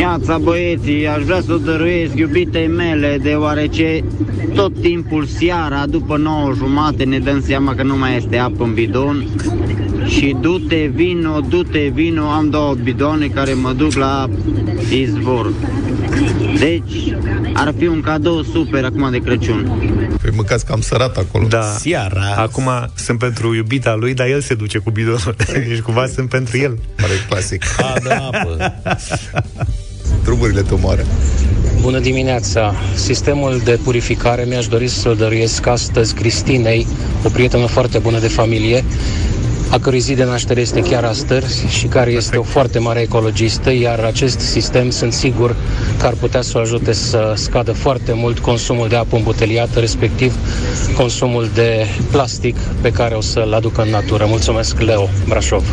Iața 0.00 0.38
băieții, 0.38 1.06
aș 1.06 1.22
vrea 1.22 1.40
să 1.46 1.52
o 1.52 1.56
dăruiesc 1.56 2.12
iubitei 2.30 2.66
mele, 2.66 3.18
deoarece 3.22 4.04
tot 4.54 4.80
timpul 4.80 5.26
seara, 5.26 5.86
după 5.86 6.16
9 6.16 6.52
jumate, 6.56 7.04
ne 7.04 7.18
dăm 7.18 7.42
seama 7.46 7.74
că 7.74 7.82
nu 7.82 7.96
mai 7.96 8.16
este 8.16 8.36
apă 8.36 8.64
în 8.64 8.74
bidon 8.74 9.26
și 10.06 10.36
du-te 10.40 10.90
vino, 10.94 11.40
du-te 11.40 11.90
vino, 11.94 12.24
am 12.28 12.50
două 12.50 12.74
bidoane 12.74 13.26
care 13.26 13.52
mă 13.52 13.72
duc 13.72 13.92
la 13.92 14.28
izvor. 14.90 15.52
Deci, 16.58 17.14
ar 17.52 17.74
fi 17.78 17.86
un 17.86 18.00
cadou 18.00 18.42
super 18.42 18.84
acum 18.84 19.10
de 19.10 19.18
Crăciun. 19.18 19.80
Păi 20.22 20.30
mâncați 20.34 20.66
că 20.66 20.72
am 20.72 20.80
sărat 20.80 21.16
acolo. 21.16 21.46
Da. 21.46 21.62
Seara. 21.62 22.34
Acum 22.36 22.68
sunt 22.94 23.18
pentru 23.18 23.54
iubita 23.54 23.94
lui, 23.94 24.14
dar 24.14 24.26
el 24.26 24.40
se 24.40 24.54
duce 24.54 24.78
cu 24.78 24.90
bidonul. 24.90 25.34
Deci 25.68 25.80
cumva 25.80 26.06
sunt 26.06 26.28
pentru 26.28 26.58
el. 26.58 26.78
Pare 26.96 27.12
clasic. 27.28 27.64
A, 27.78 27.98
de 28.02 28.10
apă. 28.10 28.74
Drumurile 30.24 30.62
te 30.62 30.74
omoară. 30.74 31.04
Bună 31.80 31.98
dimineața! 31.98 32.74
Sistemul 32.94 33.60
de 33.64 33.78
purificare 33.84 34.44
mi-aș 34.44 34.66
dori 34.66 34.88
să-l 34.88 35.16
dăruiesc 35.16 35.66
astăzi 35.66 36.14
Cristinei, 36.14 36.86
o 37.24 37.28
prietenă 37.28 37.66
foarte 37.66 37.98
bună 37.98 38.18
de 38.18 38.28
familie, 38.28 38.84
a 39.70 39.78
cărui 39.78 40.00
zi 40.00 40.14
de 40.14 40.24
naștere 40.24 40.60
este 40.60 40.80
chiar 40.80 41.04
astăzi 41.04 41.66
și 41.66 41.86
care 41.86 42.10
este 42.10 42.36
o 42.36 42.42
foarte 42.42 42.78
mare 42.78 43.00
ecologistă, 43.00 43.72
iar 43.72 43.98
acest 43.98 44.40
sistem 44.40 44.90
sunt 44.90 45.12
sigur 45.12 45.56
că 45.98 46.06
ar 46.06 46.14
putea 46.14 46.40
să 46.40 46.58
o 46.58 46.60
ajute 46.60 46.92
să 46.92 47.32
scadă 47.36 47.72
foarte 47.72 48.12
mult 48.12 48.38
consumul 48.38 48.88
de 48.88 48.96
apă 48.96 49.16
îmbuteliată, 49.16 49.78
respectiv 49.78 50.34
consumul 50.96 51.48
de 51.54 51.86
plastic 52.10 52.56
pe 52.80 52.90
care 52.90 53.14
o 53.14 53.20
să-l 53.20 53.52
aducă 53.52 53.82
în 53.82 53.90
natură. 53.90 54.26
Mulțumesc, 54.28 54.80
Leo, 54.80 55.08
Brașov! 55.28 55.64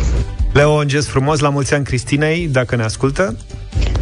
Leo, 0.52 0.70
un 0.70 0.88
gest 0.88 1.08
frumos 1.08 1.38
la 1.38 1.48
mulți 1.48 1.74
ani 1.74 1.84
Cristinei, 1.84 2.48
dacă 2.52 2.76
ne 2.76 2.82
ascultă. 2.82 3.36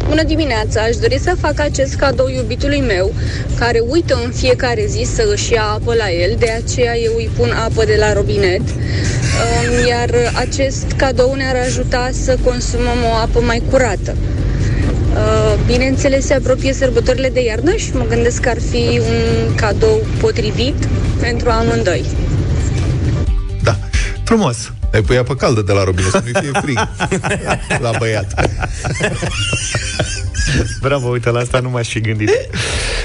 Bună 0.07 0.23
dimineața! 0.23 0.81
Aș 0.81 0.95
dori 0.95 1.19
să 1.19 1.35
fac 1.39 1.59
acest 1.59 1.95
cadou 1.95 2.27
iubitului 2.27 2.81
meu, 2.81 3.13
care 3.59 3.79
uită 3.79 4.19
în 4.23 4.31
fiecare 4.31 4.85
zi 4.87 5.05
să 5.15 5.29
își 5.33 5.53
ia 5.53 5.63
apă 5.63 5.93
la 5.93 6.11
el, 6.11 6.35
de 6.39 6.49
aceea 6.49 6.97
eu 6.97 7.13
îi 7.15 7.29
pun 7.37 7.51
apă 7.51 7.85
de 7.85 7.95
la 7.99 8.13
robinet, 8.13 8.61
Um, 9.37 9.87
iar 9.87 10.09
acest 10.33 10.85
cadou 10.95 11.33
ne-ar 11.33 11.55
ajuta 11.55 12.09
să 12.11 12.37
consumăm 12.43 12.97
o 13.11 13.15
apă 13.15 13.39
mai 13.39 13.63
curată. 13.69 14.15
Uh, 15.13 15.59
Bineînțeles, 15.65 16.25
se 16.25 16.33
apropie 16.33 16.73
sărbătorile 16.73 17.29
de 17.29 17.43
iarnă 17.43 17.75
și 17.75 17.89
mă 17.93 18.05
gândesc 18.09 18.41
că 18.41 18.49
ar 18.49 18.57
fi 18.69 18.99
un 18.99 19.55
cadou 19.55 20.05
potrivit 20.19 20.87
pentru 21.19 21.49
amândoi. 21.49 22.05
Da. 23.63 23.77
Frumos. 24.23 24.71
Ai 24.93 25.01
pui 25.01 25.17
apă 25.17 25.35
caldă 25.35 25.61
de 25.61 25.71
la 25.71 25.83
robinet, 25.83 26.11
să 26.11 26.23
nu 26.25 26.39
fie 26.39 26.51
frig 26.61 26.87
la 27.85 27.91
băiat. 27.97 28.49
Bravo, 30.81 31.07
uite, 31.07 31.29
la 31.29 31.39
asta 31.39 31.59
nu 31.59 31.69
m-aș 31.69 31.89
fi 31.89 32.01
gândit. 32.01 32.29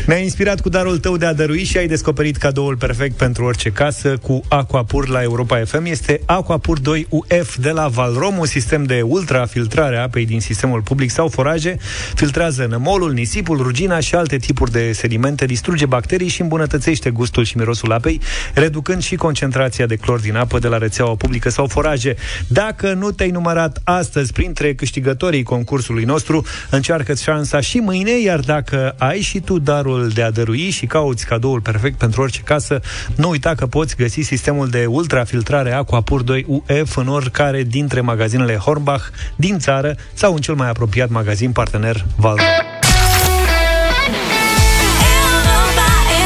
Ne-ai 0.07 0.23
inspirat 0.23 0.61
cu 0.61 0.69
darul 0.69 0.99
tău 0.99 1.17
de 1.17 1.27
a 1.27 1.35
dărui 1.35 1.65
și 1.65 1.77
ai 1.77 1.87
descoperit 1.87 2.37
cadoul 2.37 2.77
perfect 2.77 3.17
pentru 3.17 3.45
orice 3.45 3.71
casă 3.71 4.17
cu 4.17 4.43
Aquapur 4.49 5.09
la 5.09 5.23
Europa 5.23 5.63
FM. 5.65 5.85
Este 5.85 6.21
Aquapur 6.27 6.79
2 6.79 7.07
UF 7.09 7.57
de 7.57 7.71
la 7.71 7.89
Valrom, 7.89 8.39
un 8.39 8.47
sistem 8.47 8.85
de 8.85 9.03
ultrafiltrare 9.03 9.97
a 9.97 10.03
apei 10.03 10.27
din 10.27 10.41
sistemul 10.41 10.81
public 10.81 11.11
sau 11.11 11.29
foraje. 11.29 11.77
Filtrează 12.15 12.67
nămolul, 12.71 13.13
nisipul, 13.13 13.57
rugina 13.57 14.01
și 14.01 14.15
alte 14.15 14.37
tipuri 14.37 14.71
de 14.71 14.93
sedimente, 14.93 15.47
distruge 15.47 15.87
bacterii 15.87 16.29
și 16.29 16.41
îmbunătățește 16.41 17.11
gustul 17.11 17.45
și 17.45 17.57
mirosul 17.57 17.93
apei, 17.93 18.21
reducând 18.55 19.03
și 19.03 19.17
concentrația 19.17 19.87
de 19.87 19.97
clor 19.97 20.21
din 20.21 20.37
apă 20.37 20.59
de 20.59 20.69
la 20.69 20.79
rețeaua 20.79 21.15
publică 21.15 21.51
sau 21.51 21.67
foraje. 21.67 22.17
Dacă 22.47 22.93
nu 22.93 23.11
te-ai 23.11 23.31
numărat 23.31 23.81
astăzi 23.85 24.33
printre 24.33 24.75
câștigătorii 24.75 25.43
concursului 25.43 26.05
nostru, 26.05 26.45
încearcă 26.71 27.15
șansa 27.15 27.61
și 27.61 27.79
mâine, 27.79 28.21
iar 28.21 28.41
dacă 28.41 28.95
ai 28.99 29.21
și 29.21 29.41
tu 29.41 29.59
darul 29.59 29.91
de 30.01 30.23
a 30.23 30.31
dărui 30.31 30.71
și 30.71 30.87
cauți 30.87 31.27
cadoul 31.27 31.61
perfect 31.61 31.99
pentru 31.99 32.23
orice 32.23 32.41
casă, 32.41 32.81
nu 33.17 33.29
uita 33.29 33.55
că 33.55 33.67
poți 33.67 33.97
găsi 33.97 34.21
sistemul 34.21 34.69
de 34.69 34.87
ultrafiltrare 34.87 35.73
Aquapur 35.73 36.23
2 36.23 36.45
UF 36.49 36.97
în 36.97 37.09
oricare 37.09 37.63
dintre 37.63 38.01
magazinele 38.01 38.57
Hornbach 38.57 39.05
din 39.37 39.59
țară 39.59 39.95
sau 40.15 40.35
în 40.35 40.41
cel 40.41 40.55
mai 40.55 40.69
apropiat 40.69 41.09
magazin 41.09 41.53
partener 41.53 42.05
Valro. 42.17 42.43
Europa 42.43 42.73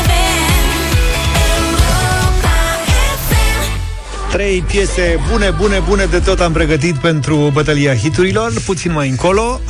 FM. 0.05 0.16
Europa 1.61 2.55
FM. 3.29 4.31
Trei 4.31 4.62
piese 4.62 5.20
bune, 5.31 5.50
bune, 5.50 5.83
bune 5.88 6.05
de 6.05 6.18
tot 6.18 6.40
am 6.40 6.52
pregătit 6.52 6.96
pentru 6.96 7.50
bătălia 7.52 7.94
hiturilor, 7.94 8.52
puțin 8.64 8.92
mai 8.92 9.09
încolo. 9.09 9.61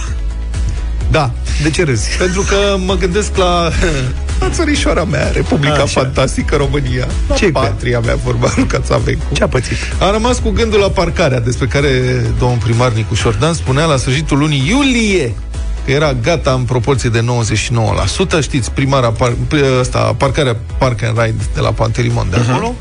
Da. 1.10 1.30
De 1.62 1.70
ce 1.70 1.84
râzi? 1.84 2.08
Pentru 2.18 2.42
că 2.42 2.76
mă 2.84 2.94
gândesc 2.94 3.36
la, 3.36 3.70
la 4.40 4.48
țărișoara 4.56 5.04
mea, 5.04 5.30
Republica 5.30 5.72
Așa. 5.72 6.00
Fantastică 6.00 6.56
România. 6.56 7.06
La 7.28 7.34
Ce-i 7.34 7.52
cu 7.52 7.60
ea? 7.62 7.68
patria 7.68 8.00
mea, 8.00 8.14
vorba 8.24 8.52
lui 8.56 8.64
Cațavencu. 8.64 9.22
Ce 9.32 9.42
a 9.42 9.48
pățit? 9.48 9.76
Am 10.00 10.12
rămas 10.12 10.38
cu 10.38 10.50
gândul 10.50 10.80
la 10.80 10.88
parcarea, 10.88 11.40
despre 11.40 11.66
care 11.66 11.88
domnul 12.38 12.58
primar 12.64 12.92
Nicuș 12.92 13.18
Șordan 13.18 13.54
spunea 13.54 13.84
la 13.84 13.96
sfârșitul 13.96 14.38
lunii 14.38 14.64
iulie 14.68 15.34
că 15.84 15.92
era 15.92 16.12
gata 16.12 16.52
în 16.52 16.62
proporție 16.62 17.08
de 17.10 17.24
99%. 18.38 18.42
Știți, 18.42 18.70
primara 18.70 19.10
par, 19.10 19.30
pri- 19.30 19.78
ăsta, 19.80 20.14
parcarea 20.18 20.56
Park 20.78 21.02
and 21.02 21.18
Ride 21.18 21.42
de 21.54 21.60
la 21.60 21.70
Pantelimon 21.72 22.26
de 22.30 22.36
acolo. 22.48 22.74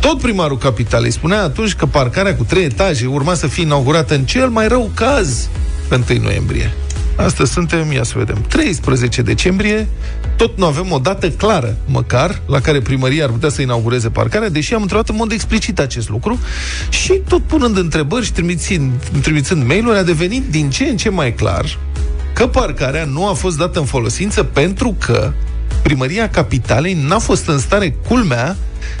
Tot 0.00 0.20
primarul 0.20 0.58
capitalei 0.58 1.10
spunea 1.10 1.42
atunci 1.42 1.74
că 1.74 1.86
parcarea 1.86 2.36
cu 2.36 2.44
trei 2.44 2.64
etaje 2.64 3.06
urma 3.06 3.34
să 3.34 3.46
fie 3.46 3.62
inaugurată 3.62 4.14
în 4.14 4.24
cel 4.24 4.48
mai 4.48 4.68
rău 4.68 4.90
caz 4.94 5.48
pe 5.88 6.00
1 6.10 6.22
noiembrie. 6.22 6.72
Astăzi 7.18 7.52
suntem, 7.52 7.92
ia 7.92 8.02
să 8.02 8.12
vedem, 8.16 8.44
13 8.48 9.22
decembrie, 9.22 9.88
tot 10.36 10.58
nu 10.58 10.64
avem 10.64 10.92
o 10.92 10.98
dată 10.98 11.30
clară, 11.30 11.76
măcar, 11.86 12.42
la 12.46 12.60
care 12.60 12.80
primăria 12.80 13.24
ar 13.24 13.30
putea 13.30 13.48
să 13.48 13.62
inaugureze 13.62 14.08
parcarea, 14.08 14.48
deși 14.48 14.74
am 14.74 14.82
întrebat 14.82 15.08
în 15.08 15.14
mod 15.16 15.32
explicit 15.32 15.78
acest 15.78 16.08
lucru. 16.08 16.38
Și 16.88 17.12
tot 17.28 17.42
punând 17.42 17.76
întrebări 17.76 18.24
și 18.24 18.32
trimițând, 18.32 18.92
trimițând 19.22 19.66
mail-uri, 19.66 19.98
a 19.98 20.02
devenit 20.02 20.50
din 20.50 20.70
ce 20.70 20.84
în 20.84 20.96
ce 20.96 21.08
mai 21.08 21.34
clar 21.34 21.78
că 22.32 22.46
parcarea 22.46 23.04
nu 23.04 23.28
a 23.28 23.32
fost 23.32 23.56
dată 23.56 23.78
în 23.78 23.84
folosință 23.84 24.42
pentru 24.42 24.96
că 24.98 25.32
primăria 25.82 26.28
capitalei 26.28 26.98
n-a 27.06 27.18
fost 27.18 27.46
în 27.48 27.58
stare, 27.58 27.96
culmea, 28.06 28.56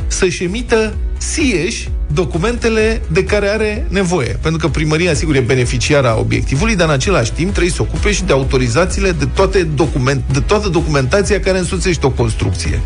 să-și 0.06 0.44
emită 0.44 0.94
Sieși 1.18 1.88
documentele 2.12 3.02
de 3.12 3.24
care 3.24 3.48
are 3.48 3.86
nevoie. 3.88 4.38
Pentru 4.42 4.60
că 4.60 4.68
primăria, 4.68 5.14
sigur, 5.14 5.34
e 5.34 5.40
beneficiara 5.40 6.18
obiectivului, 6.18 6.76
dar 6.76 6.88
în 6.88 6.94
același 6.94 7.32
timp 7.32 7.50
trebuie 7.50 7.72
să 7.72 7.82
ocupe 7.82 8.12
și 8.12 8.24
de 8.24 8.32
autorizațiile 8.32 9.10
de, 9.10 9.24
toate 9.34 9.62
document, 9.62 10.22
de 10.32 10.40
toată 10.40 10.68
documentația 10.68 11.40
care 11.40 11.58
însuțește 11.58 12.06
o 12.06 12.10
construcție. 12.10 12.80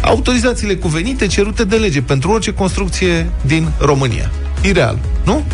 Autorizațiile 0.00 0.74
cuvenite 0.74 1.26
cerute 1.26 1.64
de 1.64 1.76
lege 1.76 2.02
pentru 2.02 2.30
orice 2.30 2.52
construcție 2.52 3.30
din 3.46 3.68
România. 3.78 4.30
Ireal, 4.62 4.98
nu? 5.24 5.44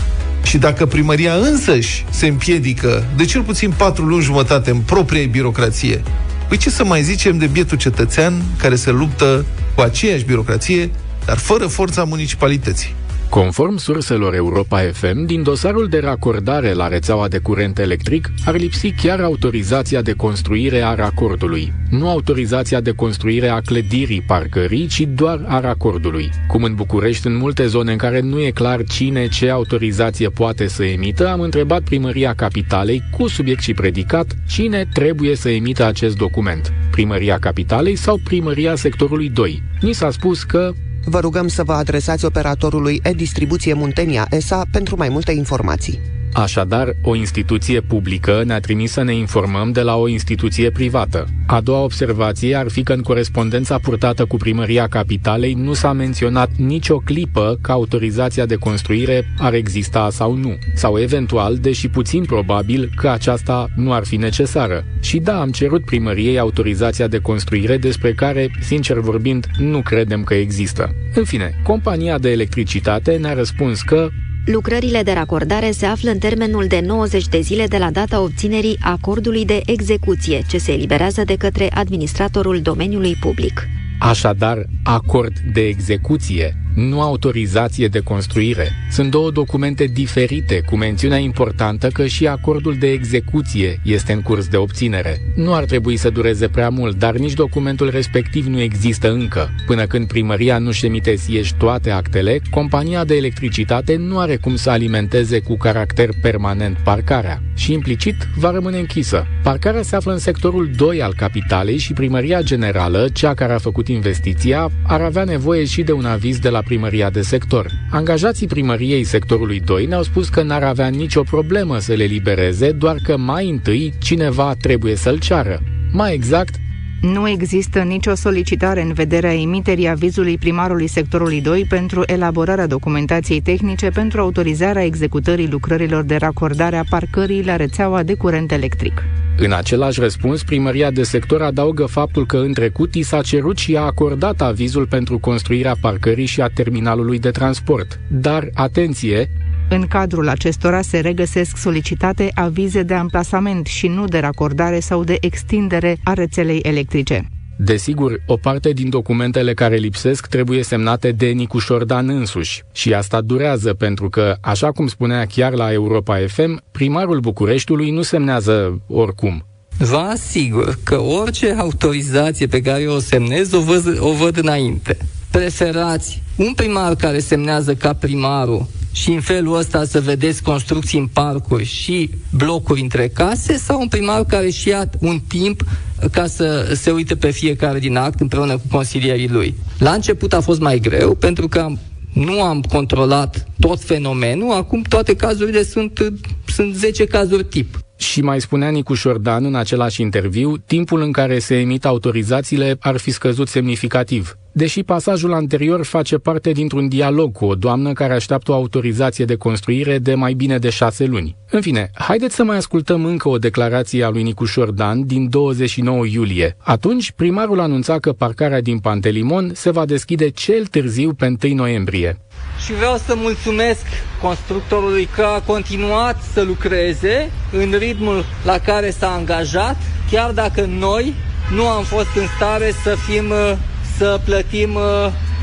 Și 0.42 0.59
dacă 0.59 0.87
primăria 0.87 1.35
însăși 1.35 2.04
se 2.11 2.26
împiedică 2.26 3.04
de 3.16 3.24
cel 3.24 3.42
puțin 3.42 3.72
patru 3.76 4.04
luni 4.04 4.22
jumătate 4.22 4.70
în 4.70 4.78
propria 4.78 5.26
birocrație, 5.30 6.02
păi 6.48 6.57
ce 6.57 6.70
să 6.70 6.85
mai 6.85 7.02
zicem 7.02 7.38
de 7.38 7.46
bietul 7.46 7.78
cetățean 7.78 8.42
care 8.57 8.74
se 8.74 8.90
luptă 8.90 9.44
cu 9.74 9.80
aceeași 9.80 10.24
birocrație, 10.24 10.90
dar 11.26 11.37
fără 11.37 11.66
forța 11.66 12.04
municipalității? 12.04 12.94
Conform 13.34 13.76
surselor 13.76 14.34
Europa 14.34 14.80
FM, 14.92 15.24
din 15.24 15.42
dosarul 15.42 15.88
de 15.88 15.98
racordare 15.98 16.72
la 16.72 16.88
rețeaua 16.88 17.28
de 17.28 17.38
curent 17.38 17.78
electric 17.78 18.30
ar 18.44 18.56
lipsi 18.56 18.90
chiar 18.90 19.20
autorizația 19.20 20.02
de 20.02 20.12
construire 20.12 20.80
a 20.80 20.94
racordului. 20.94 21.72
Nu 21.90 22.08
autorizația 22.08 22.80
de 22.80 22.90
construire 22.90 23.48
a 23.48 23.60
clădirii 23.60 24.20
parcării, 24.20 24.87
ci 24.87 25.00
doar 25.00 25.44
a 25.46 25.60
racordului. 25.60 26.30
Cum 26.48 26.62
în 26.62 26.74
București, 26.74 27.26
în 27.26 27.37
multe 27.37 27.66
zone 27.66 27.92
în 27.92 27.98
care 27.98 28.20
nu 28.20 28.40
e 28.40 28.50
clar 28.50 28.84
cine 28.84 29.28
ce 29.28 29.50
autorizație 29.50 30.28
poate 30.28 30.66
să 30.66 30.84
emită, 30.84 31.28
am 31.28 31.40
întrebat 31.40 31.82
primăria 31.82 32.34
capitalei 32.34 33.02
cu 33.16 33.28
subiect 33.28 33.62
și 33.62 33.74
predicat 33.74 34.37
cine 34.48 34.88
trebuie 34.92 35.37
să 35.37 35.48
emită 35.48 35.84
acest 35.84 36.16
document. 36.16 36.72
Primăria 36.90 37.38
capitalei 37.38 37.96
sau 37.96 38.20
primăria 38.24 38.74
sectorului 38.74 39.28
2. 39.28 39.62
Ni 39.80 39.92
s-a 39.92 40.10
spus 40.10 40.42
că 40.42 40.72
Vă 41.07 41.21
rugăm 41.21 41.49
să 41.49 41.64
vă 41.64 41.73
adresați 41.73 42.25
operatorului 42.25 43.01
e-distribuție 43.03 43.73
Muntenia 43.73 44.27
ESA 44.31 44.62
pentru 44.71 44.97
mai 44.97 45.09
multe 45.09 45.33
informații. 45.33 46.01
Așadar, 46.35 46.92
o 47.03 47.14
instituție 47.14 47.81
publică 47.81 48.42
ne-a 48.47 48.61
trimis 48.61 48.92
să 48.92 49.03
ne 49.03 49.14
informăm 49.14 49.73
de 49.73 49.81
la 49.81 49.97
o 49.97 50.09
instituție 50.09 50.70
privată. 50.70 51.27
A 51.47 51.61
doua 51.61 51.83
observație 51.83 52.55
ar 52.55 52.68
fi 52.68 52.83
că 52.83 52.92
în 52.92 53.03
corespondența 53.03 53.79
purtată 53.79 54.25
cu 54.25 54.37
primăria 54.37 54.87
capitalei 54.87 55.53
nu 55.53 55.73
s-a 55.73 55.92
menționat 55.92 56.51
nicio 56.57 56.97
clipă 56.97 57.59
că 57.61 57.73
autorizația 57.73 58.47
de 58.47 58.55
construire 58.55 59.35
ar 59.38 59.55
exista 59.55 60.11
sau 60.11 60.35
nu, 60.35 60.59
sau 60.75 60.99
eventual, 60.99 61.57
deși 61.57 61.88
puțin 61.88 62.25
probabil, 62.25 62.90
că 62.97 63.09
aceasta 63.09 63.68
nu 63.77 63.92
ar 63.92 64.05
fi 64.05 64.16
necesară. 64.16 64.85
Și 65.01 65.18
da, 65.18 65.40
am 65.40 65.51
cerut 65.51 65.85
primăriei 65.85 66.38
autorizația 66.38 67.07
de 67.07 67.18
construire 67.18 67.77
despre 67.77 68.12
care, 68.12 68.51
sincer 68.61 68.99
vorbind, 68.99 69.47
nu 69.59 69.83
credem 69.83 70.25
că 70.25 70.35
există. 70.35 70.94
În 71.14 71.25
fine, 71.25 71.61
compania 71.62 72.18
de 72.18 72.31
electricitate 72.31 73.16
ne-a 73.16 73.35
răspuns 73.35 73.83
că 73.83 74.09
Lucrările 74.44 75.02
de 75.02 75.12
racordare 75.12 75.70
se 75.70 75.87
află 75.87 76.11
în 76.11 76.18
termenul 76.18 76.66
de 76.66 76.80
90 76.80 77.28
de 77.28 77.40
zile 77.40 77.66
de 77.66 77.78
la 77.78 77.90
data 77.90 78.20
obținerii 78.20 78.78
acordului 78.80 79.44
de 79.44 79.61
execuție, 79.66 80.42
ce 80.48 80.59
se 80.59 80.72
eliberează 80.72 81.24
de 81.24 81.37
către 81.37 81.70
administratorul 81.74 82.61
domeniului 82.61 83.16
public. 83.20 83.68
Așadar, 83.98 84.66
acord 84.83 85.38
de 85.52 85.66
execuție, 85.66 86.57
nu 86.74 87.00
autorizație 87.00 87.88
de 87.88 88.00
construire. 88.00 88.72
Sunt 88.90 89.11
două 89.11 89.30
documente 89.30 89.85
diferite, 89.85 90.61
cu 90.66 90.76
mențiunea 90.76 91.18
importantă 91.18 91.88
că 91.88 92.07
și 92.07 92.26
acordul 92.26 92.76
de 92.78 92.90
execuție 92.90 93.80
este 93.85 94.12
în 94.12 94.22
curs 94.22 94.48
de 94.48 94.57
obținere. 94.57 95.20
Nu 95.37 95.54
ar 95.54 95.64
trebui 95.64 95.96
să 95.96 96.11
dureze 96.11 96.48
prea 96.48 96.68
mult, 96.68 96.98
dar 96.98 97.16
nici 97.16 97.33
documentul 97.33 97.90
respectiv 97.90 98.46
nu 98.46 98.61
există 98.61 99.12
încă. 99.12 99.50
Până 99.66 99.87
când 99.87 100.07
primăria 100.07 100.59
nu-și 100.59 100.87
emite 100.87 101.16
sieși 101.16 101.54
toate 101.54 101.90
actele, 101.90 102.40
compania 102.50 103.04
de 103.04 103.16
electricitate 103.16 103.96
nu 103.96 104.18
are 104.18 104.37
cum 104.37 104.57
să 104.57 104.70
alimenteze 104.70 105.40
cu 105.40 105.57
caracter 105.57 106.09
permanent 106.22 106.76
parcarea 106.76 107.42
și 107.54 107.72
implicit 107.72 108.28
va 108.37 108.50
rămâne 108.50 108.78
închisă. 108.78 109.26
Parcarea 109.42 109.83
se 109.83 109.96
află 109.96 110.12
în 110.12 110.18
sectorul 110.18 110.70
2 110.76 111.02
al 111.02 111.14
capitalei 111.16 111.78
și 111.78 111.92
primăria 111.92 112.42
generală, 112.42 113.09
cea 113.12 113.35
care 113.35 113.52
a 113.52 113.59
făcut 113.59 113.84
investiția, 113.88 114.70
ar 114.87 115.01
avea 115.01 115.25
nevoie 115.25 115.64
și 115.64 115.83
de 115.83 115.92
un 115.92 116.05
aviz 116.05 116.38
de 116.38 116.49
la 116.49 116.62
primăria 116.62 117.11
de 117.11 117.20
sector. 117.20 117.70
Angajații 117.90 118.47
primăriei 118.47 119.05
sectorului 119.05 119.61
2 119.61 119.87
ne-au 119.87 120.03
spus 120.03 120.29
că 120.29 120.42
n-ar 120.42 120.62
avea 120.62 120.88
nicio 120.88 121.23
problemă 121.23 121.79
să 121.79 121.92
le 121.92 122.05
libereze, 122.05 122.73
doar 122.73 122.97
că 123.03 123.16
mai 123.16 123.49
întâi 123.49 123.92
cineva 123.99 124.55
trebuie 124.61 124.94
să-l 124.94 125.18
ceară. 125.18 125.61
Mai 125.92 126.14
exact, 126.14 126.55
Nu 127.00 127.28
există 127.28 127.83
nicio 127.83 128.14
solicitare 128.14 128.83
în 128.83 128.92
vederea 128.92 129.35
emiterii 129.35 129.88
avizului 129.88 130.38
primarului 130.38 130.87
sectorului 130.87 131.40
2 131.40 131.64
pentru 131.68 132.02
elaborarea 132.07 132.66
documentației 132.66 133.40
tehnice 133.40 133.88
pentru 133.88 134.20
autorizarea 134.20 134.85
executării 134.85 135.50
lucrărilor 135.50 136.02
de 136.02 136.16
racordare 136.16 136.76
a 136.76 136.85
parcării 136.90 137.44
la 137.44 137.57
rețeaua 137.57 138.02
de 138.02 138.14
curent 138.14 138.52
electric. 138.52 139.02
În 139.37 139.52
același 139.52 140.00
răspuns, 140.00 140.42
primăria 140.42 140.90
de 140.90 141.02
sector 141.02 141.42
adaugă 141.42 141.85
faptul 141.85 142.26
că 142.26 142.37
în 142.37 142.52
trecut 142.52 142.94
i 142.94 143.02
s-a 143.02 143.20
cerut 143.20 143.59
și 143.59 143.76
a 143.76 143.80
acordat 143.80 144.40
avizul 144.40 144.87
pentru 144.87 145.18
construirea 145.18 145.76
parcării 145.80 146.26
și 146.26 146.40
a 146.40 146.48
terminalului 146.48 147.18
de 147.18 147.30
transport. 147.30 148.00
Dar, 148.09 148.48
atenție, 148.54 149.30
În 149.70 149.87
cadrul 149.87 150.29
acestora 150.29 150.81
se 150.83 150.98
regăsesc 150.98 151.57
solicitate 151.57 152.31
avize 152.35 152.83
de 152.83 152.94
amplasament 152.94 153.66
și 153.66 153.87
nu 153.87 154.05
de 154.05 154.18
racordare 154.18 154.81
sau 154.81 155.05
de 155.05 155.16
extindere 155.20 155.96
a 156.05 156.12
rețelei 156.12 156.59
electrice. 156.59 157.29
Desigur, 157.57 158.22
o 158.27 158.37
parte 158.37 158.70
din 158.70 158.88
documentele 158.88 159.55
care 159.55 159.77
lipsesc 159.77 160.27
trebuie 160.27 160.62
semnate 160.62 161.11
de 161.12 161.27
Nicu 161.27 161.59
Șordan 161.59 162.09
însuși. 162.09 162.62
Și 162.72 162.94
asta 162.94 163.20
durează 163.20 163.74
pentru 163.74 164.09
că, 164.09 164.37
așa 164.40 164.72
cum 164.72 164.87
spunea 164.87 165.27
chiar 165.27 165.53
la 165.53 165.72
Europa 165.72 166.18
FM, 166.27 166.62
primarul 166.70 167.20
Bucureștiului 167.20 167.90
nu 167.90 168.03
semnează 168.03 168.81
oricum. 168.87 169.46
Vă 169.79 169.96
asigur 169.96 170.79
că 170.83 171.00
orice 171.00 171.55
autorizație 171.59 172.46
pe 172.46 172.61
care 172.61 172.87
o 172.87 172.98
semnez 172.98 173.53
o 173.53 173.61
văd, 173.61 173.96
o 174.00 174.12
văd 174.12 174.37
înainte. 174.37 174.96
Preferați 175.31 176.22
un 176.37 176.53
primar 176.57 176.94
care 176.94 177.18
semnează 177.18 177.74
ca 177.74 177.92
primarul 177.92 178.66
și 178.94 179.11
în 179.11 179.20
felul 179.20 179.57
ăsta 179.57 179.85
să 179.85 180.00
vedeți 180.00 180.42
construcții 180.42 180.98
în 180.98 181.07
parcuri 181.07 181.64
și 181.64 182.11
blocuri 182.30 182.80
între 182.80 183.09
case 183.09 183.57
sau 183.57 183.80
un 183.80 183.88
primar 183.88 184.24
care 184.24 184.50
și 184.50 184.68
ia 184.68 184.90
un 185.00 185.20
timp 185.28 185.64
ca 186.12 186.26
să 186.26 186.72
se 186.74 186.90
uite 186.90 187.16
pe 187.16 187.30
fiecare 187.30 187.78
din 187.78 187.96
act 187.96 188.20
împreună 188.20 188.52
cu 188.52 188.62
consilierii 188.70 189.28
lui. 189.28 189.54
La 189.78 189.90
început 189.90 190.33
a 190.33 190.40
fost 190.40 190.61
mai 190.61 190.78
greu 190.78 191.14
pentru 191.14 191.48
că 191.48 191.59
am 191.59 191.78
nu 192.12 192.42
am 192.42 192.61
controlat 192.61 193.46
tot 193.61 193.80
fenomenul, 193.80 194.52
acum 194.52 194.83
toate 194.83 195.16
cazurile 195.16 195.62
sunt, 195.62 196.12
sunt 196.46 196.74
10 196.74 197.04
cazuri 197.04 197.44
tip. 197.44 197.78
Și 198.05 198.21
mai 198.21 198.40
spunea 198.40 198.69
Nicu 198.69 198.95
Șordan 198.95 199.45
în 199.45 199.55
același 199.55 200.01
interviu, 200.01 200.57
timpul 200.57 201.01
în 201.01 201.12
care 201.12 201.38
se 201.38 201.59
emit 201.59 201.85
autorizațiile 201.85 202.77
ar 202.81 202.97
fi 202.97 203.11
scăzut 203.11 203.49
semnificativ. 203.49 204.37
Deși 204.53 204.83
pasajul 204.83 205.33
anterior 205.33 205.85
face 205.85 206.17
parte 206.17 206.53
dintr-un 206.53 206.88
dialog 206.88 207.33
cu 207.33 207.45
o 207.45 207.55
doamnă 207.55 207.93
care 207.93 208.12
așteaptă 208.12 208.51
o 208.51 208.55
autorizație 208.55 209.25
de 209.25 209.35
construire 209.35 209.99
de 209.99 210.14
mai 210.14 210.33
bine 210.33 210.59
de 210.59 210.71
șase 210.71 211.05
luni. 211.05 211.37
În 211.51 211.61
fine, 211.61 211.90
haideți 211.95 212.35
să 212.35 212.45
mai 212.45 212.57
ascultăm 212.57 213.05
încă 213.05 213.29
o 213.29 213.38
declarație 213.38 214.05
a 214.05 214.09
lui 214.09 214.23
Nicu 214.23 214.45
Șordan 214.45 215.07
din 215.07 215.29
29 215.29 216.07
iulie. 216.07 216.57
Atunci, 216.59 217.12
primarul 217.12 217.61
anunța 217.61 217.99
că 217.99 218.12
parcarea 218.12 218.61
din 218.61 218.79
Pantelimon 218.79 219.51
se 219.55 219.71
va 219.71 219.85
deschide 219.85 220.29
cel 220.29 220.67
târziu 220.67 221.14
pe 221.14 221.37
1 221.45 221.55
noiembrie. 221.55 222.19
Și 222.64 222.72
vreau 222.72 222.96
să 223.07 223.14
mulțumesc 223.16 223.81
constructorului 224.20 225.09
că 225.14 225.22
a 225.22 225.40
continuat 225.40 226.16
să 226.33 226.42
lucreze 226.42 227.31
în 227.53 227.74
ritmul 227.79 228.24
la 228.44 228.59
care 228.59 228.90
s-a 228.90 229.12
angajat, 229.12 229.77
chiar 230.11 230.31
dacă 230.31 230.61
noi 230.61 231.14
nu 231.55 231.68
am 231.68 231.85
fost 231.85 232.09
în 232.16 232.27
stare 232.37 232.72
să 232.83 232.96
fim 233.09 233.31
uh, 233.31 233.57
să 233.96 234.20
plătim 234.24 234.74
uh, 234.74 234.83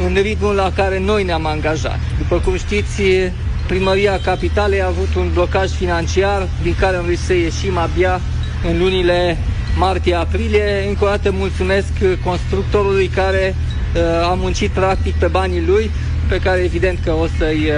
în 0.07 0.21
ritmul 0.21 0.55
la 0.55 0.71
care 0.75 0.99
noi 0.99 1.23
ne-am 1.23 1.45
angajat. 1.45 1.99
După 2.17 2.39
cum 2.39 2.57
știți, 2.57 3.01
primăria 3.67 4.19
capitalei 4.19 4.81
a 4.81 4.88
avut 4.88 5.15
un 5.15 5.29
blocaj 5.34 5.69
financiar 5.69 6.47
din 6.62 6.75
care 6.79 6.95
am 6.95 7.05
reușit 7.05 7.25
să 7.25 7.34
ieșim 7.34 7.77
abia 7.77 8.21
în 8.69 8.79
lunile 8.79 9.38
martie-aprilie. 9.77 10.86
Încă 10.88 11.05
o 11.05 11.07
dată 11.07 11.31
mulțumesc 11.31 11.91
constructorului 12.23 13.07
care 13.07 13.55
uh, 13.55 14.29
a 14.29 14.34
muncit 14.34 14.69
practic 14.69 15.15
pe 15.15 15.27
banii 15.27 15.65
lui, 15.65 15.91
pe 16.27 16.38
care 16.38 16.60
evident 16.60 16.99
că 17.03 17.12
o, 17.12 17.27
să-i, 17.38 17.71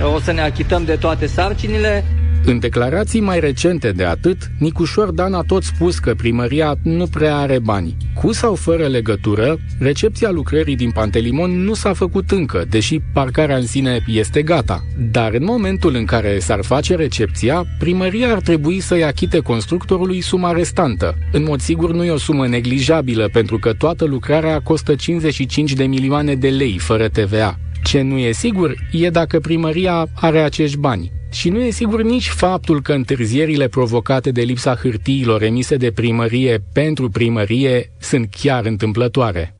uh, 0.00 0.14
o 0.14 0.20
să 0.20 0.32
ne 0.32 0.40
achităm 0.40 0.84
de 0.84 0.94
toate 0.94 1.26
sarcinile. 1.26 2.04
În 2.44 2.58
declarații 2.58 3.20
mai 3.20 3.40
recente 3.40 3.92
de 3.92 4.04
atât, 4.04 4.36
Nicu 4.58 4.84
Șordan 4.84 5.34
a 5.34 5.42
tot 5.42 5.62
spus 5.62 5.98
că 5.98 6.14
primăria 6.14 6.74
nu 6.82 7.06
prea 7.06 7.36
are 7.36 7.58
bani. 7.58 7.96
Cu 8.14 8.32
sau 8.32 8.54
fără 8.54 8.86
legătură, 8.86 9.58
recepția 9.78 10.30
lucrării 10.30 10.76
din 10.76 10.90
Pantelimon 10.90 11.64
nu 11.64 11.74
s-a 11.74 11.92
făcut 11.92 12.30
încă, 12.30 12.64
deși 12.68 13.00
parcarea 13.12 13.56
în 13.56 13.66
sine 13.66 14.04
este 14.06 14.42
gata. 14.42 14.84
Dar 15.10 15.32
în 15.32 15.44
momentul 15.44 15.94
în 15.94 16.04
care 16.04 16.38
s-ar 16.38 16.62
face 16.62 16.94
recepția, 16.94 17.64
primăria 17.78 18.32
ar 18.32 18.40
trebui 18.40 18.80
să-i 18.80 19.04
achite 19.04 19.38
constructorului 19.38 20.20
suma 20.20 20.52
restantă. 20.52 21.14
În 21.32 21.42
mod 21.42 21.60
sigur 21.60 21.92
nu 21.92 22.04
e 22.04 22.10
o 22.10 22.18
sumă 22.18 22.46
neglijabilă, 22.46 23.28
pentru 23.32 23.58
că 23.58 23.72
toată 23.72 24.04
lucrarea 24.04 24.60
costă 24.60 24.94
55 24.94 25.72
de 25.72 25.84
milioane 25.84 26.34
de 26.34 26.48
lei, 26.48 26.78
fără 26.78 27.08
TVA. 27.08 27.58
Ce 27.82 28.00
nu 28.00 28.18
e 28.18 28.32
sigur 28.32 28.74
e 28.92 29.10
dacă 29.10 29.40
primăria 29.40 30.06
are 30.14 30.40
acești 30.40 30.76
bani. 30.76 31.12
Și 31.32 31.48
nu 31.48 31.60
e 31.60 31.70
sigur 31.70 32.02
nici 32.02 32.28
faptul 32.28 32.82
că 32.82 32.92
întârzierile 32.92 33.68
provocate 33.68 34.30
de 34.30 34.42
lipsa 34.42 34.74
hârtiilor 34.74 35.42
emise 35.42 35.76
de 35.76 35.90
primărie 35.90 36.62
pentru 36.72 37.08
primărie 37.08 37.92
sunt 37.98 38.34
chiar 38.40 38.64
întâmplătoare. 38.64 39.54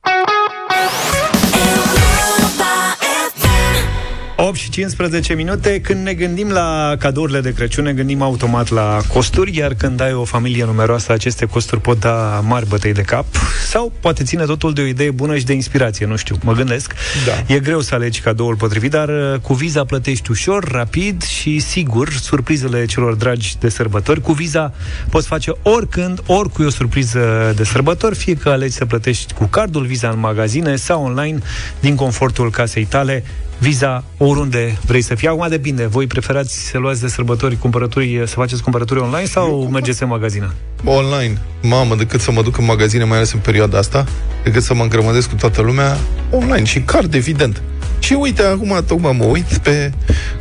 8 4.45 4.57
și 4.57 4.71
15 4.71 5.35
minute, 5.35 5.81
când 5.81 6.05
ne 6.05 6.15
gândim 6.15 6.51
la 6.51 6.95
cadourile 6.99 7.41
de 7.41 7.53
Crăciun, 7.53 7.85
ne 7.85 7.93
gândim 7.93 8.23
automat 8.23 8.71
la 8.71 9.01
costuri, 9.09 9.57
iar 9.57 9.75
când 9.75 10.01
ai 10.01 10.13
o 10.13 10.25
familie 10.25 10.65
numeroasă, 10.65 11.13
aceste 11.13 11.47
costuri 11.47 11.81
pot 11.81 12.01
da 12.01 12.43
mari 12.45 12.69
bătăi 12.69 12.93
de 12.93 13.03
cap 13.03 13.25
sau 13.69 13.93
poate 14.01 14.23
ține 14.23 14.45
totul 14.45 14.73
de 14.73 14.81
o 14.81 14.85
idee 14.85 15.11
bună 15.11 15.37
și 15.37 15.45
de 15.45 15.53
inspirație, 15.53 16.07
nu 16.07 16.17
știu, 16.17 16.37
mă 16.43 16.53
gândesc. 16.53 16.95
Da. 17.27 17.55
E 17.55 17.59
greu 17.59 17.81
să 17.81 17.95
alegi 17.95 18.21
cadoul 18.21 18.57
potrivit, 18.57 18.91
dar 18.91 19.09
uh, 19.09 19.39
cu 19.41 19.55
Viza 19.55 19.85
plătești 19.85 20.31
ușor, 20.31 20.65
rapid 20.65 21.23
și 21.23 21.59
sigur 21.59 22.11
surprizele 22.11 22.85
celor 22.85 23.15
dragi 23.15 23.55
de 23.61 23.69
sărbători. 23.69 24.21
Cu 24.21 24.33
Viza 24.33 24.73
poți 25.11 25.27
face 25.27 25.53
oricând, 25.63 26.23
oricui 26.27 26.65
o 26.65 26.71
surpriză 26.71 27.53
de 27.57 27.65
sărbători, 27.65 28.15
fie 28.15 28.35
că 28.35 28.49
alegi 28.49 28.75
să 28.75 28.85
plătești 28.85 29.33
cu 29.33 29.45
cardul 29.45 29.85
Visa 29.87 30.09
în 30.09 30.19
magazine 30.19 30.77
sau 30.77 31.05
online, 31.05 31.39
din 31.81 31.95
confortul 31.95 32.51
casei 32.51 32.85
tale. 32.85 33.25
Visa 33.63 34.05
oriunde 34.17 34.79
vrei 34.87 35.03
să 35.03 35.15
fii. 35.15 35.29
Acum 35.29 35.47
depinde. 35.49 35.87
Voi 35.87 36.07
preferați 36.07 36.67
să 36.69 36.79
luați 36.79 37.01
de 37.01 37.09
sărbători 37.09 37.59
cumpărături, 37.59 38.23
să 38.27 38.35
faceți 38.35 38.63
cumpărături 38.63 39.01
online 39.01 39.27
sau 39.27 39.69
mergeți 39.73 40.03
în 40.03 40.09
magazine? 40.09 40.51
Online. 40.85 41.41
Mamă, 41.61 41.95
decât 41.95 42.21
să 42.21 42.33
mă 42.33 42.43
duc 42.43 42.59
în 42.59 42.65
magazine, 42.65 43.05
mai 43.05 43.17
ales 43.17 43.33
în 43.33 43.39
perioada 43.39 43.79
asta, 43.79 44.07
decât 44.45 44.63
să 44.63 44.75
mă 44.75 44.83
îngrămădesc 44.83 45.29
cu 45.29 45.35
toată 45.35 45.61
lumea, 45.63 45.97
online. 46.31 46.65
Și 46.65 46.81
card, 46.81 47.15
evident. 47.15 47.63
Și 47.99 48.13
uite, 48.13 48.43
acum 48.43 48.85
tocmai 48.87 49.17
mă 49.19 49.25
uit 49.25 49.57
pe 49.57 49.93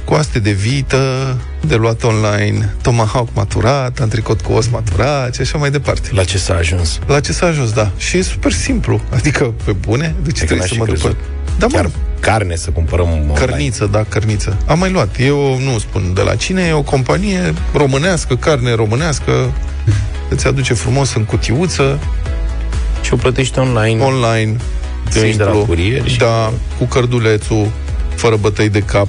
coaste 0.06 0.40
de 0.40 0.52
vită, 0.52 1.38
de 1.68 1.76
luat 1.76 2.04
online, 2.04 2.74
tomahawk 2.82 3.28
maturat, 3.34 4.00
antricot 4.00 4.42
cu 4.42 4.52
os 4.52 4.68
maturat 4.68 5.36
și 5.36 5.42
așa 5.42 5.58
mai 5.58 5.72
departe. 5.72 6.10
La 6.14 6.24
ce 6.24 6.38
s-a 6.38 6.56
ajuns? 6.56 7.00
La 7.08 7.20
ce 7.20 7.32
s-a 7.34 7.46
ajuns, 7.46 7.72
da. 7.72 7.92
Și 7.98 8.18
e 8.18 8.22
super 8.22 8.52
simplu. 8.52 9.02
Adică, 9.14 9.54
pe 9.66 9.72
bune, 9.72 10.16
de 10.24 10.32
ce 10.32 10.44
Adică 10.44 10.46
trebuie 10.46 10.58
n-aș 10.58 10.68
să 10.68 10.74
fi 10.74 10.80
mă 10.80 10.86
duc 10.86 10.96
crezut. 10.96 11.18
pe... 11.18 11.24
Da, 11.58 11.68
mă, 11.68 11.74
Chiar 11.74 11.90
carne 12.22 12.56
să 12.56 12.70
cumpărăm 12.70 13.10
online. 13.12 13.34
Cărniță, 13.34 13.86
da, 13.92 14.04
cărniță. 14.10 14.58
Am 14.66 14.80
mai 14.80 14.92
luat. 14.92 15.16
Eu 15.20 15.60
nu 15.60 15.80
spun 15.80 16.12
de 16.14 16.22
la 16.22 16.36
cine, 16.36 16.62
e 16.68 16.74
o 16.74 16.82
companie 16.82 17.54
românească, 17.74 18.36
carne 18.36 18.74
românească, 18.76 19.52
îți 20.30 20.48
aduce 20.48 20.74
frumos 20.74 21.14
în 21.14 21.24
cutiuță, 21.24 22.00
Și 23.02 23.14
o 23.14 23.16
plătești 23.16 23.60
online. 23.60 24.04
online, 24.04 24.56
Primești 25.10 25.38
de 25.38 25.44
la 25.44 25.52
curier 25.52 26.08
și- 26.08 26.18
Da, 26.18 26.52
cu 26.78 26.86
cărdulețul, 26.86 27.72
fără 28.16 28.36
bătăi 28.36 28.70
de 28.70 28.80
cap. 28.80 29.08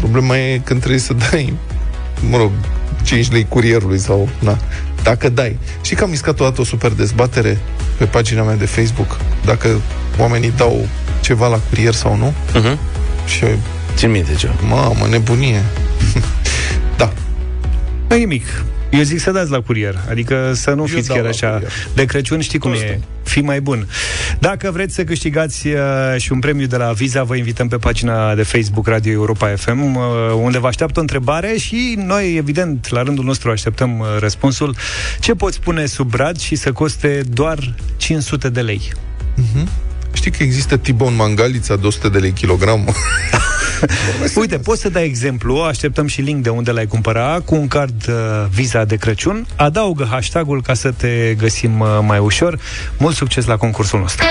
Problema 0.00 0.36
e 0.38 0.60
când 0.64 0.78
trebuie 0.80 1.00
să 1.00 1.12
dai, 1.30 1.52
mă 2.30 2.36
rog, 2.36 2.50
5 3.04 3.30
lei 3.32 3.46
curierului 3.48 3.98
sau, 3.98 4.28
na, 4.38 4.58
dacă 5.02 5.28
dai. 5.28 5.58
Și 5.80 5.94
că 5.94 6.04
am 6.04 6.12
iscat 6.12 6.40
odată 6.40 6.60
o 6.60 6.64
super 6.64 6.90
dezbatere 6.90 7.58
pe 7.96 8.04
pagina 8.04 8.42
mea 8.42 8.54
de 8.56 8.66
Facebook, 8.66 9.16
dacă 9.44 9.68
oamenii 10.18 10.52
dau 10.56 10.86
ceva 11.28 11.48
la 11.48 11.60
curier 11.68 11.92
sau 11.92 12.16
nu. 12.16 12.32
Uh-huh. 12.32 12.78
Și 13.26 13.44
Țin 13.94 14.10
minte 14.10 14.34
ce. 14.34 14.48
Mamă, 14.68 15.06
nebunie. 15.10 15.62
da. 16.98 17.12
Nu 18.08 18.16
e 18.16 18.24
mic. 18.24 18.64
Eu 18.90 19.02
zic 19.02 19.20
să 19.20 19.30
dați 19.30 19.50
la 19.50 19.60
curier, 19.60 19.94
adică 20.10 20.52
să 20.54 20.70
nu 20.70 20.80
Eu 20.80 20.86
fiți 20.86 21.06
dau 21.06 21.16
chiar 21.16 21.24
la 21.24 21.30
așa. 21.30 21.50
curier. 21.50 21.72
De 21.94 22.04
Crăciun 22.04 22.40
știi 22.40 22.58
cum 22.58 22.72
e, 22.72 23.00
fi 23.22 23.40
mai 23.40 23.60
bun. 23.60 23.88
Dacă 24.38 24.70
vreți 24.70 24.94
să 24.94 25.04
câștigați 25.04 25.66
uh, 25.66 25.74
și 26.16 26.32
un 26.32 26.38
premiu 26.38 26.66
de 26.66 26.76
la 26.76 26.92
Visa, 26.92 27.22
vă 27.22 27.36
invităm 27.36 27.68
pe 27.68 27.76
pagina 27.76 28.34
de 28.34 28.42
Facebook 28.42 28.86
Radio 28.86 29.12
Europa 29.12 29.54
FM, 29.56 29.94
uh, 29.94 30.02
unde 30.42 30.58
vă 30.58 30.66
așteaptă 30.66 30.98
o 30.98 31.02
întrebare 31.02 31.56
și 31.56 31.94
noi, 32.06 32.36
evident, 32.36 32.88
la 32.90 33.02
rândul 33.02 33.24
nostru 33.24 33.50
așteptăm 33.50 33.98
uh, 33.98 34.06
răspunsul. 34.18 34.76
Ce 35.20 35.34
poți 35.34 35.60
pune 35.60 35.86
sub 35.86 36.10
brad 36.10 36.38
și 36.38 36.54
să 36.54 36.72
coste 36.72 37.22
doar 37.32 37.74
500 37.96 38.48
de 38.48 38.60
lei? 38.60 38.92
Știi 40.18 40.30
că 40.30 40.42
există 40.42 40.76
tibon 40.76 41.14
mangalița 41.14 41.76
de 41.76 41.86
100 41.86 42.08
de 42.08 42.18
lei 42.18 42.32
kilogram? 42.32 42.94
Uite, 44.40 44.58
poți 44.58 44.80
să 44.80 44.88
dai 44.88 45.04
exemplu, 45.04 45.56
așteptăm 45.56 46.06
și 46.06 46.20
link 46.20 46.42
de 46.42 46.48
unde 46.48 46.70
l-ai 46.70 46.86
cumpăra, 46.86 47.40
cu 47.44 47.54
un 47.54 47.68
card 47.68 48.08
uh, 48.08 48.14
Visa 48.50 48.84
de 48.84 48.96
Crăciun, 48.96 49.46
adaugă 49.56 50.06
hashtagul 50.10 50.62
ca 50.62 50.74
să 50.74 50.90
te 50.90 51.34
găsim 51.34 51.80
uh, 51.80 51.88
mai 52.06 52.18
ușor. 52.18 52.58
Mult 52.96 53.16
succes 53.16 53.46
la 53.46 53.56
concursul 53.56 54.00
nostru! 54.00 54.24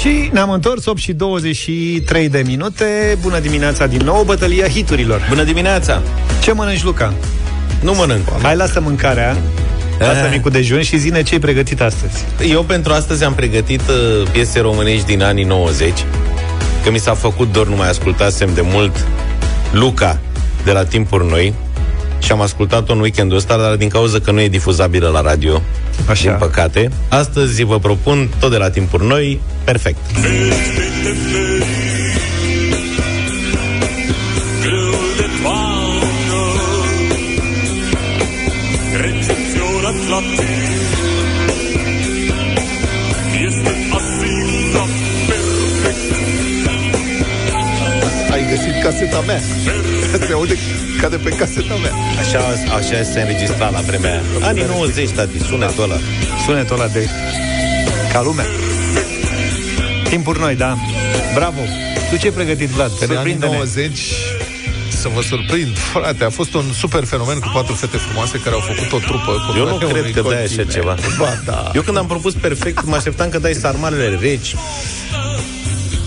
Și 0.00 0.30
ne-am 0.32 0.50
întors 0.50 0.86
8 0.86 0.98
și 0.98 1.12
23 1.12 2.28
de 2.28 2.42
minute. 2.46 3.18
Bună 3.20 3.38
dimineața 3.38 3.86
din 3.86 4.00
nou, 4.04 4.22
bătălia 4.22 4.68
hiturilor. 4.68 5.26
Bună 5.28 5.44
dimineața! 5.44 6.02
Ce 6.42 6.52
mănânci, 6.52 6.82
Luca? 6.82 7.14
Nu 7.80 7.94
mănânc. 7.94 8.28
Hai, 8.42 8.56
lasă 8.56 8.80
mâncarea. 8.80 9.36
Lasă 9.98 10.24
Eh. 10.24 10.30
micul 10.32 10.50
dejun 10.50 10.82
și 10.82 10.96
zine 10.98 11.22
ce 11.22 11.34
ai 11.34 11.40
pregătit 11.40 11.80
astăzi. 11.80 12.24
Eu 12.48 12.62
pentru 12.62 12.92
astăzi 12.92 13.24
am 13.24 13.34
pregătit 13.34 13.80
uh, 13.88 14.28
piese 14.30 14.60
românești 14.60 15.06
din 15.06 15.22
anii 15.22 15.44
90, 15.44 15.92
că 16.84 16.90
mi 16.90 16.98
s-a 16.98 17.14
făcut 17.14 17.52
dor, 17.52 17.68
nu 17.68 17.76
mai 17.76 17.88
ascultasem 17.88 18.54
de 18.54 18.60
mult 18.64 19.06
Luca 19.72 20.18
de 20.64 20.72
la 20.72 20.84
timpuri 20.84 21.28
noi 21.28 21.54
și 22.18 22.32
am 22.32 22.40
ascultat-o 22.40 22.92
în 22.92 23.00
weekendul 23.00 23.36
ăsta, 23.36 23.56
dar 23.56 23.74
din 23.76 23.88
cauza 23.88 24.18
că 24.18 24.30
nu 24.30 24.40
e 24.40 24.48
difuzabilă 24.48 25.08
la 25.08 25.20
radio, 25.20 25.62
Așa. 26.08 26.22
din 26.22 26.36
păcate. 26.38 26.90
Astăzi 27.08 27.62
vă 27.62 27.78
propun, 27.78 28.28
tot 28.40 28.50
de 28.50 28.56
la 28.56 28.70
timpuri 28.70 29.06
noi, 29.06 29.40
perfect. 29.64 29.98
Recepționat 30.12 31.77
caseta 48.98 49.20
mea. 49.20 49.40
Se 50.26 50.32
aude 50.32 50.56
ca 51.00 51.08
de 51.08 51.16
pe 51.16 51.30
caseta 51.30 51.74
mea. 51.74 51.92
Așa, 52.18 52.38
așa 52.76 53.02
se 53.12 53.20
înregistra 53.20 53.68
la 53.68 53.80
vremea 53.80 54.10
aia. 54.10 54.48
Anii 54.48 54.64
90, 54.68 55.10
tati, 55.10 55.38
sunetul 55.38 55.82
ăla. 55.82 55.96
Sunetul 56.44 56.80
ăla 56.80 56.88
de... 56.88 57.08
ca 58.12 58.22
lumea. 58.22 58.46
Timpuri 60.08 60.38
noi, 60.38 60.54
da. 60.54 60.76
Bravo. 61.34 61.60
Tu 62.10 62.16
ce 62.16 62.26
ai 62.26 62.32
pregătit, 62.32 62.68
Vlad? 62.68 62.90
În 62.90 62.96
anii 63.00 63.14
Surprinde-ne. 63.14 63.56
90 63.56 64.00
să 64.88 65.08
vă 65.14 65.22
surprind, 65.22 65.76
frate, 65.78 66.24
a 66.24 66.30
fost 66.30 66.54
un 66.54 66.64
super 66.72 67.04
fenomen 67.04 67.38
cu 67.38 67.50
patru 67.54 67.74
fete 67.74 67.96
frumoase 67.96 68.40
care 68.40 68.54
au 68.54 68.60
făcut 68.60 68.92
o 68.92 68.98
trupă. 68.98 69.32
cu 69.48 69.56
Eu 69.56 69.64
nu 69.64 69.70
toate 69.70 69.86
cred 69.86 70.00
unui 70.00 70.12
că 70.12 70.20
dai 70.20 70.32
așa 70.32 70.44
continent. 70.44 70.70
ceva. 70.70 70.94
Ba, 71.18 71.42
da. 71.44 71.70
Eu 71.74 71.82
când 71.82 71.96
am 71.96 72.06
propus 72.06 72.34
perfect, 72.34 72.84
mă 72.84 72.96
așteptam 72.96 73.28
că 73.28 73.38
dai 73.38 73.52
sarmalele 73.52 74.18
reci. 74.20 74.54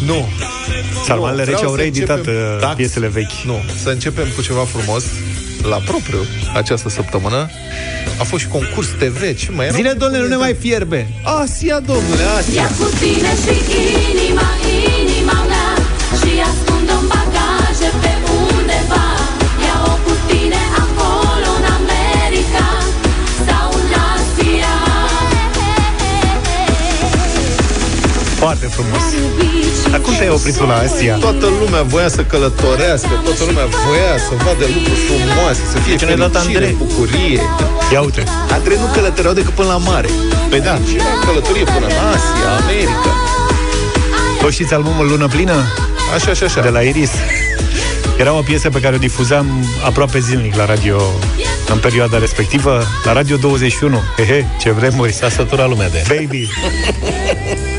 Nu. 0.06 0.30
Sarmalele 1.06 1.44
Nu, 1.44 1.48
reci 1.50 1.56
vreau 1.58 1.70
au 1.70 1.76
să 1.76 1.82
reeditat 1.82 2.18
începem- 2.18 2.40
uh, 2.54 2.60
Tax. 2.60 2.76
piesele 2.76 3.08
vechi. 3.08 3.38
Nu, 3.46 3.58
să 3.84 3.90
începem 3.90 4.28
cu 4.36 4.42
ceva 4.42 4.64
frumos 4.74 5.04
la 5.72 5.76
propriu 5.90 6.22
această 6.54 6.90
săptămână. 6.90 7.50
A 8.20 8.24
fost 8.24 8.42
și 8.44 8.48
concurs 8.48 8.88
TV, 8.88 9.22
ce 9.42 9.52
mai 9.52 9.66
era? 9.66 9.76
Zine, 9.76 9.92
domnule, 9.94 10.22
nu 10.22 10.28
ne 10.28 10.36
mai 10.36 10.54
fierbe. 10.64 11.08
Asia, 11.42 11.80
domnule, 11.80 12.24
Asia. 12.38 12.62
Ia 12.62 12.68
cu 12.80 12.88
tine 13.00 13.32
și 13.44 13.56
inima, 14.12 14.48
inima 15.00 15.38
mea 15.52 15.70
Și 16.20 16.32
ascund-o 16.52 16.96
în 17.02 17.08
bagaje 17.14 17.90
pe 18.02 18.12
undeva 18.58 19.06
Ia-o 19.68 19.94
cu 20.06 20.14
tine 20.30 20.62
acolo 20.84 21.50
în 21.60 21.66
America 21.80 22.68
Sau 23.48 23.68
în 23.82 23.92
Asia 24.14 24.74
Foarte 28.44 28.66
frumos. 28.66 29.02
Dar 29.92 30.00
cum 30.00 30.14
te-ai 30.18 30.30
oprit 30.30 30.56
tu 30.58 30.66
la 30.66 30.78
Asia? 30.86 31.16
Toată 31.16 31.48
lumea 31.62 31.82
voia 31.82 32.10
să 32.10 32.22
călătorească, 32.24 33.14
toată 33.24 33.44
lumea 33.50 33.66
voia 33.86 34.14
să 34.28 34.34
vadă 34.46 34.66
lucruri 34.76 35.00
frumoase, 35.08 35.62
să 35.72 35.78
fie 35.78 35.96
Ce 35.96 36.06
ne-ai 36.06 36.18
dat, 36.18 36.32
fericire, 36.32 36.66
Andrei? 36.66 36.76
bucurie. 36.84 37.42
Ia 37.94 38.02
uite. 38.02 38.24
Andrei 38.52 38.78
nu 38.84 38.88
călătoreau 38.96 39.34
decât 39.34 39.54
până 39.54 39.68
la 39.68 39.78
mare. 39.78 40.10
Păi 40.50 40.60
da, 40.60 40.76
și 40.88 40.96
era 40.96 41.14
călătorie 41.26 41.64
până 41.64 41.86
în 41.94 41.98
Asia, 42.16 42.48
America. 42.62 43.12
Vă 44.42 44.50
știți 44.50 44.74
albumul 44.74 45.08
Lună 45.08 45.28
Plină? 45.28 45.58
Așa, 46.16 46.32
așa, 46.32 46.46
așa. 46.46 46.62
De 46.62 46.70
la 46.70 46.82
Iris. 46.82 47.12
Era 48.18 48.34
o 48.34 48.42
piesă 48.42 48.70
pe 48.70 48.80
care 48.80 48.96
o 48.96 48.98
difuzam 48.98 49.46
aproape 49.86 50.20
zilnic 50.20 50.56
la 50.56 50.66
radio 50.66 51.02
în 51.68 51.78
perioada 51.78 52.18
respectivă, 52.18 52.84
la 53.04 53.14
Radio 53.14 53.38
21. 53.38 54.02
Hehe, 54.18 54.48
ce 54.60 54.72
vremuri. 54.72 55.14
S-a 55.14 55.30
săturat 55.30 55.70
lumea 55.70 55.90
de 55.90 56.04
Baby. 56.08 56.50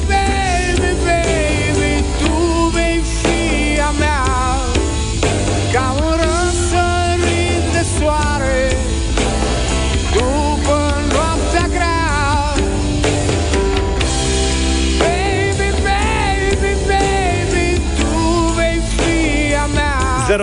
0372069599 20.32 20.38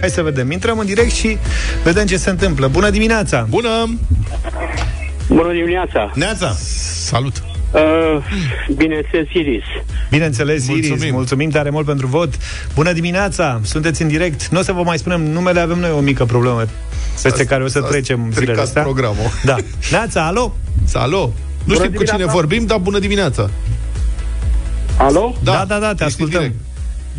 Hai 0.00 0.10
să 0.10 0.22
vedem, 0.22 0.50
intrăm 0.50 0.78
în 0.78 0.86
direct 0.86 1.10
și 1.10 1.38
vedem 1.84 2.06
ce 2.06 2.16
se 2.16 2.30
întâmplă 2.30 2.68
Bună 2.68 2.90
dimineața! 2.90 3.46
Bună! 3.48 3.98
Bună 5.28 5.52
dimineața! 5.52 6.12
Neața! 6.14 6.56
Salut! 7.04 7.42
Uh, 7.72 7.80
bineînțeles, 8.76 9.26
Iris. 9.32 9.64
Bineînțeles, 10.10 10.66
Iris, 10.66 10.88
mulțumim. 10.88 11.14
mulțumim 11.14 11.50
tare 11.50 11.70
mult 11.70 11.86
pentru 11.86 12.06
vot 12.06 12.34
Bună 12.74 12.92
dimineața, 12.92 13.60
sunteți 13.62 14.02
în 14.02 14.08
direct 14.08 14.48
Nu 14.48 14.58
o 14.58 14.62
să 14.62 14.72
vă 14.72 14.82
mai 14.82 14.98
spunem 14.98 15.22
numele, 15.22 15.60
avem 15.60 15.78
noi 15.78 15.90
o 15.90 16.00
mică 16.00 16.24
problemă 16.24 16.64
Peste 17.22 17.44
care 17.44 17.62
o 17.62 17.68
să 17.68 17.80
trecem 17.80 18.30
zilele 18.32 18.60
astea 18.60 18.82
programul. 18.82 19.24
Da, 19.44 19.56
Neața, 19.90 20.26
alo? 20.26 20.56
Salut! 20.84 21.32
Nu 21.64 21.74
știm 21.74 21.84
cu 21.84 21.90
cine 21.90 22.04
dimineața. 22.04 22.32
vorbim, 22.32 22.66
dar 22.66 22.78
bună 22.78 22.98
dimineața! 22.98 23.50
Alo? 24.98 25.34
Da, 25.42 25.64
da, 25.68 25.78
da, 25.78 25.94
te 25.94 26.04
ești 26.04 26.20
în 26.20 26.26
ascultăm 26.26 26.40
direct. 26.40 26.54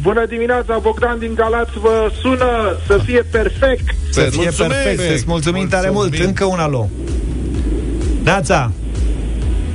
Bună 0.02 0.26
dimineața, 0.26 0.78
Bogdan 0.78 1.20
din 1.20 1.34
Galați 1.36 1.80
vă 1.80 2.12
sună 2.22 2.78
să 2.88 3.00
fie 3.06 3.22
perfect. 3.32 3.96
Să 4.12 4.22
fie 4.22 4.42
Mulțumesc! 4.44 4.84
perfect, 4.84 5.14
îți 5.14 5.24
mulțumim 5.28 5.68
tare 5.68 5.90
mult 5.90 6.08
Mulțumim. 6.08 6.28
Încă 6.28 6.46
un 6.46 6.60
alo 6.60 6.90
Neața, 8.24 8.72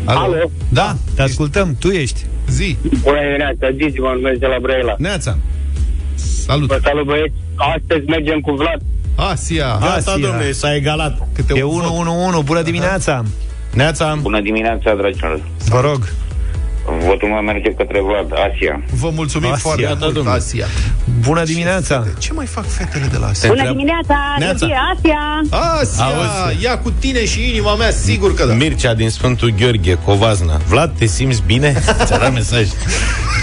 Alo? 0.04 0.18
Alo? 0.20 0.50
da, 0.68 0.96
te 1.14 1.22
ascultăm, 1.22 1.76
tu 1.78 1.88
ești 1.88 2.26
Zi! 2.48 2.76
Bună 3.02 3.20
dimineața, 3.20 3.70
Gigi 3.76 4.00
mă 4.00 4.12
numesc 4.14 4.38
de 4.38 4.46
la 4.46 4.56
Brăila. 4.60 4.94
Neața! 4.98 5.36
Salut! 6.14 6.68
Vă 6.68 6.78
salut 6.82 7.06
băieți, 7.06 7.32
astăzi 7.56 8.06
mergem 8.06 8.40
cu 8.40 8.52
Vlad. 8.52 8.80
Asia! 9.14 9.76
Gata, 9.80 9.92
Asia. 9.92 10.12
domnule, 10.12 10.52
s-a 10.52 10.74
egalat. 10.74 11.28
Câte 11.34 11.52
E 11.58 11.62
un 11.62 11.70
vot. 11.70 11.84
111, 11.84 12.42
bună 12.44 12.62
dimineața 12.62 13.22
Neața! 13.74 14.18
Bună 14.20 14.40
dimineața, 14.40 14.94
dragilor. 14.94 15.40
Vă 15.68 15.80
rog 15.80 16.08
Votul 16.84 17.28
meu 17.28 17.40
merge 17.40 17.70
către 17.74 18.00
Vlad, 18.00 18.32
Asia. 18.50 18.82
Vă 19.00 19.10
mulțumim 19.14 19.50
Asia, 19.50 19.60
foarte 19.62 19.82
da, 19.82 19.94
mult, 19.98 20.14
domnule. 20.14 20.36
Asia. 20.36 20.66
Bună 21.20 21.44
dimineața 21.44 22.06
Ce 22.18 22.32
mai 22.32 22.46
fac 22.46 22.66
fetele 22.66 23.06
de 23.10 23.16
la 23.18 23.26
Asia? 23.26 23.48
Bună 23.48 23.70
dimineața, 23.70 24.16
Neața. 24.38 24.66
Lucie 24.66 24.78
Asia! 24.94 25.40
Asia! 25.80 26.04
Auzi. 26.04 26.62
Ia 26.62 26.78
cu 26.78 26.90
tine 26.90 27.24
și 27.24 27.48
inima 27.48 27.74
mea, 27.74 27.90
sigur 27.90 28.34
că 28.34 28.46
da. 28.46 28.52
Mircea 28.52 28.94
din 28.94 29.10
Sfântul 29.10 29.54
Gheorghe, 29.58 29.98
Covazna. 30.04 30.56
Vlad, 30.68 30.92
te 30.98 31.06
simți 31.06 31.42
bine? 31.46 31.82
Ți-a 32.04 32.18
dat 32.18 32.32
mesaj. 32.32 32.68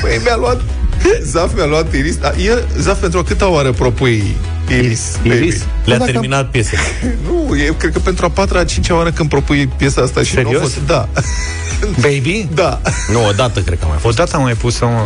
Păi 0.02 0.20
mi-a 0.24 0.36
luat 0.36 0.62
Zaf 1.32 1.54
mi-a 1.56 1.66
luat 1.66 1.94
Iris 1.96 2.16
Dar 2.16 2.34
el, 2.46 2.68
Zaf, 2.80 3.00
pentru 3.00 3.20
a 3.20 3.24
câta 3.24 3.48
oară 3.50 3.72
propui 3.72 4.36
Iris? 4.70 5.02
Iris? 5.24 5.66
Le-a 5.86 5.98
Dacă- 5.98 6.12
terminat 6.12 6.50
piesa. 6.52 6.78
Nu, 7.28 7.58
eu 7.66 7.74
cred 7.74 7.94
că 7.94 8.00
pentru 8.00 8.26
a 8.26 8.30
patra, 8.30 8.60
a 8.60 8.64
cincea 8.64 8.96
oară 8.96 9.12
când 9.12 9.30
propui 9.30 9.68
piesa 9.78 10.02
asta 10.02 10.24
și 10.24 10.36
nu 10.36 10.40
a 10.42 10.44
Serios? 10.44 10.62
fost. 10.62 10.78
Da. 10.86 11.08
Baby? 12.02 12.48
Da. 12.54 12.82
Nu, 13.12 13.26
o 13.28 13.32
dată 13.32 13.60
cred 13.60 13.78
că 13.78 13.84
am 13.84 13.90
mai 13.90 14.00
fost. 14.02 14.20
Odată 14.20 14.36
am 14.36 14.42
mai 14.42 14.54
pus-o, 14.54 14.86
mă 14.86 15.06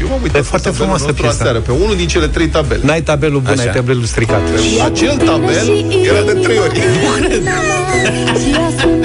Eu 0.00 0.08
m-am 0.08 0.18
E 0.18 0.22
uitat 0.22 0.44
foarte 0.44 0.68
pe 0.68 0.74
tabelul 0.74 0.74
frumoasă 0.74 1.04
nostru 1.04 1.22
piesa. 1.22 1.36
aseară, 1.40 1.58
pe 1.58 1.72
unul 1.72 1.96
din 1.96 2.06
cele 2.08 2.26
trei 2.26 2.48
tabele. 2.48 2.80
N-ai 2.84 3.02
tabelul 3.02 3.40
bun, 3.40 3.52
Așa. 3.52 3.62
ai 3.62 3.74
tabelul 3.74 4.04
stricat 4.04 4.40
Acel 4.84 5.16
tabel 5.16 5.68
era 6.10 6.22
de 6.32 6.32
trei 6.42 6.58
ori. 6.58 6.74
Și 8.40 8.54
ascund 8.68 9.04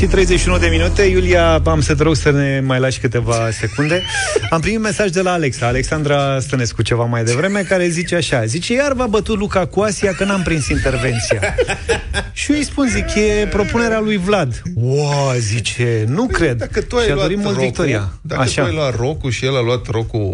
și 0.00 0.06
31 0.06 0.58
de 0.58 0.66
minute. 0.66 1.02
Iulia, 1.02 1.62
am 1.64 1.80
să 1.80 1.94
te 1.94 2.02
rog 2.02 2.14
să 2.14 2.30
ne 2.30 2.60
mai 2.64 2.80
lași 2.80 3.00
câteva 3.00 3.50
secunde. 3.50 4.02
Am 4.50 4.60
primit 4.60 4.80
mesaj 4.80 5.10
de 5.10 5.20
la 5.20 5.32
Alexa, 5.32 5.66
Alexandra 5.66 6.40
Stănescu, 6.40 6.82
ceva 6.82 7.04
mai 7.04 7.24
devreme, 7.24 7.60
care 7.60 7.88
zice 7.88 8.14
așa, 8.14 8.44
zice, 8.44 8.72
iar 8.72 8.92
v-a 8.92 9.06
bătut 9.06 9.38
Luca 9.38 9.66
cu 9.66 9.80
Asia 9.80 10.12
că 10.12 10.24
n-am 10.24 10.42
prins 10.42 10.68
intervenția. 10.68 11.40
și 12.32 12.50
eu 12.50 12.56
îi 12.56 12.64
spun, 12.64 12.88
zic, 12.88 13.14
e 13.14 13.46
propunerea 13.46 14.00
lui 14.00 14.16
Vlad. 14.16 14.62
Wow, 14.74 15.32
zice, 15.38 16.04
nu 16.08 16.26
cred. 16.26 16.56
Dacă 16.56 16.80
tu 16.80 16.96
ai 16.96 17.04
și 17.04 17.10
a 17.10 17.14
luat 17.14 17.26
dorit 17.26 17.42
mult 17.42 17.54
rocul, 17.54 17.66
victoria. 17.66 18.12
Dacă 18.22 18.40
Așa. 18.40 18.62
tu 18.62 18.68
ai 18.68 18.74
luat 18.74 18.96
rocul 18.96 19.30
și 19.30 19.44
el 19.44 19.56
a 19.56 19.62
luat 19.62 19.86
rocul 19.86 20.29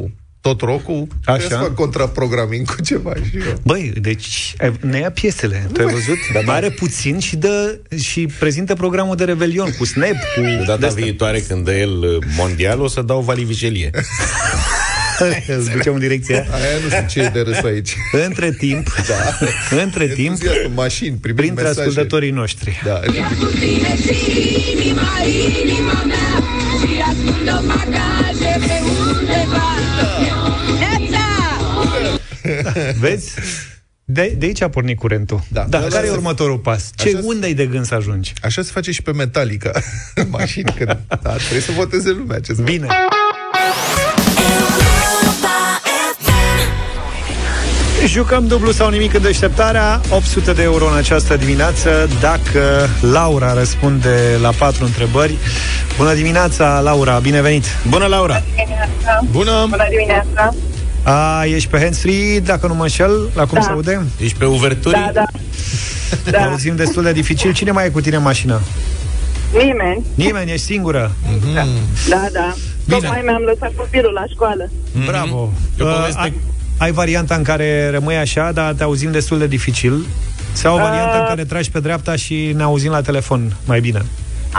tot 0.47 0.61
rocul, 0.61 1.07
Așa. 1.24 1.36
Așa. 1.36 1.49
să 1.49 1.55
fac 1.55 1.74
contraprogramming 1.74 2.74
cu 2.74 2.82
ceva 2.82 3.12
și 3.14 3.36
eu. 3.36 3.61
Băi, 3.62 3.92
deci 4.01 4.55
ai- 4.61 4.72
ne 4.80 4.99
ia 4.99 5.11
piesele, 5.11 5.68
tu 5.72 5.80
ai 5.80 5.92
văzut? 5.92 6.16
Dar 6.32 6.55
are 6.55 6.70
puțin 6.70 7.18
și 7.18 7.36
dă 7.36 7.78
și 8.03 8.28
prezintă 8.38 8.74
programul 8.74 9.16
de 9.16 9.24
revelion 9.24 9.70
cu 9.78 9.84
Snap, 9.84 10.16
cu 10.34 10.40
De 10.40 10.62
data 10.66 10.76
de-astea. 10.76 11.05
viitoare, 11.05 11.40
când 11.40 11.64
dă 11.64 11.72
el 11.76 11.90
uh, 11.99 12.16
mondial, 12.36 12.80
o 12.80 12.88
să 12.88 13.03
dau 13.03 13.20
Vali 13.20 13.44
Vigelie. 13.44 13.90
Îți 15.59 15.70
ducem 15.70 15.94
în 15.94 15.99
direcția 16.01 16.34
aia. 16.34 16.47
Aia 16.55 16.78
nu 16.82 16.88
știu 16.88 17.05
ce 17.09 17.26
e 17.26 17.30
de 17.32 17.40
râs 17.40 17.62
aici. 17.64 17.97
Între 18.26 18.51
timp, 18.53 18.86
da. 19.09 19.47
între 19.82 20.07
timp, 20.09 20.28
Entuziast 20.30 20.64
în 20.66 20.72
mașini, 20.74 21.16
primim 21.20 21.36
printre 21.36 21.62
mesaje. 21.62 21.80
ascultătorii 21.88 22.30
noștri. 22.30 22.80
Da. 22.84 22.99
Tine 23.61 23.97
și 23.97 24.72
inima, 24.74 25.09
inima 25.62 26.03
mea 26.07 26.25
Și 27.26 27.32
ascund 27.32 27.48
o 27.48 27.66
bagaje 27.66 28.58
pe 28.66 28.80
undeva 29.08 29.64
Neața! 30.78 31.24
Vezi? 33.00 33.30
De, 34.04 34.34
de 34.38 34.46
aici 34.46 34.62
a 34.62 34.68
pornit 34.68 34.98
curentul. 34.98 35.40
Da. 35.48 35.66
da 35.68 35.78
Ăla 35.78 35.86
care 35.88 36.04
e 36.06 36.08
se- 36.08 36.14
următorul 36.14 36.58
pas? 36.58 36.90
Ce 36.94 37.08
Așa 37.08 37.18
se- 37.20 37.24
unde 37.26 37.46
ai 37.46 37.54
de 37.54 37.66
gând 37.66 37.86
să 37.86 37.94
ajungi? 37.94 38.32
Așa 38.42 38.62
se 38.62 38.70
face 38.72 38.90
și 38.92 39.02
pe 39.02 39.12
Metallica 39.12 39.70
în 40.14 40.26
mașini. 40.30 40.72
Când, 40.76 40.98
da, 41.22 41.30
trebuie 41.30 41.60
să 41.60 41.72
voteze 41.76 42.10
lumea. 42.10 42.40
Ce 42.40 42.54
să 42.54 42.62
Bine. 42.62 42.86
Jucăm 48.06 48.46
dublu 48.46 48.70
sau 48.72 48.90
nimic 48.90 49.14
în 49.14 49.22
deșteptarea 49.22 50.00
800 50.10 50.52
de 50.52 50.62
euro 50.62 50.86
în 50.90 50.96
această 50.96 51.36
dimineață 51.36 52.08
Dacă 52.20 52.88
Laura 53.00 53.52
răspunde 53.52 54.36
la 54.40 54.50
patru 54.50 54.84
întrebări 54.84 55.34
Bună 55.97 56.14
dimineața, 56.14 56.80
Laura, 56.80 57.18
bine 57.18 57.40
venit 57.40 57.64
Bună, 57.88 58.07
Laura! 58.07 58.42
Bună! 59.30 59.66
Bună 59.70 59.86
dimineața! 59.90 60.55
A, 61.03 61.44
ești 61.44 61.68
pe 61.68 61.78
hands-free, 61.80 62.40
dacă 62.40 62.66
nu 62.66 62.74
mă 62.74 62.82
înșel, 62.82 63.30
la 63.34 63.47
cum 63.47 63.59
Da. 63.59 63.61
se 63.64 63.70
aude? 63.70 64.03
Ești 64.20 64.38
pe 64.38 64.44
uverturi? 64.44 64.94
Da, 64.94 65.11
da. 65.14 65.24
Da. 66.30 66.44
Auzim 66.44 66.76
destul 66.76 67.03
de 67.03 67.12
dificil. 67.12 67.53
Cine 67.53 67.70
mai 67.70 67.86
e 67.86 67.88
cu 67.88 68.01
tine 68.01 68.16
în 68.16 68.22
mașină? 68.22 68.61
Nimeni? 69.53 70.05
Nimeni, 70.14 70.51
ești 70.53 70.64
singură. 70.66 71.12
Da, 72.09 72.26
da. 72.32 72.55
Bine. 72.84 72.99
Tocmai 73.01 73.20
mi-am 73.24 73.42
lăsat 73.42 73.72
copilul 73.76 74.12
la 74.12 74.24
școală. 74.32 74.70
Bravo. 75.07 75.53
E 75.78 75.82
o 75.82 75.86
Uh, 75.86 75.94
poveste- 75.97 76.20
ai, 76.20 76.32
ai 76.78 76.92
varianta 76.92 77.34
în 77.34 77.42
care 77.42 77.90
rămâi 77.90 78.16
așa, 78.16 78.51
dar 78.53 78.72
te 78.72 78.82
auzim 78.82 79.11
destul 79.12 79.38
de 79.38 79.47
dificil? 79.47 80.07
Sau 80.53 80.74
o 80.74 80.78
variantă 80.78 81.18
în 81.18 81.24
care 81.26 81.44
tragi 81.44 81.70
pe 81.70 81.80
dreapta 81.80 82.16
și 82.16 82.53
ne 82.57 82.62
auzim 82.62 82.90
la 82.90 83.01
telefon 83.01 83.57
mai 83.64 83.80
bine? 83.80 84.03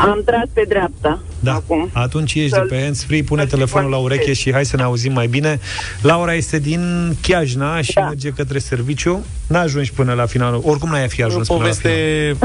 Am 0.06 0.22
tras 0.26 0.48
pe 0.54 0.66
dreapta. 0.68 1.20
Da. 1.40 1.54
Acum. 1.54 1.90
Atunci 1.94 2.34
ești 2.34 2.50
de 2.52 2.60
pe 2.70 2.82
hands-free, 2.84 3.24
pune 3.24 3.46
telefonul 3.46 3.90
la 3.90 3.98
ureche 3.98 4.34
și 4.34 4.52
hai 4.52 4.66
să 4.66 4.76
ne 4.76 4.84
auzim 4.84 5.14
mai 5.14 5.28
bine. 5.28 5.60
Laura 6.02 6.34
este 6.34 6.60
din 6.60 7.14
Chiajna 7.22 7.82
și 7.82 7.94
da. 7.94 8.02
merge 8.06 8.30
către 8.30 8.60
serviciu. 8.60 9.26
N-ajungi 9.48 9.92
până 9.94 10.14
la 10.14 10.26
finalul. 10.26 10.62
Oricum 10.66 10.90
n-ai 10.90 11.08
fi 11.10 11.22
O 11.22 11.26
ajuns 11.26 11.48
până 11.48 11.60
la 11.66 11.70
final. 11.72 11.92
poveste 11.92 12.38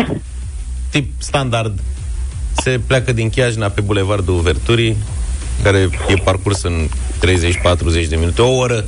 tip 0.91 1.13
standard. 1.19 1.79
Se 2.63 2.81
pleacă 2.87 3.13
din 3.13 3.31
Chiajna 3.31 3.69
pe 3.69 3.81
Bulevardul 3.81 4.41
Verturii, 4.41 4.97
care 5.63 5.89
e 6.09 6.15
parcurs 6.25 6.63
în 6.63 6.89
30-40 8.05 8.09
de 8.09 8.17
minute, 8.17 8.43
o 8.43 8.57
oră. 8.57 8.85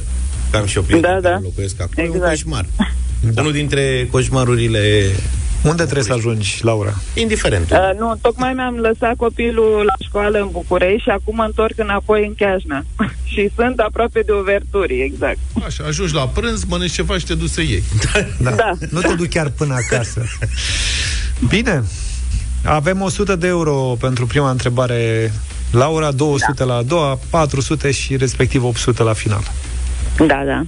Cam 0.50 0.66
și 0.66 0.76
eu 0.76 0.82
prieten 0.82 1.10
Da, 1.12 1.20
da. 1.20 1.28
care 1.28 1.40
locuiesc 1.42 1.80
acolo. 1.80 2.06
E 2.06 2.08
un 2.08 2.14
Exact. 2.14 2.30
coșmar. 2.30 2.66
Da. 3.32 3.40
Unul 3.40 3.52
dintre 3.52 4.08
coșmarurile 4.10 5.10
Unde 5.64 5.82
trebuie 5.82 6.04
să 6.04 6.12
ajungi, 6.12 6.58
Laura? 6.62 6.94
indiferent. 7.14 7.70
Uh, 7.70 7.98
nu, 7.98 8.18
tocmai 8.20 8.52
mi-am 8.52 8.76
lăsat 8.76 9.16
copilul 9.16 9.82
la 9.86 10.06
școală 10.06 10.38
în 10.38 10.48
București 10.50 11.02
și 11.02 11.08
acum 11.08 11.34
mă 11.34 11.42
întorc 11.42 11.78
înapoi 11.78 12.26
în 12.26 12.34
Chiajna. 12.34 12.84
și 13.32 13.50
sunt 13.56 13.78
aproape 13.78 14.20
de 14.20 14.32
overturi, 14.32 15.02
exact. 15.02 15.38
Așa, 15.66 15.84
ajungi 15.84 16.14
la 16.14 16.28
prânz, 16.28 16.64
mănânci 16.64 16.92
ceva 16.92 17.18
și 17.18 17.24
te 17.24 17.34
duci 17.34 17.50
să 17.50 17.60
iei. 17.60 17.82
Da. 18.38 18.50
Da. 18.50 18.72
Nu 18.90 19.00
te 19.00 19.14
duc 19.14 19.28
chiar 19.28 19.50
până 19.50 19.74
acasă. 19.74 20.22
Bine. 21.48 21.82
Avem 22.64 23.00
100 23.00 23.36
de 23.36 23.46
euro 23.46 23.96
pentru 24.00 24.26
prima 24.26 24.50
întrebare. 24.50 25.32
Laura, 25.70 26.10
200 26.10 26.52
da. 26.56 26.64
la 26.64 26.74
a 26.74 26.82
doua, 26.82 27.18
400 27.30 27.90
și 27.90 28.16
respectiv 28.16 28.64
800 28.64 29.02
la 29.02 29.12
final. 29.12 29.42
Da, 30.16 30.42
da. 30.46 30.62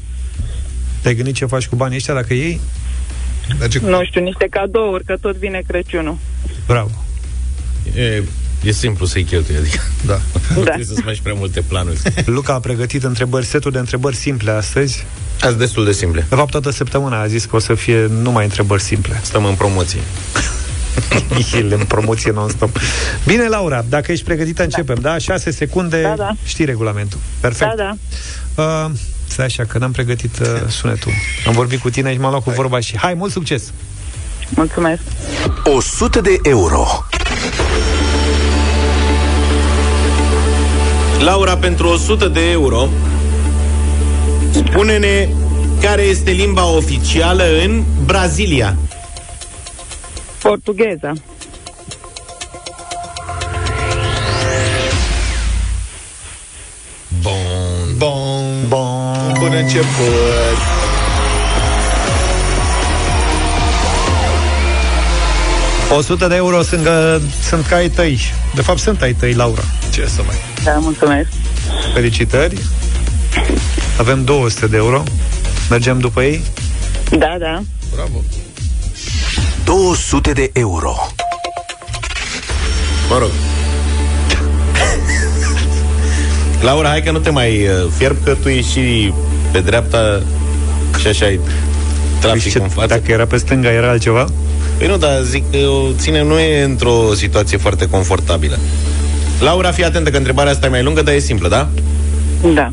Te-ai 1.03 1.15
gândit 1.15 1.35
ce 1.35 1.47
faci 1.47 1.67
cu 1.67 1.77
banii 1.77 1.97
ăștia 1.97 2.15
dacă 2.15 2.35
iei? 2.35 2.61
Merge 3.59 3.79
cu... 3.79 3.87
Nu 3.89 4.05
știu, 4.05 4.21
niște 4.23 4.47
cadouri, 4.51 5.05
că 5.05 5.17
tot 5.21 5.37
vine 5.37 5.63
Crăciunul. 5.67 6.19
Bravo. 6.67 6.91
E, 7.97 8.23
e 8.63 8.73
simplu 8.73 9.07
să-i 9.07 9.25
cheltui, 9.25 9.57
adică 9.57 9.79
Da. 10.07 10.15
nu 10.57 10.63
Da. 10.63 10.63
trebuie 10.63 10.85
să-ți 10.87 11.01
faci 11.03 11.21
prea 11.21 11.35
multe 11.35 11.61
planuri. 11.61 11.99
Luca 12.25 12.53
a 12.55 12.59
pregătit 12.61 13.05
întrebări, 13.05 13.47
setul 13.47 13.71
de 13.71 13.79
întrebări 13.79 14.17
simple 14.17 14.51
astăzi. 14.51 15.05
Azi 15.41 15.57
destul 15.59 15.85
de 15.85 15.93
simple. 15.93 16.27
De 16.29 16.35
fapt, 16.35 16.51
toată 16.51 16.71
săptămâna 16.71 17.21
a 17.21 17.27
zis 17.27 17.45
că 17.45 17.57
o 17.57 17.59
să 17.59 17.75
fie 17.75 18.07
numai 18.07 18.45
întrebări 18.45 18.83
simple. 18.83 19.21
Stăm 19.23 19.45
în 19.45 19.55
promoție. 19.55 20.01
El 21.59 21.73
în 21.79 21.85
promoție 21.85 22.31
non-stop. 22.33 22.79
Bine, 23.27 23.49
Laura, 23.49 23.85
dacă 23.89 24.13
ești 24.13 24.25
pregătită, 24.25 24.63
începem, 24.63 24.97
da? 25.01 25.19
6 25.19 25.51
secunde, 25.51 26.03
Da, 26.03 26.15
da. 26.17 26.33
știi 26.45 26.65
regulamentul. 26.65 27.19
Perfect. 27.41 27.75
Da, 27.77 27.97
da. 28.55 28.63
Uh, 28.63 28.91
stai 29.37 29.49
așa, 29.49 29.65
că 29.65 29.79
n-am 29.79 29.93
pregătit 29.93 30.39
uh, 30.39 30.47
sunetul. 30.69 31.13
Am 31.47 31.53
vorbit 31.53 31.81
cu 31.81 31.91
tine 31.91 32.13
și 32.13 32.19
m-am 32.19 32.31
luat 32.31 32.43
cu 32.43 32.51
vorba 32.51 32.81
și... 32.81 32.99
Hai, 32.99 33.15
mult 33.15 33.33
succes! 33.33 33.73
Mulțumesc. 34.49 35.03
100 35.65 36.21
de 36.21 36.39
euro. 36.43 36.87
Laura, 41.19 41.57
pentru 41.57 41.89
100 41.89 42.29
de 42.29 42.51
euro, 42.51 42.89
spune-ne 44.51 45.29
care 45.81 46.03
este 46.03 46.31
limba 46.31 46.67
oficială 46.67 47.45
în 47.65 47.83
Brazilia. 48.05 48.77
Portugheza. 50.43 51.13
Început. 59.59 60.57
O 65.91 65.95
100 65.95 66.27
de 66.27 66.35
euro 66.35 66.63
sunt, 66.63 66.83
că, 66.85 67.21
sunt 67.49 67.67
ca 67.67 67.77
ai 67.77 67.89
tăi. 67.89 68.21
De 68.55 68.63
fapt, 68.63 68.79
sunt 68.79 69.03
ai 69.03 69.13
tăi, 69.13 69.33
Laura. 69.33 69.63
Ce 69.93 70.07
să 70.07 70.23
mai... 70.27 70.37
Da, 70.65 70.73
mulțumesc. 70.79 71.29
Felicitări! 71.95 72.59
Avem 73.99 74.25
200 74.25 74.67
de 74.67 74.77
euro. 74.77 75.03
Mergem 75.71 75.99
după 75.99 76.23
ei? 76.23 76.43
Da, 77.11 77.37
da. 77.39 77.63
Bravo. 77.95 78.23
200 79.65 80.33
de 80.33 80.51
euro. 80.53 80.95
Mă 83.09 83.19
rog. 83.19 83.31
Laura, 86.67 86.89
hai 86.89 87.03
că 87.03 87.11
nu 87.11 87.19
te 87.19 87.31
mai 87.31 87.69
uh, 87.69 87.87
fierb, 87.97 88.17
că 88.25 88.35
tu 88.43 88.49
ești 88.49 88.71
și 88.71 89.13
pe 89.53 89.61
dreapta 89.61 90.23
și 90.99 91.07
așa 91.07 91.27
ai 91.27 91.41
trafic 92.21 92.53
Ce, 92.53 92.59
în 92.59 92.69
față. 92.69 92.87
dacă 92.87 93.13
era 93.13 93.27
pe 93.27 93.37
stânga, 93.37 93.73
era 93.73 93.89
altceva? 93.91 94.27
Păi 94.79 94.87
nu, 94.87 94.97
dar 94.97 95.23
zic 95.23 95.51
că 95.51 95.59
o 95.59 95.93
ține 95.99 96.23
nu 96.23 96.39
e 96.39 96.63
într-o 96.63 97.15
situație 97.15 97.59
foarte 97.59 97.89
confortabilă. 97.89 98.59
Laura, 99.41 99.71
fii 99.71 99.85
atentă 99.85 100.11
că 100.11 100.17
întrebarea 100.17 100.53
asta 100.53 100.67
e 100.67 100.71
mai 100.71 100.83
lungă, 100.83 101.03
dar 101.03 101.15
e 101.15 101.19
simplă, 101.19 101.49
da? 101.49 101.69
Da. 102.55 102.73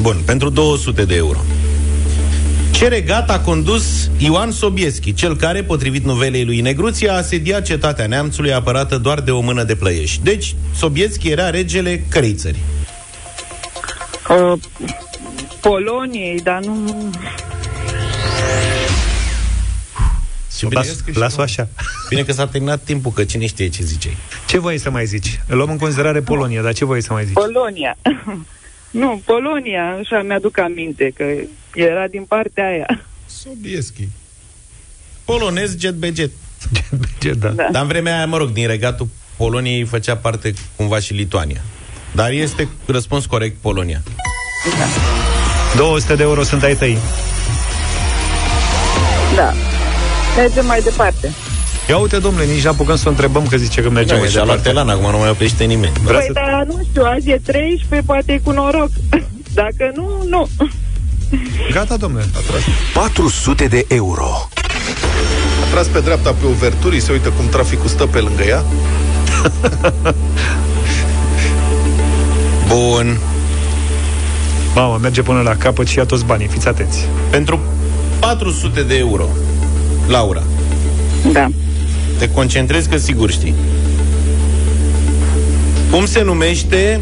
Bun, 0.00 0.16
pentru 0.24 0.48
200 0.50 1.04
de 1.04 1.14
euro. 1.14 1.38
Ce 2.70 2.88
regat 2.88 3.30
a 3.30 3.40
condus 3.40 4.10
Ioan 4.18 4.50
Sobieschi, 4.50 5.14
cel 5.14 5.36
care, 5.36 5.62
potrivit 5.62 6.04
novelei 6.04 6.44
lui 6.44 6.60
Negruția, 6.60 7.12
a 7.12 7.16
asediat 7.16 7.62
cetatea 7.64 8.06
neamțului 8.06 8.52
apărată 8.52 8.96
doar 8.98 9.20
de 9.20 9.30
o 9.30 9.40
mână 9.40 9.62
de 9.62 9.74
plăieși. 9.74 10.20
Deci, 10.22 10.54
Sobieschi 10.76 11.28
era 11.28 11.50
regele 11.50 12.04
cărei 12.08 12.32
țări? 12.34 12.58
Uh, 14.28 14.58
Poloniei, 15.64 16.40
dar 16.40 16.60
nu... 16.60 17.10
Las, 20.70 21.04
las-o 21.14 21.42
așa. 21.42 21.68
Bine 22.08 22.22
că 22.22 22.32
s-a 22.32 22.46
terminat 22.46 22.82
timpul, 22.82 23.12
că 23.12 23.24
cine 23.24 23.46
știe 23.46 23.68
ce 23.68 23.82
ziceai. 23.82 24.16
Ce 24.46 24.58
voi 24.58 24.78
să 24.78 24.90
mai 24.90 25.06
zici? 25.06 25.40
Îl 25.48 25.56
luăm 25.56 25.70
în 25.70 25.78
considerare 25.78 26.20
Polonia, 26.20 26.62
dar 26.62 26.72
ce 26.72 26.84
voi 26.84 27.02
să 27.02 27.12
mai 27.12 27.24
zici? 27.24 27.32
Polonia. 27.32 27.96
nu, 29.00 29.22
Polonia, 29.24 29.96
așa 30.00 30.22
mi-aduc 30.22 30.58
aminte, 30.58 31.12
că 31.14 31.24
era 31.74 32.06
din 32.06 32.24
partea 32.24 32.66
aia. 32.66 33.04
Sobieschi. 33.26 34.08
Polonez 35.24 35.78
jet 35.78 35.94
be 35.94 36.12
jet. 36.14 36.30
da. 37.38 37.48
da. 37.48 37.68
Dar 37.72 37.82
în 37.82 37.88
vremea 37.88 38.16
aia, 38.16 38.26
mă 38.26 38.36
rog, 38.36 38.50
din 38.50 38.66
regatul 38.66 39.08
Poloniei 39.36 39.84
făcea 39.84 40.16
parte 40.16 40.54
cumva 40.76 40.98
și 40.98 41.12
Lituania. 41.12 41.60
Dar 42.12 42.30
este 42.30 42.68
răspuns 42.86 43.26
corect 43.26 43.56
Polonia. 43.60 44.02
200 45.76 46.14
de 46.14 46.22
euro 46.22 46.42
sunt 46.42 46.62
ai 46.62 46.74
tăi. 46.74 46.98
Da. 49.36 49.52
Mergem 50.36 50.66
mai 50.66 50.80
departe. 50.80 51.32
Ia 51.88 51.96
uite, 51.96 52.18
domnule, 52.18 52.44
nici 52.44 52.64
apucăm 52.64 52.96
să 52.96 53.02
o 53.06 53.10
întrebăm 53.10 53.46
că 53.46 53.56
zice 53.56 53.82
că 53.82 53.90
mergem 53.90 54.14
Da, 54.16 54.22
mai 54.22 54.30
și-a 54.30 54.44
luat 54.44 54.62
departe. 54.62 54.80
telan, 54.80 54.98
acum 54.98 55.10
nu 55.10 55.18
mai 55.18 55.30
oprește 55.30 55.64
nimeni. 55.64 55.92
Vrea 56.02 56.18
păi, 56.18 56.26
să... 56.26 56.32
dar 56.32 56.64
nu 56.66 56.80
știu, 56.90 57.02
azi 57.02 57.30
e 57.30 57.40
13, 57.44 58.06
poate 58.06 58.32
e 58.32 58.38
cu 58.38 58.50
noroc. 58.50 58.88
Dacă 59.60 59.92
nu, 59.94 60.24
nu. 60.28 60.48
Gata, 61.70 61.96
domnule. 61.96 62.24
400 62.94 63.64
de 63.66 63.84
euro. 63.88 64.48
A 65.62 65.70
tras 65.70 65.86
pe 65.86 66.00
dreapta 66.00 66.30
pe 66.30 66.46
overturii, 66.46 67.00
se 67.00 67.12
uită 67.12 67.28
cum 67.28 67.48
traficul 67.48 67.88
stă 67.88 68.06
pe 68.06 68.18
lângă 68.18 68.42
ea. 68.42 68.64
Bun. 72.68 73.18
Mamă, 74.74 74.98
merge 75.02 75.22
până 75.22 75.40
la 75.40 75.56
capăt 75.56 75.86
și 75.86 75.98
ia 75.98 76.04
toți 76.04 76.24
banii, 76.24 76.46
fiți 76.46 76.68
atenți. 76.68 77.08
Pentru 77.30 77.60
400 78.20 78.82
de 78.82 78.96
euro, 78.96 79.28
Laura, 80.08 80.42
Da. 81.32 81.48
te 82.18 82.30
concentrezi 82.30 82.88
că 82.88 82.96
sigur 82.96 83.30
știi. 83.30 83.54
Cum 85.90 86.06
se 86.06 86.22
numește 86.22 87.00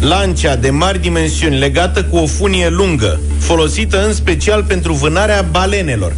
lancea 0.00 0.56
de 0.56 0.70
mari 0.70 0.98
dimensiuni 1.00 1.58
legată 1.58 2.04
cu 2.04 2.16
o 2.16 2.26
funie 2.26 2.68
lungă, 2.68 3.20
folosită 3.38 4.06
în 4.06 4.12
special 4.14 4.64
pentru 4.64 4.92
vânarea 4.92 5.42
balenelor? 5.50 6.12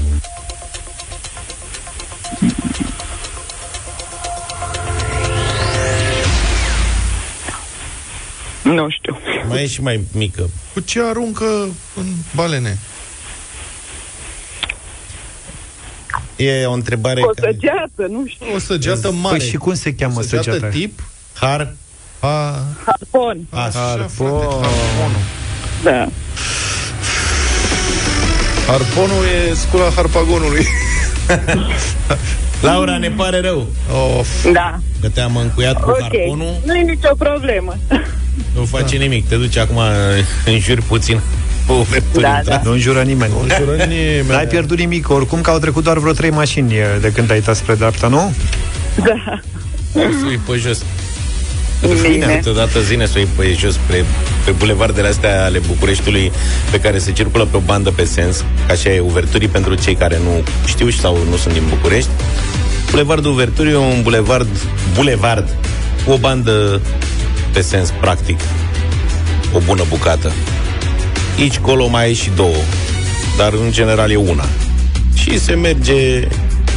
Nu 8.62 8.88
știu. 8.88 9.18
Mai 9.48 9.62
e 9.62 9.66
și 9.66 9.80
mai 9.82 10.00
mică. 10.12 10.50
Cu 10.72 10.80
ce 10.80 11.02
aruncă 11.02 11.44
în 11.96 12.06
balene? 12.34 12.78
E 16.36 16.64
o 16.66 16.72
întrebare 16.72 17.20
O 17.22 17.26
care... 17.26 17.50
săgeată, 17.52 18.06
nu 18.12 18.24
știu. 18.26 18.46
O 18.54 18.58
săgeată 18.58 19.12
mare. 19.12 19.36
Păi 19.36 19.46
și 19.48 19.56
cum 19.56 19.74
se 19.74 19.94
cheamă 19.94 20.22
săgeată 20.22 20.50
săgeata? 20.52 20.68
tip? 20.76 21.00
Har? 21.34 21.74
A, 22.20 22.62
Harpon. 22.86 23.46
Așa. 23.50 23.64
așa, 23.64 23.86
frate, 23.92 24.08
harponul. 24.16 25.20
Da. 25.82 26.08
Harponul 28.66 29.24
e 29.50 29.54
scula 29.54 29.90
harpagonului. 29.94 30.66
Laura, 32.62 32.98
ne 32.98 33.10
pare 33.10 33.40
rău 33.40 33.66
Of. 34.18 34.52
Da. 34.52 34.78
că 35.00 35.08
te-am 35.08 35.36
încuiat 35.36 35.80
cu 35.82 35.90
Ok. 35.90 36.00
harponul. 36.00 36.56
Nu 36.64 36.74
e 36.76 36.82
nicio 36.82 37.14
problemă. 37.18 37.76
Nu 38.54 38.64
face 38.64 38.96
nimic, 38.96 39.28
te 39.28 39.36
duci 39.36 39.56
acum 39.56 39.78
în 40.46 40.58
jur 40.58 40.82
puțin 40.86 41.20
pe 41.66 41.72
overturi 41.72 42.22
Da, 42.22 42.36
intra. 42.36 42.60
Nu 42.64 42.70
înjură 42.70 43.02
nimeni. 43.02 43.32
Nu 43.32 43.40
înjură 43.40 43.84
nimeni. 43.94 44.28
N-ai 44.28 44.46
pierdut 44.46 44.78
nimic, 44.78 45.10
oricum 45.10 45.40
că 45.40 45.50
au 45.50 45.58
trecut 45.58 45.82
doar 45.84 45.98
vreo 45.98 46.12
trei 46.12 46.30
mașini 46.30 46.74
e, 46.74 46.98
de 47.00 47.12
când 47.12 47.30
ai 47.30 47.40
tras 47.40 47.56
spre 47.56 47.74
dreapta, 47.74 48.08
nu? 48.08 48.34
Da. 49.04 49.40
Sui 49.92 50.40
pe 50.46 50.56
jos. 50.56 50.82
Bine. 52.02 52.26
Câteodată 52.26 52.80
zine 52.80 53.06
să 53.06 53.12
o 53.16 53.18
iei 53.18 53.28
pe 53.36 53.56
jos 53.58 53.76
pe, 53.86 54.04
pe 54.44 54.50
bulevardele 54.50 55.08
astea 55.08 55.44
ale 55.44 55.58
Bucureștiului 55.66 56.32
pe 56.70 56.80
care 56.80 56.98
se 56.98 57.12
circulă 57.12 57.44
pe 57.44 57.56
o 57.56 57.60
bandă 57.60 57.90
pe 57.90 58.04
sens, 58.04 58.44
ca 58.66 58.72
așa 58.72 58.90
e 58.90 59.00
Uverturii 59.00 59.48
pentru 59.48 59.74
cei 59.74 59.94
care 59.94 60.18
nu 60.24 60.42
știu 60.66 60.90
sau 60.90 61.18
nu 61.30 61.36
sunt 61.36 61.52
din 61.52 61.62
București. 61.68 62.10
Bulevardul 62.90 63.30
Uverturii 63.30 63.72
e 63.72 63.76
un 63.76 64.02
bulevard, 64.02 64.48
bulevard 64.94 65.56
cu 66.04 66.10
o 66.10 66.16
bandă 66.16 66.80
pe 67.54 67.60
sens 67.60 67.90
practic. 68.00 68.40
O 69.52 69.58
bună 69.58 69.84
bucată. 69.88 70.32
Aici, 71.38 71.58
colo 71.58 71.86
mai 71.86 72.04
ai 72.04 72.14
și 72.14 72.30
două, 72.36 72.62
dar 73.36 73.52
în 73.52 73.70
general 73.70 74.10
e 74.10 74.16
una. 74.16 74.44
Și 75.14 75.38
se 75.38 75.54
merge 75.54 76.28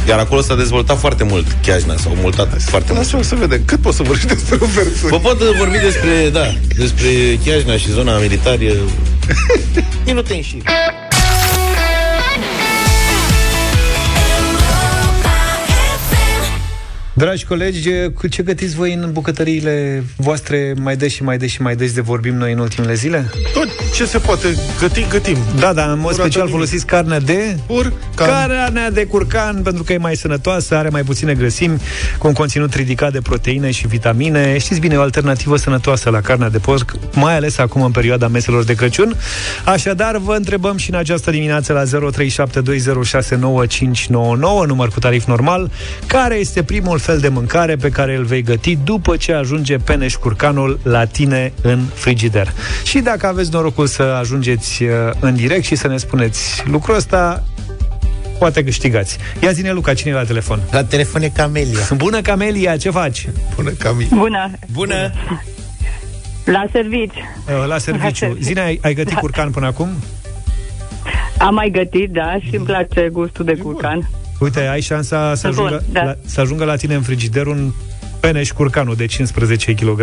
iar 0.08 0.18
acolo 0.18 0.40
s-a 0.40 0.54
dezvoltat 0.54 0.98
foarte 0.98 1.24
mult 1.24 1.46
Chiajna, 1.62 1.96
s-au 1.96 2.14
multat 2.14 2.62
foarte 2.62 2.92
mult. 2.92 3.04
Lasă-mă 3.04 3.22
să 3.22 3.34
vedem. 3.34 3.62
Cât 3.64 3.78
poți 3.78 3.96
să 3.96 4.02
vorbești 4.02 4.28
despre 4.28 4.58
overturi? 4.60 5.10
Vă 5.10 5.18
pot 5.18 5.38
vorbi 5.38 5.78
despre, 5.78 6.28
da, 6.32 6.54
despre 6.76 7.08
Chiajna 7.44 7.76
și 7.76 7.90
zona 7.90 8.18
militară 8.18 8.72
minute 10.06 10.34
Dragi 17.18 17.44
colegi, 17.44 17.88
cu 18.14 18.26
ce 18.26 18.42
gătiți 18.42 18.74
voi 18.74 18.92
în 18.92 19.12
bucătăriile 19.12 20.04
voastre 20.16 20.74
mai 20.80 20.96
des 20.96 21.12
și 21.12 21.22
mai 21.22 21.36
des 21.36 21.50
și 21.50 21.62
mai 21.62 21.76
des 21.76 21.92
de 21.92 22.00
vorbim 22.00 22.34
noi 22.34 22.52
în 22.52 22.58
ultimele 22.58 22.94
zile? 22.94 23.30
Tot 23.52 23.68
ce 23.94 24.04
se 24.04 24.18
poate 24.18 24.56
găti, 24.80 25.06
gătim. 25.08 25.36
Da, 25.58 25.72
da, 25.72 25.82
în 25.82 25.98
mod 25.98 26.10
Curată 26.10 26.20
special 26.20 26.42
nimic. 26.42 26.54
folosiți 26.54 26.86
carnea 26.86 27.20
de... 27.20 27.56
Curcan. 27.66 27.92
Carnea 28.14 28.90
de 28.90 29.04
curcan, 29.04 29.62
pentru 29.62 29.82
că 29.82 29.92
e 29.92 29.96
mai 29.96 30.16
sănătoasă, 30.16 30.76
are 30.76 30.88
mai 30.88 31.02
puține 31.02 31.34
grăsimi, 31.34 31.80
cu 32.18 32.26
un 32.26 32.32
conținut 32.32 32.74
ridicat 32.74 33.12
de 33.12 33.20
proteine 33.20 33.70
și 33.70 33.86
vitamine. 33.86 34.58
Știți 34.58 34.80
bine, 34.80 34.96
o 34.96 35.00
alternativă 35.00 35.56
sănătoasă 35.56 36.10
la 36.10 36.20
carnea 36.20 36.48
de 36.48 36.58
porc, 36.58 36.92
mai 37.12 37.36
ales 37.36 37.58
acum 37.58 37.82
în 37.82 37.90
perioada 37.90 38.28
meselor 38.28 38.64
de 38.64 38.74
Crăciun. 38.74 39.16
Așadar, 39.64 40.16
vă 40.16 40.34
întrebăm 40.34 40.76
și 40.76 40.90
în 40.90 40.96
această 40.96 41.30
dimineață 41.30 41.72
la 41.72 41.82
0372069599, 41.84 41.88
număr 44.66 44.88
cu 44.88 44.98
tarif 44.98 45.24
normal, 45.24 45.70
care 46.06 46.34
este 46.34 46.62
primul 46.62 46.98
fel 47.08 47.18
de 47.18 47.28
mâncare 47.28 47.76
pe 47.76 47.88
care 47.88 48.16
îl 48.16 48.24
vei 48.24 48.42
găti 48.42 48.76
după 48.76 49.16
ce 49.16 49.32
ajunge 49.32 49.76
peneș 49.76 50.14
curcanul 50.14 50.80
la 50.82 51.04
tine 51.04 51.52
în 51.62 51.80
frigider. 51.94 52.52
Și 52.84 52.98
dacă 52.98 53.26
aveți 53.26 53.52
norocul 53.52 53.86
să 53.86 54.02
ajungeți 54.02 54.82
uh, 54.82 54.90
în 55.20 55.34
direct 55.34 55.64
și 55.64 55.74
să 55.74 55.88
ne 55.88 55.96
spuneți 55.96 56.62
lucrul 56.66 56.94
ăsta, 56.94 57.44
poate 58.38 58.64
câștigați. 58.64 59.18
Ia 59.42 59.50
zine, 59.50 59.72
Luca, 59.72 59.94
cine 59.94 60.12
e 60.12 60.14
la 60.14 60.24
telefon? 60.24 60.60
La 60.70 60.84
telefon 60.84 61.22
e 61.22 61.28
Camelia. 61.28 61.80
Bună, 61.96 62.20
Camelia, 62.20 62.76
ce 62.76 62.90
faci? 62.90 63.28
Bună, 63.54 63.70
Cami. 63.70 64.08
Bună. 64.14 64.50
Bună! 64.72 65.12
La 66.44 66.64
servici. 66.72 67.16
Uh, 67.16 67.66
La 67.66 67.78
serviciu. 67.78 68.36
Zine, 68.40 68.60
ai, 68.60 68.78
ai 68.82 68.94
gătit 68.94 69.18
curcan 69.18 69.50
până 69.50 69.66
acum? 69.66 69.88
Am 71.38 71.54
mai 71.54 71.70
gătit, 71.70 72.10
da, 72.10 72.36
și 72.40 72.56
îmi 72.56 72.66
place 72.66 73.08
gustul 73.12 73.44
de 73.44 73.56
curcan. 73.56 74.08
Uite, 74.38 74.60
ai 74.66 74.80
șansa 74.80 75.34
să 75.34 75.48
Bun, 75.54 75.64
ajungă, 75.66 75.84
da. 75.92 76.02
la, 76.04 76.14
să 76.26 76.40
ajungă 76.40 76.64
la 76.64 76.76
tine 76.76 76.94
în 76.94 77.02
frigider 77.02 77.46
un 77.46 77.72
peneș 78.20 78.50
curcanul 78.50 78.94
de 78.96 79.06
15 79.06 79.72
kg, 79.74 80.00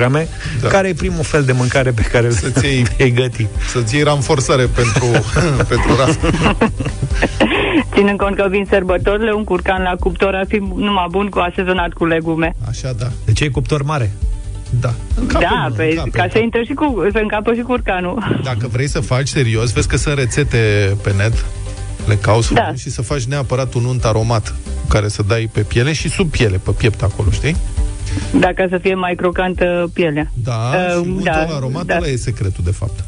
da. 0.61 0.67
care 0.67 0.87
e 0.87 0.93
primul 0.93 1.23
fel 1.23 1.43
de 1.43 1.51
mâncare 1.51 1.91
pe 1.91 2.01
care 2.01 2.29
Să-ți 2.29 2.65
iei- 2.65 2.85
îl 2.97 3.07
găti. 3.07 3.47
Să-ți 3.71 3.95
iei 3.95 4.03
ramforsare 4.03 4.65
pentru, 4.65 5.05
pentru 5.71 5.95
rast. 5.99 6.19
Ținând 7.93 8.17
cont 8.17 8.35
că 8.35 8.47
vin 8.49 8.65
sărbătorile, 8.69 9.31
un 9.31 9.43
curcan 9.43 9.81
la 9.81 9.95
cuptor 9.99 10.33
ar 10.35 10.45
fi 10.47 10.55
numai 10.75 11.05
bun 11.09 11.29
cu 11.29 11.39
asezonat 11.39 11.93
cu 11.93 12.05
legume. 12.05 12.55
Așa, 12.69 12.91
da. 12.97 13.07
De 13.25 13.31
ce 13.33 13.43
e 13.43 13.47
cuptor 13.47 13.81
mare? 13.83 14.11
Da. 14.81 14.93
Încape, 15.19 15.45
da, 15.45 15.67
mă, 15.69 15.73
pe, 15.75 15.83
încape, 15.83 16.09
ca 16.09 16.17
să 16.17 16.23
încape. 16.23 16.39
intre 16.39 16.63
și 16.63 16.73
cu, 16.73 17.07
să 17.11 17.17
încapă 17.17 17.53
și 17.53 17.61
curcanul. 17.61 18.39
Dacă 18.43 18.67
vrei 18.71 18.87
să 18.87 18.99
faci 18.99 19.27
serios, 19.27 19.71
vezi 19.73 19.87
că 19.87 19.97
sunt 19.97 20.17
rețete 20.17 20.57
pe 21.03 21.13
net, 21.17 21.45
le 22.07 22.15
cauți 22.15 22.53
Da. 22.53 22.61
frumos 22.61 22.79
și 22.79 22.89
să 22.89 23.01
faci 23.01 23.23
neapărat 23.23 23.73
un 23.73 23.85
unt 23.85 24.05
aromat 24.05 24.49
cu 24.81 24.87
care 24.87 25.07
să 25.07 25.23
dai 25.27 25.49
pe 25.53 25.61
piele 25.61 25.93
și 25.93 26.09
sub 26.09 26.29
piele, 26.29 26.57
pe 26.57 26.71
piept 26.71 27.01
acolo, 27.03 27.29
știi? 27.31 27.55
Dacă 28.39 28.67
să 28.69 28.77
fie 28.77 28.93
mai 28.95 29.15
crocantă 29.15 29.89
pielea. 29.93 30.31
Da, 30.33 30.53
Uh, 30.73 30.91
și 30.91 30.97
untul 30.97 31.23
da, 31.23 31.43
ăla 31.45 31.55
aromat, 31.55 31.85
da. 31.85 31.95
ăla 31.95 32.07
e 32.07 32.15
secretul, 32.15 32.63
de 32.63 32.71
fapt. 32.71 33.03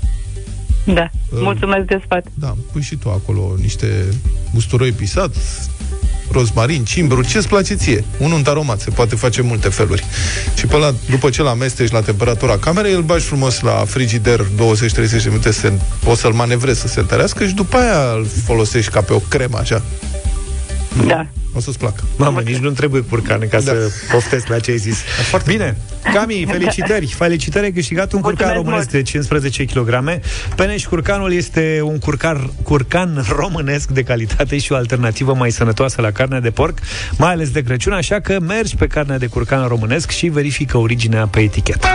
Da, 0.85 1.09
Uh, 1.31 1.39
mulțumesc 1.41 1.85
de 1.85 2.01
sfat. 2.03 2.25
Da, 2.33 2.55
pui 2.71 2.81
și 2.81 2.95
tu 2.95 3.09
acolo 3.09 3.53
niște 3.61 4.05
usturoi 4.55 4.91
pisat, 4.91 5.35
rozmarin, 6.37 6.83
cimbru, 6.83 7.23
ce-ți 7.23 7.47
place 7.47 7.73
ție? 7.73 8.03
Un 8.17 8.31
unt 8.31 8.47
aromat, 8.47 8.79
se 8.79 8.89
poate 8.89 9.15
face 9.15 9.41
în 9.41 9.47
multe 9.47 9.69
feluri. 9.69 10.03
Și 10.57 10.65
pe 10.65 10.75
ăla, 10.75 10.93
după 11.09 11.29
ce 11.29 11.41
l-amesteci 11.41 11.91
la 11.91 12.01
temperatura 12.01 12.57
camerei, 12.57 12.93
îl 12.93 13.01
bagi 13.01 13.25
frumos 13.25 13.59
la 13.61 13.83
frigider 13.87 14.39
20-30 14.39 14.45
de 14.95 15.23
minute, 15.25 15.51
să, 15.51 15.71
poți 16.03 16.21
să-l 16.21 16.33
manevrezi 16.33 16.79
să 16.79 16.87
se 16.87 16.99
întărească 16.99 17.45
și 17.45 17.53
după 17.53 17.77
aia 17.77 18.11
îl 18.15 18.27
folosești 18.45 18.91
ca 18.91 19.01
pe 19.01 19.13
o 19.13 19.19
cremă, 19.19 19.57
așa. 19.57 19.81
Da. 21.07 21.27
O 21.57 21.59
să-ți 21.59 21.77
placă. 21.77 22.03
Mamă, 22.17 22.41
nici 22.41 22.57
nu 22.57 22.69
trebuie 22.69 23.01
curcan 23.01 23.39
ca 23.39 23.47
da. 23.47 23.59
să 23.59 23.91
poftesc 24.11 24.47
la 24.47 24.59
ce 24.59 24.71
ai 24.71 24.77
zis. 24.77 24.97
Bine, 25.45 25.77
Cami, 26.13 26.45
felicitări! 26.49 27.05
Felicitări, 27.05 27.65
ai 27.65 27.71
câștigat 27.71 28.11
un 28.11 28.21
curcan 28.21 28.45
Mulțumesc 28.45 28.65
românesc 28.65 28.89
de 28.89 29.01
15 29.01 29.65
kg. 29.65 30.19
Peneș 30.55 30.85
curcanul 30.85 31.33
este 31.33 31.79
un 31.83 31.99
curcar, 31.99 32.49
curcan 32.63 33.25
românesc 33.29 33.89
de 33.89 34.03
calitate 34.03 34.57
și 34.57 34.71
o 34.71 34.75
alternativă 34.75 35.33
mai 35.33 35.51
sănătoasă 35.51 36.01
la 36.01 36.11
carnea 36.11 36.39
de 36.39 36.49
porc, 36.49 36.79
mai 37.17 37.31
ales 37.31 37.49
de 37.49 37.61
Crăciun, 37.61 37.93
așa 37.93 38.19
că 38.19 38.39
mergi 38.39 38.75
pe 38.75 38.87
carnea 38.87 39.17
de 39.17 39.27
curcan 39.27 39.67
românesc 39.67 40.09
și 40.09 40.27
verifică 40.27 40.77
originea 40.77 41.27
pe 41.27 41.39
etichetă. 41.39 41.87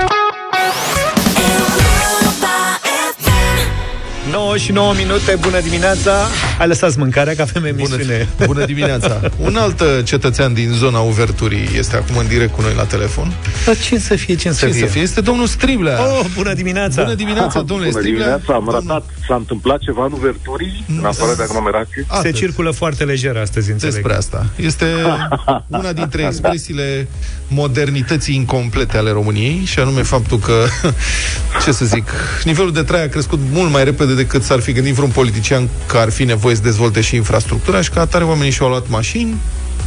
9 4.32 4.56
și 4.56 4.72
9 4.72 4.94
minute, 4.94 5.38
bună 5.40 5.60
dimineața 5.60 6.12
Hai 6.58 6.66
lăsați 6.66 6.98
mâncarea, 6.98 7.34
că 7.34 7.42
avem 7.42 7.64
emisiune. 7.64 8.28
Bună, 8.36 8.46
bună 8.52 8.64
dimineața! 8.64 9.20
Un 9.38 9.56
alt 9.56 9.80
uh, 9.80 9.86
cetățean 10.04 10.54
din 10.54 10.70
zona 10.72 10.98
Uverturii 10.98 11.68
este 11.76 11.96
acum 11.96 12.16
în 12.16 12.26
direct 12.26 12.54
cu 12.54 12.60
noi 12.60 12.72
la 12.76 12.84
telefon. 12.84 13.32
Dar 13.66 13.76
ce 13.78 13.98
să 13.98 14.16
fie, 14.16 14.34
ce 14.34 14.52
să 14.52 14.66
Ce 14.66 14.72
fie? 14.72 14.80
să 14.80 14.92
fie? 14.92 15.00
Este 15.00 15.20
domnul 15.20 15.46
Striblea. 15.46 15.98
Oh, 16.00 16.24
bună 16.34 16.54
dimineața! 16.54 17.02
Bună 17.02 17.14
dimineața, 17.14 17.60
domnule 17.60 17.88
Bună 17.90 18.00
Striblea. 18.00 18.36
dimineața, 18.36 18.54
am 18.54 18.68
ratat. 18.70 19.04
S-a 19.26 19.34
întâmplat 19.34 19.78
ceva 19.78 20.04
în 20.04 20.12
Uverturii, 20.12 20.84
în 20.98 21.04
afară 21.04 21.34
de 21.36 21.42
aglomerație? 21.42 22.06
Se 22.22 22.30
circulă 22.30 22.70
foarte 22.70 23.04
lejer 23.04 23.36
astăzi, 23.36 23.70
înțeleg. 23.70 23.94
Despre 23.94 24.14
asta. 24.14 24.46
Este 24.56 24.86
una 25.78 25.92
dintre 25.92 26.22
expresiile 26.22 27.08
modernității 27.48 28.34
incomplete 28.34 28.96
ale 28.96 29.10
României 29.10 29.62
și 29.64 29.78
anume 29.78 30.02
faptul 30.02 30.38
că, 30.38 30.64
ce 31.64 31.72
să 31.72 31.84
zic, 31.84 32.10
nivelul 32.44 32.72
de 32.72 32.82
trai 32.82 33.04
a 33.04 33.08
crescut 33.08 33.38
mult 33.52 33.70
mai 33.70 33.84
repede 33.84 34.14
decât 34.22 34.42
s-ar 34.42 34.60
fi 34.60 34.72
gândit 34.72 34.94
vreun 34.94 35.10
politician 35.10 35.68
că 35.86 35.96
ar 35.98 36.10
fi 36.10 36.24
nevoie 36.24 36.54
să 36.54 36.62
dezvolte 36.62 37.00
și 37.00 37.16
infrastructura 37.16 37.80
și 37.80 37.90
ca 37.90 38.00
atare 38.00 38.24
oamenii 38.24 38.52
și-au 38.52 38.68
luat 38.68 38.88
mașini 38.88 39.34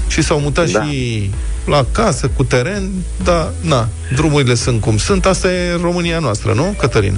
și 0.08 0.22
s-au 0.22 0.40
mutat 0.40 0.70
Da. 0.70 0.84
și 0.84 1.30
la 1.66 1.86
casă, 1.92 2.28
cu 2.36 2.44
teren, 2.44 2.90
dar, 3.24 3.52
na, 3.62 3.88
drumurile 4.16 4.54
sunt 4.54 4.82
cum 4.82 4.98
sunt. 4.98 5.26
Asta 5.26 5.52
e 5.52 5.78
România 5.82 6.20
noastră, 6.20 6.54
nu, 6.54 6.76
Cătălin? 6.80 7.18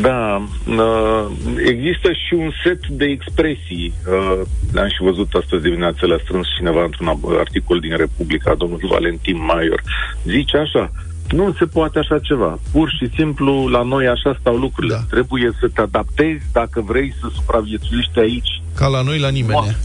Da, 0.00 0.48
uh, 0.68 1.26
există 1.72 2.08
și 2.12 2.34
un 2.34 2.50
set 2.64 2.86
de 2.88 3.04
expresii. 3.04 3.92
Uh, 4.06 4.40
le-am 4.72 4.88
și 4.88 5.02
văzut 5.02 5.30
astăzi 5.42 5.62
dimineață, 5.62 6.06
le-a 6.06 6.20
strâns 6.24 6.46
cineva 6.56 6.82
într-un 6.84 7.08
ab- 7.14 7.38
articol 7.38 7.78
din 7.80 7.96
Republica, 7.96 8.54
domnul 8.58 8.80
Valentin 8.90 9.36
Maior. 9.50 9.82
Zice 10.24 10.56
așa, 10.56 10.90
nu 11.30 11.54
se 11.58 11.64
poate 11.64 11.98
așa 11.98 12.18
ceva. 12.18 12.58
Pur 12.72 12.90
și 12.90 13.10
simplu, 13.14 13.68
la 13.68 13.82
noi 13.82 14.06
așa 14.06 14.36
stau 14.40 14.56
lucrurile. 14.56 14.94
Da. 14.94 15.00
Trebuie 15.10 15.50
să 15.60 15.68
te 15.74 15.80
adaptezi 15.80 16.44
dacă 16.52 16.80
vrei 16.80 17.14
să 17.20 17.26
supraviețuiești 17.34 18.18
aici. 18.18 18.62
Ca 18.74 18.86
la 18.86 19.02
noi, 19.02 19.18
la 19.18 19.28
nimeni. 19.28 19.76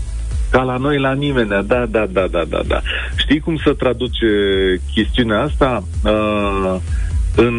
Ca 0.52 0.62
la 0.62 0.78
noi, 0.78 1.00
la 1.00 1.14
nimeni. 1.14 1.50
Da, 1.50 1.62
da, 1.62 1.86
da, 1.86 2.06
da, 2.28 2.44
da, 2.50 2.62
da. 2.68 2.82
Știi 3.16 3.40
cum 3.40 3.58
se 3.66 3.72
traduce 3.72 4.28
chestiunea 4.94 5.42
asta? 5.42 5.84
Uh, 6.04 6.76
în 7.36 7.56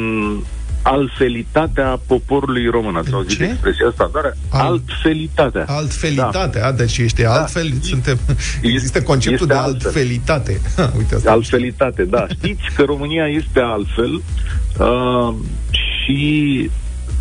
altfelitatea 0.83 2.01
poporului 2.07 2.67
român. 2.67 2.97
Ați 2.97 3.13
auzit 3.13 3.37
Ce? 3.39 3.45
expresia 3.45 3.87
asta? 3.89 4.09
Doar 4.13 4.37
altfelitatea. 4.49 5.65
Altfelitate, 5.69 6.59
da. 6.59 6.67
a, 6.67 6.73
deci 6.73 6.99
ești 6.99 7.25
altfel, 7.25 7.73
suntem, 7.83 8.19
există 8.63 9.03
conceptul 9.03 9.33
este 9.33 9.53
de 9.53 9.61
altfel. 9.61 9.87
altfelitate. 9.87 10.61
Ha, 10.77 10.93
Uite 10.97 11.15
asta. 11.15 11.31
Altfelitate, 11.31 12.05
da. 12.05 12.27
Știți 12.39 12.63
că 12.77 12.83
România 12.83 13.27
este 13.27 13.61
altfel 13.61 14.23
uh, 14.79 15.35
și 16.05 16.71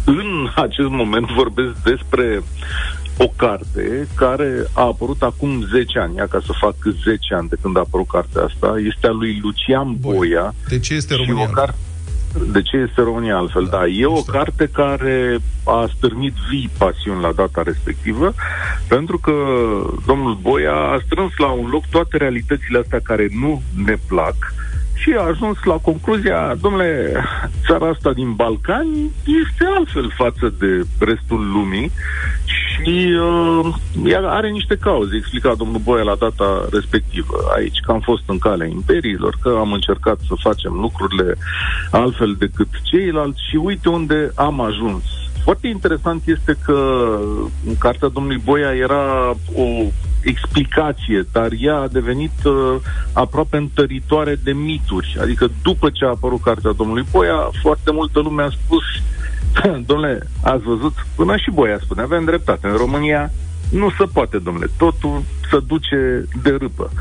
în 0.05 0.47
acest 0.55 0.89
moment 0.89 1.27
vorbesc 1.27 1.73
despre 1.83 2.43
o 3.17 3.27
carte 3.35 4.07
care 4.15 4.49
a 4.73 4.81
apărut 4.81 5.21
acum 5.21 5.65
10 5.71 5.99
ani, 5.99 6.15
ia 6.15 6.27
ca 6.27 6.41
să 6.45 6.51
fac 6.59 6.75
10 7.03 7.33
ani 7.33 7.49
de 7.49 7.55
când 7.61 7.77
a 7.77 7.79
apărut 7.79 8.07
cartea 8.07 8.41
asta, 8.41 8.75
este 8.87 9.07
a 9.07 9.11
lui 9.11 9.39
Lucian 9.43 9.95
Boia. 9.99 10.53
De 10.67 10.79
ce 10.79 10.93
este 10.93 11.13
și 11.13 11.19
România? 11.19 11.49
o 11.49 11.53
carte 11.53 11.75
de 12.51 12.61
ce 12.61 12.77
este 12.77 13.01
România 13.01 13.37
altfel? 13.37 13.67
Da, 13.69 13.85
e 13.85 14.05
o 14.05 14.21
carte 14.21 14.69
care 14.73 15.37
a 15.65 15.89
stârnit 15.95 16.33
vii 16.49 16.69
pasiuni 16.77 17.21
la 17.21 17.31
data 17.31 17.61
respectivă, 17.63 18.33
pentru 18.87 19.17
că 19.17 19.33
domnul 20.05 20.37
Boia 20.41 20.75
a 20.75 21.01
strâns 21.05 21.31
la 21.37 21.47
un 21.47 21.69
loc 21.69 21.85
toate 21.85 22.17
realitățile 22.17 22.79
astea 22.79 22.99
care 23.03 23.27
nu 23.39 23.61
ne 23.85 23.95
plac 24.07 24.35
și 25.01 25.15
a 25.17 25.21
ajuns 25.21 25.57
la 25.63 25.73
concluzia, 25.73 26.55
domnule, 26.61 27.11
țara 27.67 27.87
asta 27.87 28.13
din 28.13 28.33
Balcani 28.33 29.11
este 29.25 29.65
altfel 29.77 30.13
față 30.15 30.53
de 30.59 30.83
restul 30.99 31.51
lumii 31.51 31.91
și 32.83 33.17
uh, 33.19 33.73
ea 34.05 34.19
are 34.19 34.49
niște 34.49 34.77
cauze, 34.77 35.15
explica 35.15 35.53
domnul 35.57 35.81
Boia 35.83 36.03
la 36.03 36.15
data 36.15 36.67
respectivă 36.71 37.35
aici, 37.55 37.79
că 37.79 37.91
am 37.91 37.99
fost 37.99 38.23
în 38.25 38.37
calea 38.37 38.67
imperiilor, 38.67 39.37
că 39.41 39.55
am 39.59 39.71
încercat 39.71 40.19
să 40.27 40.33
facem 40.39 40.73
lucrurile 40.73 41.35
altfel 41.91 42.35
decât 42.39 42.67
ceilalți 42.83 43.41
și 43.49 43.55
uite 43.55 43.89
unde 43.89 44.31
am 44.35 44.61
ajuns. 44.61 45.03
Foarte 45.43 45.67
interesant 45.67 46.21
este 46.25 46.57
că 46.65 47.19
în 47.67 47.77
cartea 47.77 48.07
domnului 48.07 48.41
Boia 48.45 48.73
era 48.73 49.29
o 49.55 49.65
explicație, 50.23 51.27
dar 51.31 51.49
ea 51.59 51.77
a 51.77 51.87
devenit 51.87 52.43
uh, 52.43 52.75
aproape 53.13 53.57
întăritoare 53.57 54.39
de 54.43 54.51
mituri. 54.51 55.17
Adică 55.21 55.51
după 55.61 55.89
ce 55.89 56.05
a 56.05 56.07
apărut 56.07 56.41
cartea 56.41 56.71
domnului 56.71 57.05
Boia, 57.11 57.49
foarte 57.61 57.91
multă 57.91 58.19
lume 58.19 58.43
a 58.43 58.49
spus 58.49 58.83
Domnule, 59.87 60.27
ați 60.43 60.63
văzut? 60.63 60.93
Până 61.15 61.37
și 61.37 61.51
Boia 61.51 61.79
spune, 61.81 62.01
avem 62.01 62.25
dreptate. 62.25 62.67
În 62.67 62.75
România 62.75 63.31
nu 63.71 63.89
se 63.89 64.05
poate, 64.13 64.37
domnule. 64.37 64.67
Totul 64.77 65.23
se 65.49 65.59
duce 65.67 66.25
de 66.43 66.49
râpă. 66.49 66.91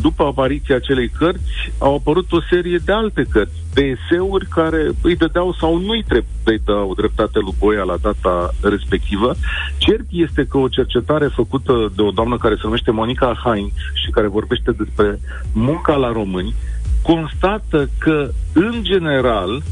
După 0.00 0.24
apariția 0.24 0.76
acelei 0.76 1.08
cărți, 1.08 1.72
au 1.78 1.94
apărut 1.94 2.32
o 2.32 2.40
serie 2.50 2.78
de 2.84 2.92
alte 2.92 3.26
cărți, 3.30 3.62
de 3.74 3.82
eseuri 3.82 4.46
care 4.46 4.90
îi 5.02 5.16
dădeau 5.16 5.52
sau 5.60 5.78
nu 5.78 5.90
îi 5.90 6.04
tre- 6.08 6.26
îi 6.44 6.60
dau 6.64 6.94
dreptate 6.94 7.38
lui 7.38 7.54
Boia 7.58 7.82
la 7.82 7.96
data 8.02 8.54
respectivă. 8.62 9.34
Cert 9.78 10.06
este 10.10 10.46
că 10.50 10.58
o 10.58 10.68
cercetare 10.68 11.26
făcută 11.26 11.92
de 11.96 12.02
o 12.02 12.10
doamnă 12.10 12.36
care 12.36 12.54
se 12.54 12.60
numește 12.64 12.90
Monica 12.90 13.40
Heinz 13.44 13.72
și 14.04 14.10
care 14.10 14.26
vorbește 14.26 14.70
despre 14.70 15.20
munca 15.52 15.94
la 15.94 16.12
români, 16.12 16.54
constată 17.02 17.88
că, 17.98 18.30
în 18.52 18.80
general, 18.82 19.62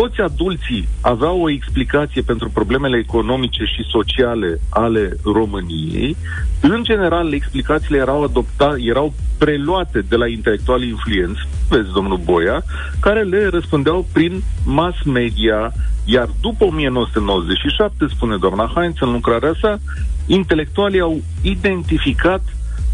toți 0.00 0.20
adulții 0.20 0.88
aveau 1.00 1.40
o 1.40 1.50
explicație 1.50 2.22
pentru 2.22 2.50
problemele 2.50 2.96
economice 2.96 3.64
și 3.64 3.82
sociale 3.90 4.60
ale 4.68 5.16
României. 5.24 6.16
În 6.60 6.82
general, 6.82 7.32
explicațiile 7.32 7.98
erau 7.98 8.22
adopta, 8.22 8.74
erau 8.78 9.12
preluate 9.38 10.00
de 10.00 10.16
la 10.16 10.26
intelectuali 10.26 10.88
influenți, 10.88 11.40
vezi, 11.68 11.92
domnul 11.92 12.20
Boia, 12.24 12.62
care 13.00 13.22
le 13.22 13.48
răspundeau 13.48 14.06
prin 14.12 14.42
mass 14.64 15.02
media, 15.02 15.72
iar 16.04 16.28
după 16.40 16.64
1997, 16.64 18.06
spune 18.14 18.36
doamna 18.36 18.72
Heinz 18.74 18.94
în 19.00 19.12
lucrarea 19.12 19.52
sa, 19.60 19.78
intelectualii 20.26 21.00
au 21.00 21.20
identificat 21.42 22.42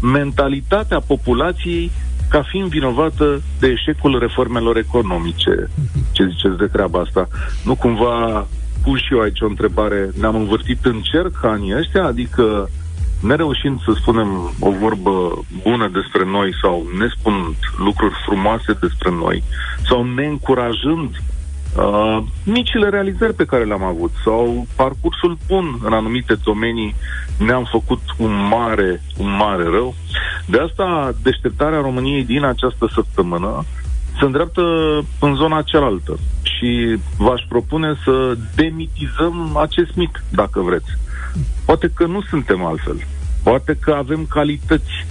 mentalitatea 0.01 0.99
populației 0.99 1.91
ca 2.29 2.43
fiind 2.49 2.69
vinovată 2.69 3.41
de 3.59 3.67
eșecul 3.67 4.19
reformelor 4.19 4.77
economice. 4.77 5.69
Ce 6.11 6.27
ziceți 6.27 6.57
de 6.57 6.65
treaba 6.65 6.99
asta? 6.99 7.27
Nu 7.63 7.75
cumva 7.75 8.47
pun 8.83 8.97
și 8.97 9.13
eu 9.13 9.19
aici 9.19 9.41
o 9.41 9.45
întrebare. 9.45 10.09
Ne-am 10.19 10.35
învârtit 10.35 10.85
în 10.85 11.01
cerc 11.01 11.43
anii 11.43 11.75
ăștia? 11.77 12.03
Adică 12.03 12.69
nereușind 13.21 13.81
să 13.81 13.91
spunem 13.95 14.53
o 14.59 14.71
vorbă 14.71 15.45
bună 15.63 15.89
despre 15.93 16.25
noi 16.25 16.55
sau 16.61 16.87
ne 16.97 17.07
spunând 17.17 17.55
lucruri 17.77 18.13
frumoase 18.25 18.73
despre 18.81 19.11
noi 19.11 19.43
sau 19.87 20.03
ne 20.03 20.25
încurajând 20.25 21.09
uh, 21.09 22.23
micile 22.43 22.89
realizări 22.89 23.33
pe 23.33 23.45
care 23.45 23.63
le-am 23.63 23.83
avut 23.83 24.11
sau 24.23 24.67
parcursul 24.75 25.37
bun 25.47 25.79
în 25.83 25.93
anumite 25.93 26.35
domenii 26.43 26.95
ne-am 27.37 27.63
făcut 27.71 28.01
un 28.17 28.47
mare, 28.49 29.01
un 29.17 29.35
mare 29.37 29.63
rău. 29.63 29.95
De 30.45 30.59
asta 30.59 31.13
deșteptarea 31.23 31.81
României 31.81 32.23
din 32.23 32.43
această 32.43 32.89
săptămână 32.93 33.65
se 34.19 34.25
îndreaptă 34.25 34.61
în 35.19 35.35
zona 35.35 35.61
cealaltă 35.61 36.17
și 36.41 36.97
v-aș 37.17 37.41
propune 37.49 37.93
să 38.03 38.37
demitizăm 38.55 39.57
acest 39.57 39.95
mit, 39.95 40.23
dacă 40.29 40.59
vreți. 40.59 40.91
Poate 41.65 41.91
că 41.95 42.05
nu 42.05 42.21
suntem 42.21 42.65
altfel. 42.65 43.07
Poate 43.43 43.77
că 43.81 43.91
avem 43.91 44.25
calități. 44.29 45.05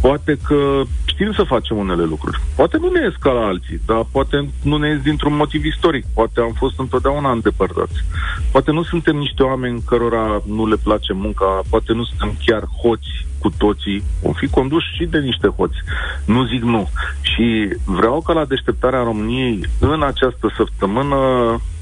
Poate 0.00 0.38
că 0.46 0.82
știm 1.04 1.32
să 1.32 1.42
facem 1.42 1.76
unele 1.76 2.04
lucruri. 2.04 2.40
Poate 2.56 2.76
nu 2.76 2.90
ne 2.90 3.00
ies 3.02 3.14
ca 3.20 3.30
la 3.30 3.46
alții, 3.46 3.80
dar 3.86 4.06
poate 4.12 4.48
nu 4.62 4.76
ne 4.76 4.88
ies 4.88 5.00
dintr-un 5.02 5.36
motiv 5.36 5.64
istoric. 5.64 6.04
Poate 6.14 6.40
am 6.40 6.52
fost 6.56 6.78
întotdeauna 6.78 7.30
îndepărtați. 7.30 8.04
Poate 8.50 8.70
nu 8.70 8.82
suntem 8.82 9.16
niște 9.16 9.42
oameni 9.42 9.82
cărora 9.86 10.42
nu 10.46 10.66
le 10.66 10.76
place 10.76 11.12
munca, 11.12 11.62
poate 11.70 11.92
nu 11.92 12.04
suntem 12.04 12.36
chiar 12.44 12.62
hoți 12.82 13.26
cu 13.42 13.50
toții. 13.64 14.04
Vom 14.22 14.32
fi 14.32 14.46
conduși 14.46 14.94
și 14.96 15.04
de 15.04 15.18
niște 15.18 15.48
hoți. 15.56 15.78
Nu 16.24 16.46
zic 16.46 16.62
nu. 16.62 16.82
Și 17.30 17.46
vreau 17.84 18.20
ca 18.20 18.32
la 18.32 18.44
deșteptarea 18.44 19.02
României 19.02 19.68
în 19.78 20.02
această 20.02 20.46
săptămână, 20.56 21.16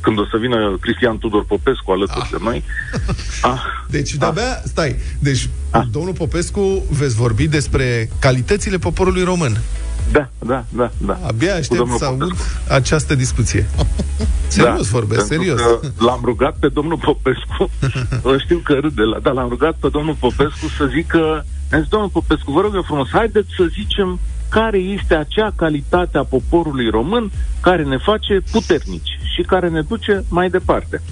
când 0.00 0.18
o 0.18 0.24
să 0.30 0.36
vină 0.40 0.76
Cristian 0.80 1.18
Tudor 1.18 1.44
Popescu 1.44 1.90
alături 1.90 2.30
de 2.30 2.36
noi, 2.40 2.64
ah, 3.52 3.62
Deci, 3.88 4.12
de-abia, 4.14 4.60
stai, 4.64 4.96
deci, 5.18 5.48
domnul 5.90 6.12
Popescu, 6.12 6.84
veți 6.90 7.14
vorbi 7.14 7.48
despre 7.48 8.10
calitățile 8.18 8.78
poporului 8.78 9.24
român. 9.24 9.56
Da, 10.12 10.28
da, 10.38 10.64
da, 10.68 10.90
da. 10.98 11.18
Abia 11.26 11.52
Cu 11.52 11.58
aștept 11.58 11.78
domnul 11.78 11.98
să 11.98 12.04
aud 12.04 12.32
această 12.68 13.14
discuție. 13.14 13.66
Serios 14.48 14.88
vorbesc, 14.88 15.28
pentru 15.28 15.46
serios. 15.46 15.60
Că 15.60 16.04
l-am 16.04 16.20
rugat 16.24 16.56
pe 16.56 16.68
domnul 16.68 16.98
Popescu, 16.98 17.70
știu 18.44 18.58
că 18.58 18.72
râde, 18.72 19.02
la, 19.02 19.18
dar 19.18 19.32
l-am 19.32 19.48
rugat 19.48 19.76
pe 19.80 19.88
domnul 19.88 20.14
Popescu 20.14 20.68
să 20.76 20.86
zică, 20.86 21.44
am 21.72 21.80
zis, 21.80 21.88
domnul 21.88 22.08
Popescu, 22.08 22.52
vă 22.52 22.60
rog 22.60 22.74
eu 22.74 22.82
frumos, 22.82 23.08
haideți 23.08 23.48
să 23.56 23.64
zicem 23.64 24.20
care 24.48 24.78
este 24.78 25.14
acea 25.14 25.52
calitate 25.56 26.18
a 26.18 26.24
poporului 26.24 26.88
român 26.88 27.30
care 27.60 27.82
ne 27.82 27.96
face 27.96 28.42
puternici 28.50 29.18
și 29.34 29.42
care 29.42 29.68
ne 29.68 29.82
duce 29.82 30.24
mai 30.28 30.50
departe. 30.50 31.02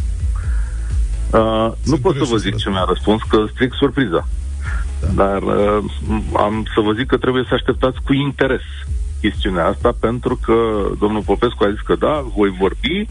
Uh, 1.31 1.73
nu 1.85 1.97
pot 1.97 2.17
să 2.17 2.25
vă 2.25 2.37
zic 2.37 2.57
ce 2.57 2.71
mi-a 2.71 2.85
răspuns, 2.89 3.23
că 3.29 3.45
stric 3.53 3.73
surpriza. 3.75 4.29
Dar 5.15 5.43
uh, 5.43 5.79
am 6.37 6.67
să 6.75 6.81
vă 6.81 6.93
zic 6.93 7.07
că 7.07 7.17
trebuie 7.17 7.45
să 7.49 7.55
așteptați 7.55 7.99
cu 8.05 8.13
interes 8.13 8.63
chestiunea 9.21 9.67
asta, 9.67 9.97
pentru 10.01 10.41
că 10.45 10.55
domnul 10.99 11.23
Popescu 11.23 11.65
a 11.65 11.71
zis 11.71 11.81
că 11.81 11.95
da, 11.95 12.25
voi 12.37 12.51
vorbi, 12.61 13.07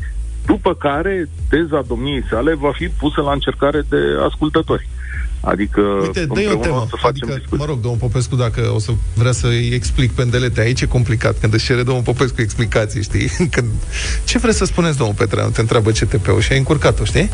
după 0.46 0.74
care 0.74 1.30
teza 1.50 1.82
domniei 1.88 2.24
sale 2.30 2.54
va 2.54 2.72
fi 2.72 2.88
pusă 2.88 3.22
la 3.22 3.32
încercare 3.32 3.82
de 3.90 3.98
ascultători. 4.26 4.88
Adică 5.52 5.82
Uite, 5.82 6.26
dă 6.26 6.28
o 6.30 6.34
împreună 6.34 6.60
temă. 6.62 6.76
o 6.76 6.80
să 6.90 6.96
facem 6.96 7.10
Adică, 7.10 7.34
discuții. 7.34 7.58
mă 7.58 7.66
rog, 7.66 7.80
domnul 7.82 8.00
Popescu, 8.00 8.36
dacă 8.36 8.72
o 8.76 8.80
să 8.80 8.92
vrea 9.14 9.32
să-i 9.32 9.70
explic 9.74 10.12
pendelete, 10.12 10.60
aici 10.62 10.82
e 10.82 10.86
complicat. 10.86 11.36
Când 11.40 11.54
își 11.54 11.66
cere 11.66 11.84
domnul 11.84 12.04
Popescu 12.04 12.42
explicații, 12.42 13.04
știi? 13.04 13.28
Când... 13.56 13.68
Ce 14.26 14.38
vreți 14.38 14.58
să 14.58 14.66
spuneți, 14.66 14.98
domnul 14.98 15.16
Petreanu? 15.16 15.50
Te 15.50 15.62
întreabă 15.62 15.92
CTP-ul 15.92 16.42
și 16.42 16.52
ai 16.52 16.58
încurcat-o, 16.58 17.04
știi? 17.04 17.30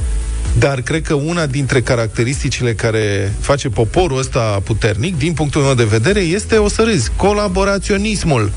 Dar 0.57 0.81
cred 0.81 1.01
că 1.01 1.13
una 1.13 1.45
dintre 1.45 1.81
caracteristicile 1.81 2.73
care 2.73 3.33
face 3.39 3.69
poporul 3.69 4.17
ăsta 4.17 4.61
puternic, 4.63 5.17
din 5.17 5.33
punctul 5.33 5.61
meu 5.61 5.73
de 5.73 5.83
vedere, 5.83 6.19
este, 6.19 6.57
o 6.57 6.67
să 6.67 6.81
râzi, 6.83 7.11
colaboraționismul. 7.15 8.51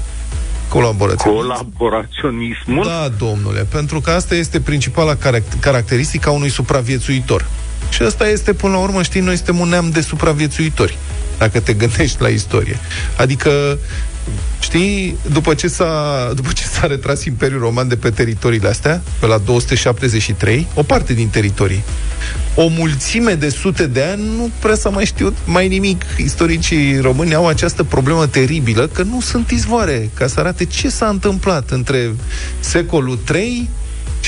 Colaboraționism. 0.69 1.47
Colaboraționismul? 1.47 2.85
Da, 2.85 3.09
domnule, 3.19 3.67
pentru 3.71 4.01
că 4.01 4.11
asta 4.11 4.35
este 4.35 4.61
principala 4.61 5.15
caract- 5.15 5.61
caracteristică 5.61 6.29
a 6.29 6.33
unui 6.33 6.49
supraviețuitor. 6.49 7.47
Și 7.91 8.03
asta 8.03 8.29
este, 8.29 8.53
până 8.53 8.73
la 8.73 8.79
urmă, 8.79 9.03
știi, 9.03 9.21
noi 9.21 9.37
suntem 9.37 9.59
un 9.59 9.69
neam 9.69 9.91
de 9.91 10.01
supraviețuitori, 10.01 10.99
dacă 11.39 11.61
te 11.61 11.73
gândești 11.73 12.23
la 12.23 12.29
istorie. 12.29 12.79
Adică, 13.17 13.79
știi, 14.61 15.17
după 15.33 15.55
ce 15.55 15.69
s-a, 15.69 16.33
după 16.35 16.49
ce 16.55 16.65
s-a 16.65 16.87
retras 16.87 17.25
Imperiul 17.25 17.61
Roman 17.61 17.89
de 17.89 17.97
pe 17.97 18.11
teritoriile 18.11 18.69
astea, 18.69 19.03
pe 19.21 19.27
la 19.27 19.39
273, 19.39 20.67
o 20.75 20.83
parte 20.83 21.13
din 21.13 21.29
teritorii, 21.29 21.83
o 22.55 22.67
mulțime 22.67 23.35
de 23.35 23.49
sute 23.49 23.87
de 23.87 24.03
ani 24.03 24.23
nu 24.37 24.51
prea 24.61 24.75
s-a 24.75 24.89
mai 24.89 25.05
știut 25.05 25.37
mai 25.45 25.69
nimic. 25.69 26.05
Istoricii 26.17 26.99
români 26.99 27.35
au 27.35 27.47
această 27.47 27.83
problemă 27.83 28.27
teribilă 28.27 28.87
că 28.87 29.03
nu 29.03 29.21
sunt 29.21 29.51
izvoare 29.51 30.11
ca 30.15 30.27
să 30.27 30.41
arate 30.41 30.65
ce 30.65 30.89
s-a 30.89 31.07
întâmplat 31.07 31.71
între 31.71 32.15
secolul 32.61 33.19
3 33.25 33.69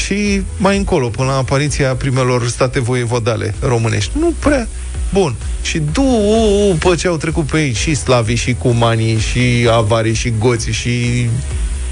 și 0.05 0.43
mai 0.57 0.77
încolo, 0.77 1.09
până 1.09 1.29
la 1.29 1.37
apariția 1.37 1.95
primelor 1.95 2.49
state 2.49 2.81
voievodale 2.81 3.55
românești. 3.61 4.11
Nu 4.19 4.35
prea. 4.39 4.69
Bun. 5.13 5.35
Și 5.63 5.79
după 5.79 6.95
ce 6.95 7.09
au 7.09 7.17
trecut 7.17 7.45
pe 7.45 7.57
aici 7.57 7.77
și 7.77 7.95
slavii, 7.95 8.37
și 8.37 8.55
cumanii, 8.55 9.19
și 9.19 9.69
avarii, 9.71 10.15
și 10.15 10.33
goții, 10.39 10.73
și 10.73 11.29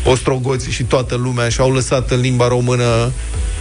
ostrogoții 0.04 0.72
și 0.72 0.82
toată 0.82 1.14
lumea 1.14 1.48
și 1.48 1.60
au 1.60 1.72
lăsat 1.72 2.10
în 2.10 2.20
limba 2.20 2.48
română 2.48 3.12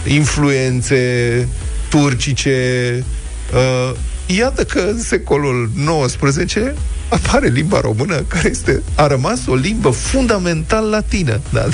influențe 0.06 1.48
turcice. 1.88 3.04
Uh, 3.52 3.96
iată 4.26 4.64
că 4.64 4.78
în 4.78 5.00
secolul 5.02 5.70
XIX 6.06 6.56
apare 7.08 7.48
limba 7.48 7.80
română, 7.80 8.16
care 8.28 8.48
este, 8.48 8.82
a 8.94 9.06
rămas 9.06 9.46
o 9.46 9.54
limbă 9.54 9.90
fundamental 9.90 10.88
latină. 10.88 11.40
Da? 11.52 11.64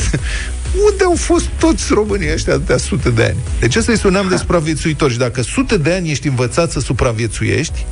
Unde 0.90 1.04
au 1.04 1.14
fost 1.16 1.46
toți 1.58 1.92
românii 1.92 2.32
ăștia 2.32 2.56
de 2.56 2.76
sute 2.76 3.10
de 3.10 3.22
ani? 3.22 3.36
Deci 3.60 3.76
ăsta 3.76 3.92
este 3.92 4.06
un 4.06 4.12
neam 4.12 4.28
de 4.28 4.36
supraviețuitori. 4.36 5.12
Și 5.12 5.18
dacă 5.18 5.42
sute 5.42 5.76
de 5.76 5.92
ani 5.92 6.10
ești 6.10 6.28
învățat 6.28 6.70
să 6.70 6.80
supraviețuiești, 6.80 7.86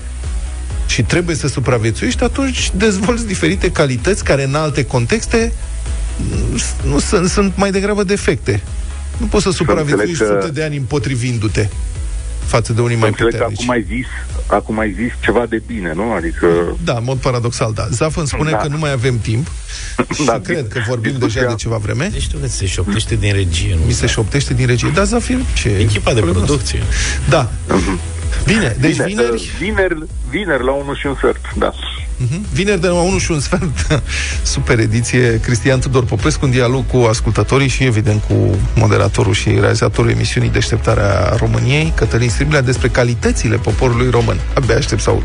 și 0.87 1.03
trebuie 1.03 1.37
să 1.37 1.49
supraviețuiești, 1.49 2.23
atunci 2.23 2.71
dezvolți 2.77 3.27
diferite 3.27 3.71
calități 3.71 4.25
care 4.25 4.45
în 4.45 4.55
alte 4.55 4.85
contexte 4.85 5.53
nu 6.85 6.99
sunt, 6.99 7.29
sunt 7.29 7.53
mai 7.57 7.71
degrabă 7.71 8.05
defecte. 8.05 8.63
Nu 9.17 9.27
poți 9.27 9.43
să 9.45 9.51
supraviețuiești 9.51 10.11
înțeleg 10.11 10.33
că- 10.33 10.41
sute 10.41 10.53
de 10.53 10.63
ani 10.63 10.77
împotrivindu-te 10.77 11.69
față 12.51 12.73
de 12.73 12.81
unii 12.81 12.97
mai 12.97 13.09
Înțeleg 13.09 13.33
că 13.33 13.37
puternici. 13.39 13.61
acum 13.63 13.75
ai 13.75 13.85
zis, 13.97 14.07
acum 14.47 14.79
ai 14.79 14.93
zis 14.93 15.13
ceva 15.21 15.47
de 15.49 15.63
bine, 15.67 15.93
nu? 15.95 16.13
Adică 16.13 16.47
Da, 16.85 16.93
în 16.97 17.05
mod 17.05 17.19
paradoxal, 17.19 17.73
da. 17.75 17.87
Zaf 17.91 18.17
îmi 18.17 18.27
spune 18.27 18.51
Da. 18.51 18.57
că 18.57 18.69
nu 18.69 18.79
mai 18.79 18.93
avem 18.93 19.19
timp 19.19 19.47
și 20.15 20.25
Da, 20.25 20.41
cred 20.45 20.69
că 20.69 20.81
vorbim 20.89 21.11
discuția- 21.13 21.41
deja 21.41 21.49
de 21.55 21.55
ceva 21.55 21.77
vreme. 21.77 22.09
Deci 22.13 22.29
tu 22.29 22.37
se 22.47 22.67
șoptește 22.67 23.15
din 23.17 23.33
regie, 23.33 23.75
nu? 23.79 23.85
Mi 23.87 23.93
se 23.93 24.07
șoptește 24.07 24.55
din 24.55 24.67
regie. 24.67 24.91
Da, 24.95 25.05
Zaf, 25.05 25.29
e 25.29 25.37
ce? 25.55 25.69
Echipa 25.69 26.13
de 26.15 26.21
Problemă. 26.21 26.45
producție. 26.45 26.83
Da. 27.29 27.51
Bine, 28.45 28.77
deci 28.81 28.97
Bine, 28.97 29.05
vineri, 29.07 29.33
uh, 29.33 29.51
vineri, 29.59 29.97
vineri 30.31 30.65
la 30.65 30.73
1 30.73 30.95
și 30.95 31.07
un 31.07 31.15
sfert, 31.15 31.55
da. 31.59 31.73
Mhm. 32.17 32.47
Vineri 32.53 32.81
de 32.81 32.87
la 32.87 33.01
1 33.01 33.19
și 33.19 33.31
un 33.31 33.41
sfert, 33.41 34.03
super 34.55 34.79
ediție, 34.79 35.41
Cristian 35.41 35.81
Tudor 35.81 36.05
Popescu, 36.05 36.45
în 36.45 36.51
dialog 36.51 36.87
cu 36.87 36.97
ascultătorii 36.97 37.69
și, 37.69 37.85
evident, 37.85 38.23
cu 38.29 38.59
moderatorul 38.75 39.33
și 39.33 39.49
realizatorul 39.49 40.11
emisiunii 40.11 40.51
Deșteptarea 40.51 41.35
României, 41.37 41.93
Cătălin 41.97 42.29
Striblea, 42.29 42.61
despre 42.61 42.89
calitățile 42.89 43.57
poporului 43.57 44.11
român. 44.11 44.41
Abia 44.55 44.77
aștept 44.77 45.01
să 45.01 45.11
aud. 45.11 45.25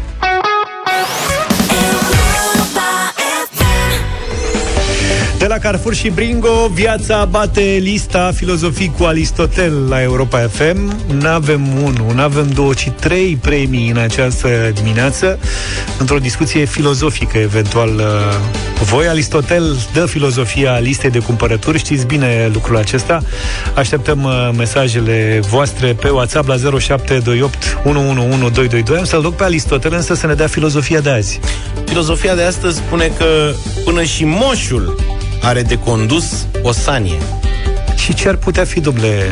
La 5.56 5.62
Carrefour 5.62 5.94
și 5.94 6.10
Bringo, 6.10 6.68
viața 6.74 7.26
bate 7.26 7.78
lista 7.82 8.32
filozofii 8.36 8.94
cu 8.98 9.04
Aristotel 9.04 9.88
la 9.90 10.02
Europa 10.02 10.38
FM. 10.38 10.96
N-avem 11.20 11.68
unul, 11.84 12.14
n-avem 12.16 12.48
două, 12.48 12.74
ci 12.74 12.90
trei 12.90 13.38
premii 13.42 13.90
în 13.90 13.98
această 13.98 14.72
dimineață, 14.74 15.40
într-o 16.00 16.18
discuție 16.18 16.66
filozofică, 16.66 17.38
eventual. 17.38 17.90
uh, 17.96 18.04
Voi, 18.84 19.08
Aristotel, 19.08 19.78
dă 19.94 20.06
filozofia 20.06 20.78
listei 20.78 21.10
de 21.10 21.20
cumpărături, 21.20 21.78
știți 21.78 22.06
bine 22.06 22.50
lucrul 22.54 22.78
acesta. 22.78 23.22
Așteptăm 23.76 24.24
uh, 24.24 24.50
mesajele 24.58 25.40
voastre 25.50 25.94
pe 25.94 26.10
WhatsApp 26.10 26.48
la 26.48 26.56
0728 26.56 27.78
111222. 27.84 28.98
Am 28.98 29.06
să-l 29.06 29.22
duc 29.22 29.36
pe 29.36 29.44
Aristotel, 29.44 29.94
însă 29.94 30.14
să 30.14 30.28
ne 30.28 30.34
dea 30.34 30.48
filozofia 30.48 31.00
de 31.00 31.10
azi. 31.10 31.40
Filozofia 31.86 32.36
de 32.36 32.44
astăzi 32.44 32.78
spune 32.78 33.12
că 33.18 33.54
până 33.84 34.04
și 34.04 34.26
moșul 34.26 35.15
are 35.46 35.62
de 35.62 35.78
condus 35.78 36.48
o 36.62 36.72
sanie. 36.72 37.18
Și 37.96 38.14
ce 38.14 38.28
ar 38.28 38.36
putea 38.36 38.64
fi, 38.64 38.80
domnule, 38.80 39.30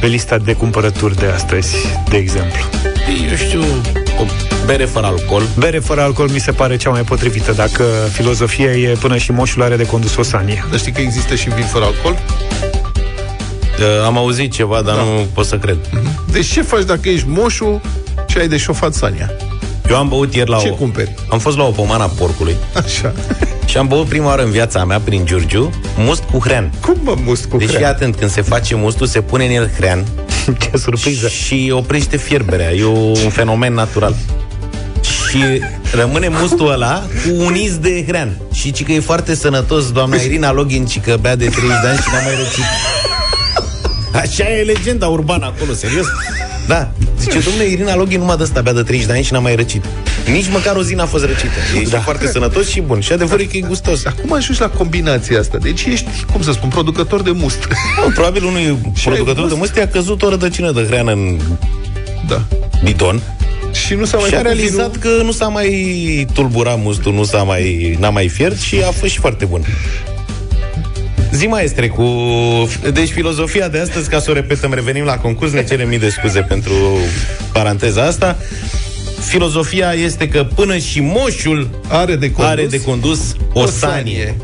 pe 0.00 0.06
lista 0.06 0.38
de 0.38 0.52
cumpărături 0.52 1.16
de 1.16 1.26
astăzi, 1.26 1.76
de 2.08 2.16
exemplu? 2.16 2.60
Eu 3.30 3.36
știu, 3.36 3.60
o 4.20 4.24
bere 4.66 4.84
fără 4.84 5.06
alcool. 5.06 5.42
Bere 5.58 5.78
fără 5.78 6.00
alcool 6.00 6.28
mi 6.28 6.38
se 6.38 6.52
pare 6.52 6.76
cea 6.76 6.90
mai 6.90 7.02
potrivită, 7.02 7.52
dacă 7.52 7.84
filozofia 8.12 8.70
e 8.70 8.96
până 9.00 9.16
și 9.16 9.30
moșul 9.30 9.62
are 9.62 9.76
de 9.76 9.86
condus 9.86 10.16
o 10.16 10.22
sanie. 10.22 10.64
Dar 10.70 10.78
știi 10.78 10.92
că 10.92 11.00
există 11.00 11.34
și 11.34 11.48
vin 11.48 11.64
fără 11.64 11.84
alcool? 11.84 12.12
Uh, 12.12 14.04
Am 14.04 14.16
auzit 14.18 14.52
ceva, 14.52 14.82
dar 14.82 14.94
da. 14.94 15.02
nu 15.02 15.26
pot 15.32 15.46
să 15.46 15.56
cred. 15.58 15.76
Deci 16.32 16.46
ce 16.46 16.62
faci 16.62 16.84
dacă 16.84 17.08
ești 17.08 17.26
moșul 17.28 17.80
și 18.26 18.38
ai 18.38 18.48
de 18.48 18.56
șofat 18.56 18.94
sania? 18.94 19.30
Eu 19.90 19.96
am 19.96 20.08
băut 20.08 20.34
ieri 20.34 20.50
la 20.50 20.56
Ce 20.56 20.68
o... 20.70 20.74
cumperi? 20.74 21.14
Am 21.28 21.38
fost 21.38 21.56
la 21.56 21.64
o 21.64 21.70
pomană 21.70 22.02
a 22.02 22.06
porcului 22.06 22.56
Așa. 22.84 23.12
Și 23.66 23.76
am 23.76 23.86
băut 23.86 24.06
prima 24.06 24.26
oară 24.26 24.42
în 24.42 24.50
viața 24.50 24.84
mea, 24.84 25.00
prin 25.00 25.26
Giurgiu, 25.26 25.70
must 25.96 26.22
cu 26.22 26.38
hrean. 26.38 26.72
Cum 26.80 26.96
mă 27.02 27.14
must 27.24 27.44
cu 27.44 27.56
Deci 27.56 27.68
fii 27.68 27.76
hrean? 27.76 27.92
atent, 27.92 28.16
când 28.16 28.30
se 28.30 28.42
face 28.42 28.74
mustul, 28.74 29.06
se 29.06 29.20
pune 29.20 29.44
în 29.44 29.50
el 29.50 29.70
hrean 29.76 30.04
Ce 30.70 30.70
surpriză! 30.76 31.28
și 31.28 31.72
oprește 31.74 32.16
fierberea. 32.16 32.72
E 32.72 32.84
un 32.84 33.30
fenomen 33.30 33.72
natural. 33.74 34.14
Și 35.02 35.62
rămâne 35.94 36.28
mustul 36.28 36.72
ăla 36.72 37.02
cu 37.24 37.42
un 37.44 37.54
iz 37.54 37.76
de 37.76 38.04
hrean. 38.06 38.36
Și 38.52 38.72
ci 38.72 38.84
că 38.84 38.92
e 38.92 39.00
foarte 39.00 39.34
sănătos, 39.34 39.90
doamna 39.92 40.16
Irina 40.16 40.52
Login, 40.52 40.86
ci 40.86 41.00
că 41.00 41.16
bea 41.20 41.36
de 41.36 41.46
30 41.46 41.68
de 41.82 41.88
ani 41.88 41.98
și 41.98 42.08
n-a 42.12 42.20
mai 42.22 42.34
răcit. 42.36 42.64
Așa 44.12 44.50
e 44.50 44.62
legenda 44.62 45.06
urbană 45.06 45.52
acolo, 45.56 45.72
serios. 45.72 46.06
Da. 46.66 46.90
Zice, 47.20 47.38
domnule, 47.38 47.64
Irina 47.68 47.96
Login 47.96 48.18
numai 48.18 48.36
de 48.36 48.42
ăsta 48.42 48.60
bea 48.60 48.72
de 48.72 48.82
30 48.82 49.06
de 49.06 49.12
ani 49.12 49.22
și 49.22 49.32
n-a 49.32 49.38
mai 49.38 49.54
răcit. 49.54 49.84
Nici 50.32 50.48
măcar 50.50 50.76
o 50.76 50.82
zi 50.82 50.94
n-a 50.94 51.06
fost 51.06 51.24
răcită. 51.24 51.58
E 51.82 51.88
da. 51.88 52.00
foarte 52.00 52.26
sănătos 52.26 52.68
și 52.68 52.80
bun. 52.80 53.00
Și 53.00 53.12
adevărul 53.12 53.40
e 53.40 53.44
că 53.44 53.56
e 53.56 53.60
gustos. 53.60 54.02
Cum 54.20 54.32
ajungi 54.32 54.60
la 54.60 54.68
combinația 54.68 55.38
asta? 55.38 55.58
Deci 55.58 55.84
ești, 55.84 56.06
cum 56.32 56.42
să 56.42 56.52
spun, 56.52 56.68
producător 56.68 57.22
de 57.22 57.30
must. 57.30 57.68
Nu, 58.04 58.10
probabil 58.12 58.44
unui 58.44 58.62
Și 58.94 59.08
ai 59.08 59.14
producător 59.14 59.48
de 59.48 59.54
must? 59.54 59.56
must 59.56 59.76
i-a 59.76 59.88
căzut 59.88 60.22
o 60.22 60.28
rădăcină 60.28 60.70
de 60.72 60.84
hreană 60.86 61.12
în 61.12 61.38
Da. 62.28 62.42
bidon 62.84 63.22
Și 63.86 63.94
nu 63.94 64.04
s-a 64.04 64.16
mai 64.16 64.28
și 64.28 64.34
a 64.34 64.38
făcut 64.38 64.52
realizat 64.52 64.96
vinul? 64.96 65.16
că 65.18 65.22
nu 65.22 65.32
s-a 65.32 65.48
mai 65.48 66.26
tulburat 66.32 66.78
mustul, 66.82 67.12
nu 67.12 67.24
s-a 67.24 67.42
mai, 67.42 67.96
n-a 68.00 68.10
mai 68.10 68.28
fiert 68.28 68.60
și 68.60 68.76
a 68.86 68.90
fost 68.90 69.12
și 69.12 69.18
foarte 69.18 69.44
bun. 69.44 69.64
Zi 71.32 71.46
maestre, 71.46 71.88
cu... 71.88 72.04
Deci 72.92 73.08
filozofia 73.10 73.68
de 73.68 73.78
astăzi, 73.78 74.08
ca 74.08 74.18
să 74.20 74.30
o 74.30 74.34
repetăm, 74.34 74.72
revenim 74.72 75.04
la 75.04 75.16
concurs, 75.16 75.52
ne 75.52 75.64
cerem 75.64 75.88
mii 75.88 75.98
de 75.98 76.08
scuze 76.08 76.40
pentru 76.40 76.72
paranteza 77.52 78.02
asta. 78.02 78.36
Filozofia 79.26 79.92
este 79.92 80.28
că 80.28 80.46
până 80.54 80.76
și 80.76 81.00
moșul 81.00 81.68
are 81.88 82.16
de 82.16 82.30
condus, 82.32 82.50
are 82.52 82.66
de 82.66 82.82
condus 82.82 83.36
o 83.52 83.66
sanie. 83.66 84.34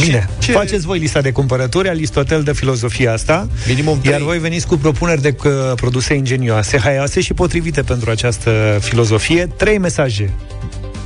Bine, 0.00 0.28
Ce- 0.38 0.46
ce... 0.46 0.52
faceți 0.52 0.86
voi 0.86 0.98
lista 0.98 1.20
de 1.20 1.30
cumpărături, 1.30 1.88
Aristotel 1.88 2.42
de 2.42 2.52
filozofia 2.52 3.12
asta, 3.12 3.48
Minimum 3.68 4.00
iar 4.04 4.12
trei. 4.14 4.26
voi 4.26 4.38
veniți 4.38 4.66
cu 4.66 4.76
propuneri 4.76 5.22
de 5.22 5.34
uh, 5.44 5.50
produse 5.74 6.14
ingenioase, 6.14 6.78
haioase 6.78 7.20
și 7.20 7.32
potrivite 7.34 7.82
pentru 7.82 8.10
această 8.10 8.78
filozofie. 8.80 9.46
Trei 9.56 9.78
mesaje 9.78 10.30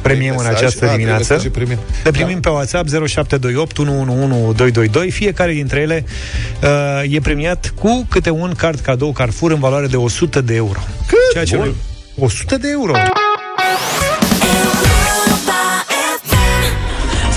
premiem 0.02 0.36
în 0.36 0.42
mesaje? 0.42 0.56
această 0.64 0.84
A, 0.84 0.86
trei 0.86 0.98
dimineață. 0.98 1.32
mesaje 1.32 1.48
premiem. 1.50 1.78
Le 2.04 2.10
primim 2.10 2.40
pe 2.40 2.48
WhatsApp 2.48 2.88
0728 2.88 3.78
111222. 3.78 5.10
Fiecare 5.10 5.52
dintre 5.52 5.80
ele 5.80 6.04
uh, 6.62 7.14
e 7.14 7.20
premiat 7.20 7.72
cu 7.80 8.06
câte 8.10 8.30
un 8.30 8.52
card 8.56 8.78
cadou 8.78 9.12
Carrefour 9.12 9.50
în 9.50 9.58
valoare 9.58 9.86
de 9.86 9.96
100 9.96 10.40
de 10.40 10.54
euro. 10.54 10.78
Cât? 11.06 11.18
Ceea 11.32 11.44
ce 11.44 11.56
Bun. 11.56 11.74
Noi- 12.16 12.26
100 12.26 12.56
de 12.56 12.68
euro. 12.70 12.92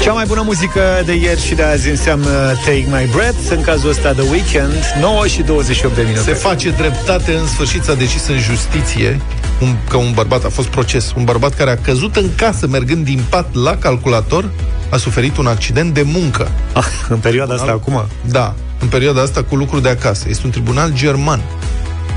Cea 0.01 0.11
mai 0.11 0.25
bună 0.25 0.41
muzică 0.45 0.81
de 1.05 1.13
ieri 1.13 1.41
și 1.45 1.55
de 1.55 1.63
azi 1.63 1.89
înseamnă 1.89 2.29
Take 2.65 2.85
My 2.91 3.09
Breath, 3.15 3.37
în 3.49 3.61
cazul 3.61 3.89
ăsta 3.89 4.11
The 4.11 4.29
Weekend, 4.29 4.73
9 5.01 5.27
și 5.27 5.41
28 5.41 5.95
de 5.95 6.01
minute. 6.01 6.21
Se 6.21 6.33
face 6.33 6.69
dreptate, 6.69 7.33
în 7.33 7.47
sfârșit 7.47 7.83
s-a 7.83 7.93
decis 7.93 8.27
în 8.27 8.39
justiție 8.39 9.21
un, 9.61 9.75
că 9.89 9.97
un 9.97 10.11
bărbat, 10.13 10.43
a 10.45 10.49
fost 10.49 10.67
proces, 10.67 11.13
un 11.17 11.23
bărbat 11.23 11.53
care 11.53 11.69
a 11.71 11.77
căzut 11.77 12.15
în 12.15 12.29
casă 12.35 12.67
mergând 12.67 13.05
din 13.05 13.21
pat 13.29 13.55
la 13.55 13.77
calculator, 13.77 14.49
a 14.89 14.97
suferit 14.97 15.37
un 15.37 15.47
accident 15.47 15.93
de 15.93 16.01
muncă. 16.01 16.51
Ah, 16.73 16.85
în 17.09 17.17
perioada 17.17 17.53
asta 17.53 17.71
acum? 17.71 18.05
Da, 18.25 18.53
în 18.79 18.87
perioada 18.87 19.21
asta 19.21 19.43
cu 19.43 19.55
lucru 19.55 19.79
de 19.79 19.89
acasă. 19.89 20.25
Este 20.29 20.45
un 20.45 20.51
tribunal 20.51 20.91
german. 20.93 21.41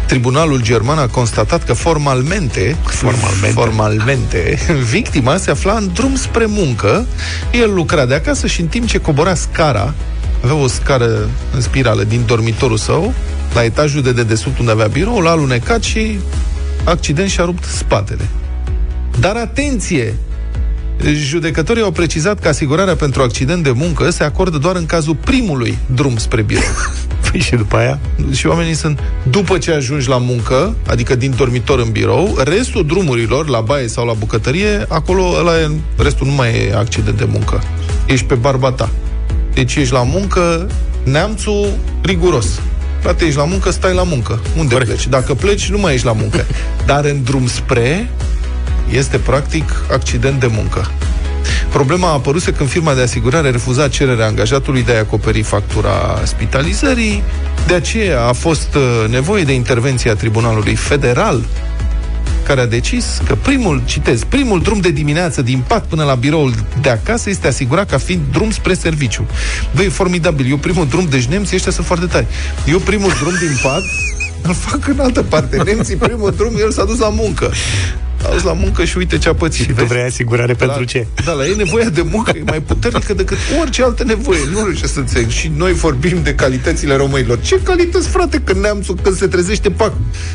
Tribunalul 0.07 0.63
german 0.63 0.99
a 0.99 1.07
constatat 1.07 1.65
că 1.65 1.73
formalmente, 1.73 2.77
Formalmente. 2.85 3.61
formalmente 3.61 4.59
victima 4.91 5.37
se 5.37 5.51
afla 5.51 5.73
în 5.73 5.91
drum 5.95 6.15
spre 6.15 6.47
muncă, 6.47 7.07
el 7.53 7.75
lucra 7.75 8.07
de 8.07 8.15
acasă 8.15 8.47
și 8.47 8.61
în 8.61 8.67
timp 8.67 8.87
ce 8.87 8.99
cobora 8.99 9.35
scara, 9.35 9.95
avea 10.45 10.57
o 10.57 10.67
scară 10.67 11.29
în 11.55 11.61
spirală 11.61 12.05
din 12.05 12.23
dormitorul 12.27 12.77
său, 12.77 13.15
la 13.55 13.65
etajul 13.65 14.03
de 14.03 14.13
dedesubt 14.13 14.59
unde 14.59 14.71
avea 14.71 14.87
birou, 14.87 15.21
l-a 15.21 15.31
alunecat 15.31 15.83
și 15.83 16.19
accident 16.85 17.31
și-a 17.31 17.45
rupt 17.45 17.65
spatele. 17.65 18.29
Dar 19.21 19.37
atenție! 19.37 20.15
Judecătorii 21.13 21.83
au 21.83 21.91
precizat 21.91 22.41
că 22.41 22.49
asigurarea 22.49 22.97
pentru 22.97 23.23
accident 23.23 23.63
de 23.63 23.71
muncă 23.71 24.11
se 24.11 24.25
acordă 24.25 24.59
doar 24.59 24.77
în 24.77 24.87
cazul 24.87 25.15
primului 25.15 25.79
drum 25.95 26.17
spre 26.17 26.43
birou. 26.43 26.63
Păi 27.33 27.41
și 27.41 27.55
după 27.57 27.77
aia? 27.77 27.99
Și 28.33 28.47
oamenii 28.47 28.75
sunt, 28.75 28.99
după 29.31 29.59
ce 29.59 29.73
ajungi 29.73 30.09
la 30.09 30.17
muncă, 30.19 30.75
adică 30.87 31.15
din 31.15 31.35
dormitor 31.37 31.79
în 31.79 31.91
birou, 31.91 32.37
restul 32.45 32.87
drumurilor, 32.87 33.49
la 33.49 33.61
baie 33.61 33.89
sau 33.89 34.07
la 34.07 34.13
bucătărie, 34.13 34.85
acolo, 34.89 35.35
ăla 35.39 35.61
e, 35.61 35.71
restul 35.97 36.27
nu 36.27 36.33
mai 36.33 36.55
e 36.55 36.75
accident 36.75 37.17
de 37.17 37.27
muncă. 37.31 37.63
Ești 38.07 38.27
pe 38.27 38.35
barba 38.35 38.73
ta. 38.73 38.91
Deci 39.55 39.75
ești 39.75 39.93
la 39.93 40.03
muncă, 40.03 40.67
neamțul 41.05 41.67
riguros. 42.03 42.61
Frate, 43.01 43.25
ești 43.25 43.39
la 43.39 43.45
muncă, 43.45 43.71
stai 43.71 43.95
la 43.95 44.03
muncă. 44.03 44.41
Unde 44.57 44.73
Corect. 44.73 44.91
pleci? 44.91 45.09
Dacă 45.09 45.35
pleci, 45.35 45.71
nu 45.71 45.79
mai 45.79 45.95
ești 45.95 46.07
la 46.07 46.13
muncă. 46.13 46.47
Dar 46.87 47.05
în 47.05 47.23
drum 47.23 47.47
spre, 47.47 48.11
este 48.91 49.19
practic 49.19 49.85
accident 49.91 50.41
de 50.41 50.47
muncă. 50.47 50.91
Problema 51.73 52.09
a 52.09 52.13
apărut 52.13 52.51
când 52.51 52.69
firma 52.69 52.95
de 52.95 53.01
asigurare 53.01 53.51
refuza 53.51 53.89
cererea 53.89 54.27
angajatului 54.27 54.83
de 54.83 54.93
a 54.93 54.99
acoperi 54.99 55.43
factura 55.43 56.21
spitalizării. 56.25 57.23
De 57.67 57.75
aceea 57.75 58.27
a 58.27 58.33
fost 58.33 58.75
uh, 58.75 59.09
nevoie 59.09 59.45
de 59.45 59.53
intervenția 59.53 60.15
Tribunalului 60.15 60.75
Federal 60.75 61.45
care 62.47 62.61
a 62.61 62.67
decis 62.67 63.21
că 63.27 63.35
primul, 63.35 63.83
citez, 63.85 64.25
primul 64.25 64.61
drum 64.61 64.81
de 64.81 64.91
dimineață 64.91 65.43
din 65.43 65.63
pat 65.67 65.85
până 65.85 66.05
la 66.05 66.15
biroul 66.15 66.55
de 66.81 66.89
acasă 66.89 67.31
este 67.31 67.47
asigurat 67.47 67.91
ca 67.91 67.99
fiind 67.99 68.23
drum 68.33 68.51
spre 68.51 68.75
serviciu. 68.75 69.27
Băi, 69.75 69.85
e 69.85 69.89
formidabil. 69.89 70.51
Eu 70.51 70.57
primul 70.57 70.87
drum, 70.87 71.07
deci 71.11 71.25
nemții 71.25 71.57
ăștia 71.57 71.73
sunt 71.73 71.87
foarte 71.87 72.07
tari. 72.07 72.27
Eu 72.67 72.79
primul 72.79 73.13
drum 73.21 73.33
din 73.39 73.59
pat 73.63 73.83
îl 74.43 74.55
fac 74.55 74.89
în 74.89 75.01
altă 75.01 75.23
parte. 75.23 75.63
Nemții 75.65 75.97
primul 75.97 76.31
drum, 76.37 76.53
el 76.59 76.71
s-a 76.73 76.85
dus 76.85 76.99
la 76.99 77.09
muncă. 77.09 77.51
A 78.29 78.33
dus 78.33 78.43
la 78.43 78.53
muncă 78.53 78.85
și 78.85 78.97
uite 78.97 79.19
ce 79.19 79.29
a 79.29 79.35
pățit. 79.35 79.65
Și 79.65 79.73
tu 79.73 79.85
vrei 79.85 80.03
asigurare 80.03 80.53
pentru 80.55 80.85
ce? 80.85 81.07
Da, 81.25 81.33
la 81.33 81.47
ei 81.47 81.55
nevoia 81.57 81.89
de 81.89 82.03
muncă 82.11 82.33
e 82.37 82.43
mai 82.47 82.61
puternică 82.61 83.15
decât 83.15 83.37
orice 83.61 83.83
altă 83.83 84.05
nevoie. 84.05 84.39
Nu 84.53 84.65
reușesc 84.65 84.93
să 84.93 84.99
înțeleg. 84.99 85.29
Și 85.29 85.53
noi 85.57 85.73
vorbim 85.73 86.23
de 86.23 86.35
calitățile 86.35 86.97
românilor. 86.97 87.41
Ce 87.41 87.61
calități, 87.63 88.09
frate, 88.09 88.41
când 88.45 88.61
neamțul, 88.63 88.97
când 89.03 89.17
se 89.17 89.27
trezește, 89.27 89.71
pac, 89.71 89.93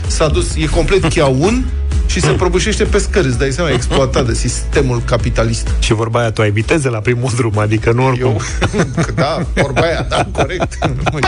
s-a 0.08 0.28
dus, 0.28 0.56
e 0.56 0.66
complet 0.66 1.14
chiaun 1.14 1.66
și 2.06 2.20
se 2.22 2.30
prăbușește 2.30 2.84
pe 2.84 2.98
scări. 2.98 3.28
Îți 3.28 3.38
dai 3.38 3.52
seama, 3.52 3.70
exploatat 3.72 4.26
de 4.26 4.34
sistemul 4.34 5.02
capitalist. 5.06 5.68
Și 5.80 5.94
vorba 5.94 6.20
aia, 6.20 6.32
tu 6.32 6.42
ai 6.42 6.52
viteză 6.52 6.90
la 6.90 7.00
primul 7.00 7.32
drum, 7.36 7.58
adică 7.58 7.92
nu 7.92 8.06
oricum. 8.06 8.30
Eu, 8.30 8.42
da, 9.16 9.46
vorba 9.56 9.82
aia, 9.82 10.06
da, 10.10 10.28
corect. 10.32 10.78
Mă, 11.14 11.20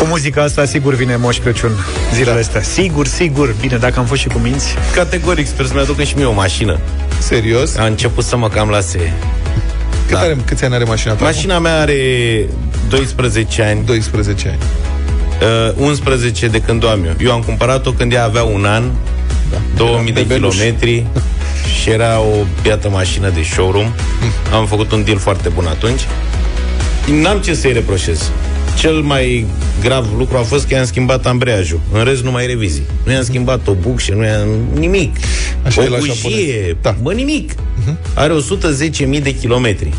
Cu 0.00 0.06
muzica 0.06 0.42
asta, 0.42 0.64
sigur 0.64 0.94
vine 0.94 1.16
Moș 1.16 1.38
Crăciun 1.38 1.70
zilele 2.14 2.40
astea. 2.40 2.62
Sigur, 2.62 3.06
sigur. 3.06 3.54
Bine, 3.60 3.76
dacă 3.76 3.98
am 3.98 4.04
fost 4.04 4.20
și 4.20 4.28
cu 4.28 4.38
minți. 4.38 4.74
Categoric, 4.94 5.46
sper 5.46 5.66
să-mi 5.66 5.80
aducă 5.80 6.02
și 6.02 6.14
mie 6.16 6.24
o 6.24 6.32
mașină. 6.32 6.78
Serios? 7.18 7.76
A 7.76 7.84
început 7.84 8.24
să 8.24 8.36
mă 8.36 8.48
cam 8.48 8.68
lase. 8.68 9.12
Cât 10.06 10.16
are, 10.16 10.36
câți 10.44 10.64
ani 10.64 10.74
are 10.74 10.84
mașina 10.84 11.12
ta? 11.12 11.24
Mașina 11.24 11.58
mea 11.58 11.80
are 11.80 11.94
12 12.88 13.62
ani. 13.62 13.84
12 13.84 14.48
ani. 14.48 14.58
Uh, 15.76 15.86
11 15.86 16.46
de 16.46 16.60
când 16.60 16.84
o 16.84 16.88
am 16.88 17.04
eu. 17.04 17.12
Eu 17.20 17.32
am 17.32 17.42
cumpărat-o 17.42 17.92
când 17.92 18.12
ea 18.12 18.24
avea 18.24 18.42
un 18.42 18.64
an, 18.64 18.90
da. 19.50 19.56
2000 19.76 20.12
de 20.12 20.20
bebeluș. 20.20 20.54
kilometri 20.54 21.06
și 21.80 21.90
era 21.90 22.20
o 22.20 22.44
piată 22.62 22.88
mașină 22.88 23.28
de 23.28 23.42
showroom. 23.42 23.92
Am 24.52 24.66
făcut 24.66 24.92
un 24.92 25.04
deal 25.04 25.18
foarte 25.18 25.48
bun 25.48 25.66
atunci. 25.66 26.00
N-am 27.22 27.38
ce 27.38 27.54
să-i 27.54 27.72
reproșez. 27.72 28.30
Cel 28.80 29.00
mai 29.00 29.46
grav 29.82 30.06
lucru 30.18 30.36
a 30.36 30.42
fost 30.42 30.66
că 30.66 30.74
i-am 30.74 30.84
schimbat 30.84 31.26
ambreiajul. 31.26 31.80
În 31.92 32.04
rest 32.04 32.22
nu 32.22 32.30
mai 32.30 32.46
revizii. 32.46 32.82
Nu 33.04 33.12
i-am 33.12 33.22
schimbat 33.22 33.66
o 33.66 33.74
bucșă, 33.74 34.14
nu 34.14 34.24
i-am 34.24 34.48
nimic. 34.78 35.16
Așa 35.64 35.80
o 35.80 35.84
e 35.84 35.88
la 35.88 35.96
bușie, 35.96 36.14
japonezi. 36.14 36.76
Da. 36.82 36.96
bă, 37.02 37.12
nimic. 37.12 37.52
Are 38.14 38.32
110.000 39.14 39.22
de 39.22 39.34
kilometri. 39.34 39.94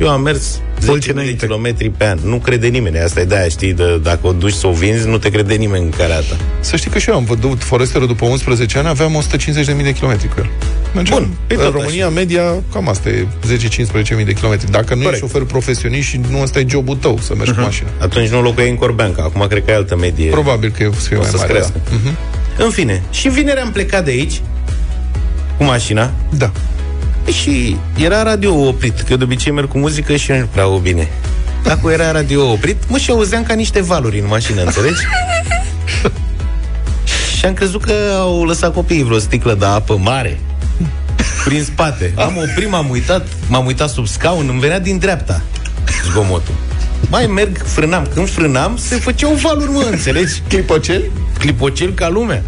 Eu 0.00 0.08
am 0.08 0.22
mers 0.22 0.60
10.000 0.80 1.14
de 1.14 1.36
kilometri 1.38 1.90
pe 1.90 2.04
an. 2.04 2.18
Nu 2.24 2.36
crede 2.36 2.66
nimeni. 2.66 2.98
Asta 2.98 3.20
e 3.20 3.24
de-aia, 3.24 3.48
știi, 3.48 3.72
de, 3.72 3.98
dacă 4.02 4.26
o 4.26 4.32
duci 4.32 4.52
să 4.52 4.66
o 4.66 4.72
vinzi, 4.72 5.08
nu 5.08 5.18
te 5.18 5.30
crede 5.30 5.54
nimeni 5.54 5.84
în 5.84 5.90
care 5.90 6.12
ta. 6.12 6.36
Să 6.60 6.76
știi 6.76 6.90
că 6.90 6.98
și 6.98 7.08
eu 7.10 7.16
am 7.16 7.24
văzut 7.24 7.62
Foresterul 7.62 8.06
după 8.06 8.24
11 8.24 8.78
ani, 8.78 8.88
aveam 8.88 9.22
150.000 9.76 9.82
de 9.82 9.92
kilometri 9.92 10.28
cu 10.28 10.34
el. 10.38 10.50
Mergeam. 10.94 11.18
Bun, 11.18 11.30
pe 11.46 11.54
în 11.54 11.60
tot 11.60 11.72
România, 11.72 12.08
media, 12.08 12.42
cam 12.72 12.88
asta 12.88 13.08
e 13.08 13.26
10-15.000 14.20 14.24
de 14.24 14.32
kilometri. 14.32 14.70
Dacă 14.70 14.94
nu 14.94 15.02
Corect. 15.02 15.22
ești 15.22 15.26
șofer 15.26 15.42
profesionist 15.42 16.08
și 16.08 16.20
nu 16.30 16.40
ăsta 16.42 16.58
e 16.58 16.66
jobul 16.68 16.96
tău, 16.96 17.18
să 17.22 17.34
mergi 17.34 17.52
cu 17.52 17.60
mașina. 17.60 17.88
Atunci 18.00 18.28
nu 18.28 18.42
locuiai 18.42 18.70
în 18.70 18.76
Corbeanca. 18.76 19.22
Acum 19.22 19.46
cred 19.48 19.64
că 19.64 19.70
e 19.70 19.74
altă 19.74 19.96
medie. 19.96 20.30
Probabil 20.30 20.70
că 20.76 20.82
e 20.82 20.86
o 20.86 20.92
să 20.92 21.06
fie 21.08 21.16
o 21.16 21.20
mai 21.20 21.28
să 21.28 21.36
mare. 21.36 21.48
crească. 21.52 21.80
da. 21.84 21.96
Mhm. 22.04 22.16
În 22.64 22.70
fine, 22.70 23.02
și 23.10 23.28
vineri 23.28 23.60
am 23.60 23.70
plecat 23.72 24.04
de 24.04 24.10
aici 24.10 24.40
cu 25.56 25.64
mașina 25.64 26.10
Da. 26.36 26.50
Și 27.32 27.76
era 27.96 28.22
radio 28.22 28.66
oprit, 28.66 29.00
că 29.00 29.06
eu 29.10 29.16
de 29.16 29.24
obicei 29.24 29.52
merg 29.52 29.68
cu 29.68 29.78
muzică 29.78 30.16
și 30.16 30.30
nu 30.30 30.46
prea 30.52 30.66
o 30.66 30.78
bine. 30.78 31.08
Dacă 31.62 31.90
era 31.90 32.10
radio 32.10 32.50
oprit, 32.50 32.76
mă 32.88 32.98
și 32.98 33.10
auzeam 33.10 33.42
ca 33.42 33.54
niște 33.54 33.80
valuri 33.80 34.18
în 34.18 34.26
mașină, 34.26 34.62
înțelegi? 34.62 34.98
și 37.38 37.44
am 37.44 37.54
crezut 37.54 37.84
că 37.84 37.92
au 38.18 38.44
lăsat 38.44 38.74
copiii 38.74 39.04
vreo 39.04 39.18
sticlă 39.18 39.54
de 39.54 39.64
apă 39.64 39.96
mare 39.96 40.40
prin 41.44 41.64
spate. 41.64 42.12
Am 42.16 42.36
oprit, 42.36 42.70
m-am 42.70 42.90
uitat, 42.90 43.26
m-am 43.48 43.66
uitat 43.66 43.88
sub 43.88 44.06
scaun, 44.06 44.48
îmi 44.48 44.60
venea 44.60 44.80
din 44.80 44.98
dreapta 44.98 45.42
zgomotul. 46.10 46.54
Mai 47.10 47.26
merg, 47.26 47.56
frânam. 47.56 48.08
Când 48.14 48.28
frânam, 48.28 48.76
se 48.76 48.96
făceau 48.96 49.32
valuri, 49.32 49.70
mă, 49.70 49.86
înțelegi? 49.90 50.42
Clipocel? 50.48 51.10
Clipocel 51.38 51.92
ca 51.92 52.08
lumea. 52.08 52.42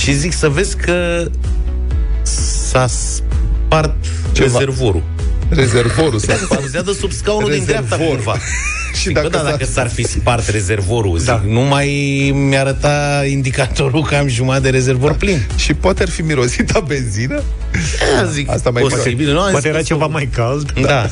și 0.00 0.12
zic 0.12 0.32
să 0.32 0.48
vezi 0.48 0.76
că 0.76 1.26
s-a 2.22 2.86
spart 3.70 3.94
Ceva. 4.32 4.58
rezervorul. 4.58 5.02
Rezervorul 5.50 6.18
s-a 6.18 6.34
Se 6.34 6.54
auzea 6.54 6.82
de 6.82 6.92
sub 6.92 7.12
scaunul 7.12 7.50
din 7.50 7.64
dreapta 7.64 7.96
Rezervor. 7.96 8.16
cumva. 8.16 8.36
Și 9.00 9.06
Zic, 9.06 9.14
dacă 9.14 9.28
bă, 9.28 9.36
da, 9.36 9.42
s-a- 9.42 9.50
dacă 9.50 9.64
s-ar 9.64 9.88
fi 9.88 10.02
spart 10.06 10.48
rezervorul, 10.48 11.18
zic, 11.18 11.26
Da. 11.26 11.42
nu 11.46 11.60
mai 11.60 11.88
mi-arăta 12.34 13.24
indicatorul 13.30 14.02
că 14.04 14.14
am 14.14 14.28
jumătate 14.28 14.62
de 14.62 14.70
rezervor 14.70 15.14
plin. 15.14 15.46
Și 15.56 15.74
poate 15.74 16.02
ar 16.02 16.08
fi 16.08 16.22
mirosit 16.22 16.70
a 16.70 16.80
benzină? 16.80 17.42
Da, 18.20 18.24
zic, 18.26 18.50
Asta 18.50 18.70
mai 18.70 18.82
posibil. 18.82 19.32
Nu, 19.32 19.40
am 19.40 19.50
Poate 19.50 19.58
zis 19.58 19.68
era 19.68 19.76
că 19.78 19.82
ceva 19.84 20.04
s-o- 20.04 20.10
mai 20.10 20.28
cald. 20.34 20.72
Da. 20.80 21.08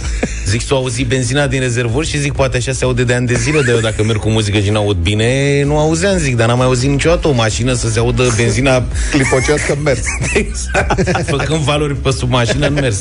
Zic, 0.47 0.63
să 0.67 0.75
auzi 0.75 1.03
benzina 1.05 1.47
din 1.47 1.61
rezervor 1.61 2.05
și 2.05 2.19
zic, 2.19 2.33
poate 2.33 2.57
așa 2.57 2.73
se 2.73 2.85
aude 2.85 3.05
de 3.05 3.15
ani 3.15 3.27
de 3.27 3.35
zile, 3.35 3.61
de 3.63 3.71
eu 3.71 3.79
dacă 3.79 4.05
merg 4.05 4.19
cu 4.19 4.29
muzică 4.29 4.59
și 4.59 4.71
n-aud 4.71 4.97
bine, 4.97 5.63
nu 5.65 5.79
auzeam, 5.79 6.19
zic, 6.19 6.37
dar 6.37 6.47
n-am 6.49 6.57
mai 6.57 6.67
auzit 6.67 6.91
niciodată 6.91 7.29
o 7.29 7.33
mașină 7.33 7.73
să 7.73 7.89
se 7.91 7.99
audă 7.99 8.33
benzina 8.37 8.85
Clipocească 9.11 9.73
în 9.77 9.83
mers. 9.83 10.01
exact. 10.35 11.27
Făcând 11.29 11.61
valori 11.61 11.95
pe 11.97 12.11
sub 12.11 12.31
mașină 12.31 12.67
în 12.67 12.73
mers. 12.73 13.01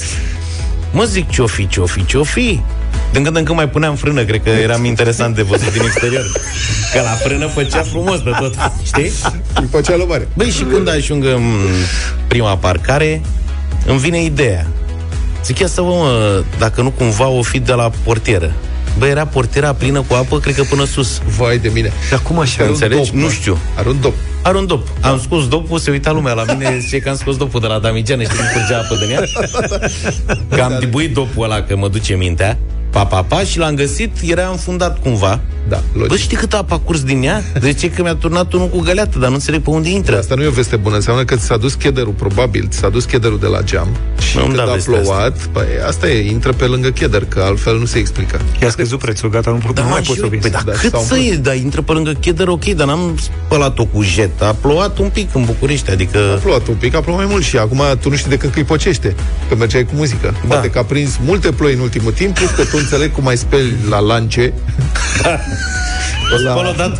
Mă 0.97 1.03
zic, 1.03 1.29
ce-o 1.29 1.47
fi, 1.47 1.67
ce-o 1.67 1.85
fi, 1.85 2.05
ce-o 2.05 2.23
fi? 2.23 2.61
Din 3.11 3.23
când 3.23 3.35
în 3.35 3.43
când 3.43 3.57
mai 3.57 3.69
puneam 3.69 3.95
frână, 3.95 4.23
cred 4.23 4.43
că 4.43 4.49
eram 4.49 4.85
interesant 4.85 5.35
de 5.35 5.41
văzut 5.41 5.71
din 5.71 5.81
exterior. 5.81 6.25
Că 6.93 7.01
la 7.01 7.09
frână 7.09 7.47
făcea 7.47 7.81
frumos 7.81 8.19
de 8.21 8.31
tot, 8.39 8.55
știi? 8.85 9.11
Clipoceală 9.53 10.05
mare. 10.07 10.27
Băi, 10.33 10.49
și 10.49 10.63
când 10.63 10.89
ajung 10.89 11.23
în 11.25 11.41
prima 12.27 12.57
parcare, 12.57 13.21
îmi 13.85 13.99
vine 13.99 14.23
ideea. 14.23 14.67
Zic, 15.45 15.59
ia 15.59 15.67
să 15.67 15.81
vă, 15.81 15.87
mă, 15.89 16.43
dacă 16.59 16.81
nu 16.81 16.89
cumva 16.89 17.27
o 17.27 17.41
fi 17.41 17.59
de 17.59 17.73
la 17.73 17.91
portieră. 18.03 18.53
Bă, 18.97 19.05
era 19.07 19.25
portiera 19.25 19.73
plină 19.73 20.01
cu 20.01 20.13
apă, 20.13 20.39
cred 20.39 20.55
că 20.55 20.63
până 20.63 20.85
sus. 20.85 21.21
Vai 21.37 21.57
de 21.57 21.69
mine. 21.73 21.91
Dar 22.09 22.19
cum 22.19 22.39
așa? 22.39 22.55
Are 22.57 22.63
un 22.63 22.69
Înțelegi? 22.69 23.11
dop, 23.11 23.19
nu 23.19 23.25
mă. 23.25 23.31
știu. 23.31 23.57
Are 23.77 23.89
un 23.89 23.97
dop. 24.01 24.13
Are 24.47 24.57
un 24.57 24.65
dop. 24.65 24.87
Am 25.01 25.19
scos 25.19 25.47
dopul, 25.47 25.79
se 25.79 25.91
uita 25.91 26.11
lumea 26.11 26.33
la 26.33 26.43
mine, 26.43 26.77
zice 26.79 26.99
că 26.99 27.09
am 27.09 27.15
scos 27.15 27.37
dopul 27.37 27.59
de 27.59 27.67
la 27.67 27.79
Damigeană, 27.79 28.23
știi 28.23 28.35
cum 28.37 28.45
curgea 28.53 28.77
apă 28.77 28.95
din 28.95 29.09
ea? 29.11 29.23
Că 30.49 30.61
am 30.61 30.75
dibuit 30.79 31.13
dopul 31.13 31.43
ăla, 31.43 31.61
că 31.61 31.75
mă 31.75 31.87
duce 31.87 32.15
mintea. 32.15 32.57
Pa, 32.97 33.05
pa, 33.05 33.23
pa, 33.23 33.43
și 33.43 33.57
l-am 33.57 33.75
găsit, 33.75 34.11
era 34.21 34.47
înfundat 34.47 34.99
cumva. 34.99 35.39
Da, 35.69 35.81
logic. 35.93 36.09
Bă, 36.09 36.15
știi 36.15 36.37
cât 36.37 36.53
apă 36.53 36.73
a 36.73 36.77
curs 36.77 37.03
din 37.03 37.23
ea? 37.23 37.43
Deci 37.59 37.83
e 37.83 37.87
că 37.87 38.01
mi-a 38.01 38.15
turnat 38.15 38.53
unul 38.53 38.67
cu 38.67 38.79
găleată, 38.79 39.19
dar 39.19 39.27
nu 39.27 39.33
înțeleg 39.33 39.61
pe 39.61 39.69
unde 39.69 39.89
intră. 39.89 40.17
Asta 40.17 40.35
nu 40.35 40.43
e 40.43 40.47
o 40.47 40.51
veste 40.51 40.75
bună, 40.75 40.95
înseamnă 40.95 41.23
că 41.23 41.35
ți 41.35 41.45
s-a 41.45 41.57
dus 41.57 41.73
chederul, 41.73 42.11
probabil, 42.13 42.67
ți 42.69 42.77
s-a 42.77 42.89
dus 42.89 43.05
chederul 43.05 43.39
de 43.39 43.45
la 43.47 43.61
geam 43.61 43.87
și 44.29 44.35
Nu-mi 44.37 44.47
când 44.47 44.57
da 44.65 44.71
a 44.71 44.73
vestea 44.73 44.99
plouat, 44.99 45.37
păi, 45.51 45.65
asta 45.87 46.09
e, 46.09 46.29
intră 46.31 46.51
pe 46.53 46.65
lângă 46.65 46.89
cheder, 46.89 47.25
că 47.25 47.41
altfel 47.41 47.79
nu 47.79 47.85
se 47.85 47.97
explică. 47.97 48.41
I-a 48.61 48.69
scăzut 48.69 48.99
prețul, 48.99 49.29
gata, 49.29 49.51
nu, 49.51 49.71
Da, 49.73 49.81
nu 49.81 49.89
mai 49.89 49.99
mă, 49.99 50.05
poți 50.05 50.11
și 50.11 50.15
să 50.15 50.21
o 50.21 50.23
eu, 50.23 50.29
vinzi. 50.29 50.49
Păi, 50.49 50.49
dar 50.49 50.63
Da, 50.73 50.79
cât 50.79 50.91
s-au 50.91 51.01
să 51.01 51.15
umplut. 51.15 51.33
e? 51.33 51.37
Dar 51.37 51.55
intră 51.55 51.81
pe 51.81 51.91
lângă 51.91 52.11
cheder, 52.11 52.47
ok, 52.47 52.65
dar 52.65 52.87
n-am 52.87 53.17
spălat-o 53.45 53.85
cu 53.85 54.01
jet. 54.01 54.41
A 54.41 54.55
plouat 54.61 54.97
un 54.97 55.09
pic 55.09 55.29
în 55.35 55.43
București, 55.45 55.89
A 55.89 55.93
adică... 55.93 56.39
plouat 56.43 56.67
un 56.67 56.75
pic, 56.75 56.95
a 56.95 56.99
plouat 57.01 57.19
mai 57.19 57.29
mult 57.31 57.43
și 57.43 57.57
acum 57.57 57.81
tu 58.01 58.09
nu 58.09 58.15
știi 58.15 58.29
de 58.29 58.37
când 58.37 58.53
clipocește, 58.53 59.15
că 59.49 59.55
mergeai 59.55 59.83
cu 59.83 59.91
muzică. 59.95 60.33
Da. 60.41 60.47
Poate 60.47 60.69
că 60.69 60.79
a 60.79 60.83
prins 60.83 61.19
multe 61.25 61.51
ploi 61.51 61.73
în 61.73 61.79
ultimul 61.79 62.11
timp, 62.11 62.35
plus 62.37 62.49
că 62.49 62.63
tu 62.63 62.77
înțeleg 62.91 63.11
cum 63.11 63.23
mai 63.23 63.37
speli 63.37 63.73
la 63.89 63.99
lance. 63.99 64.53
O 66.33 66.37
spăl 66.37 66.65
odată, 66.65 66.99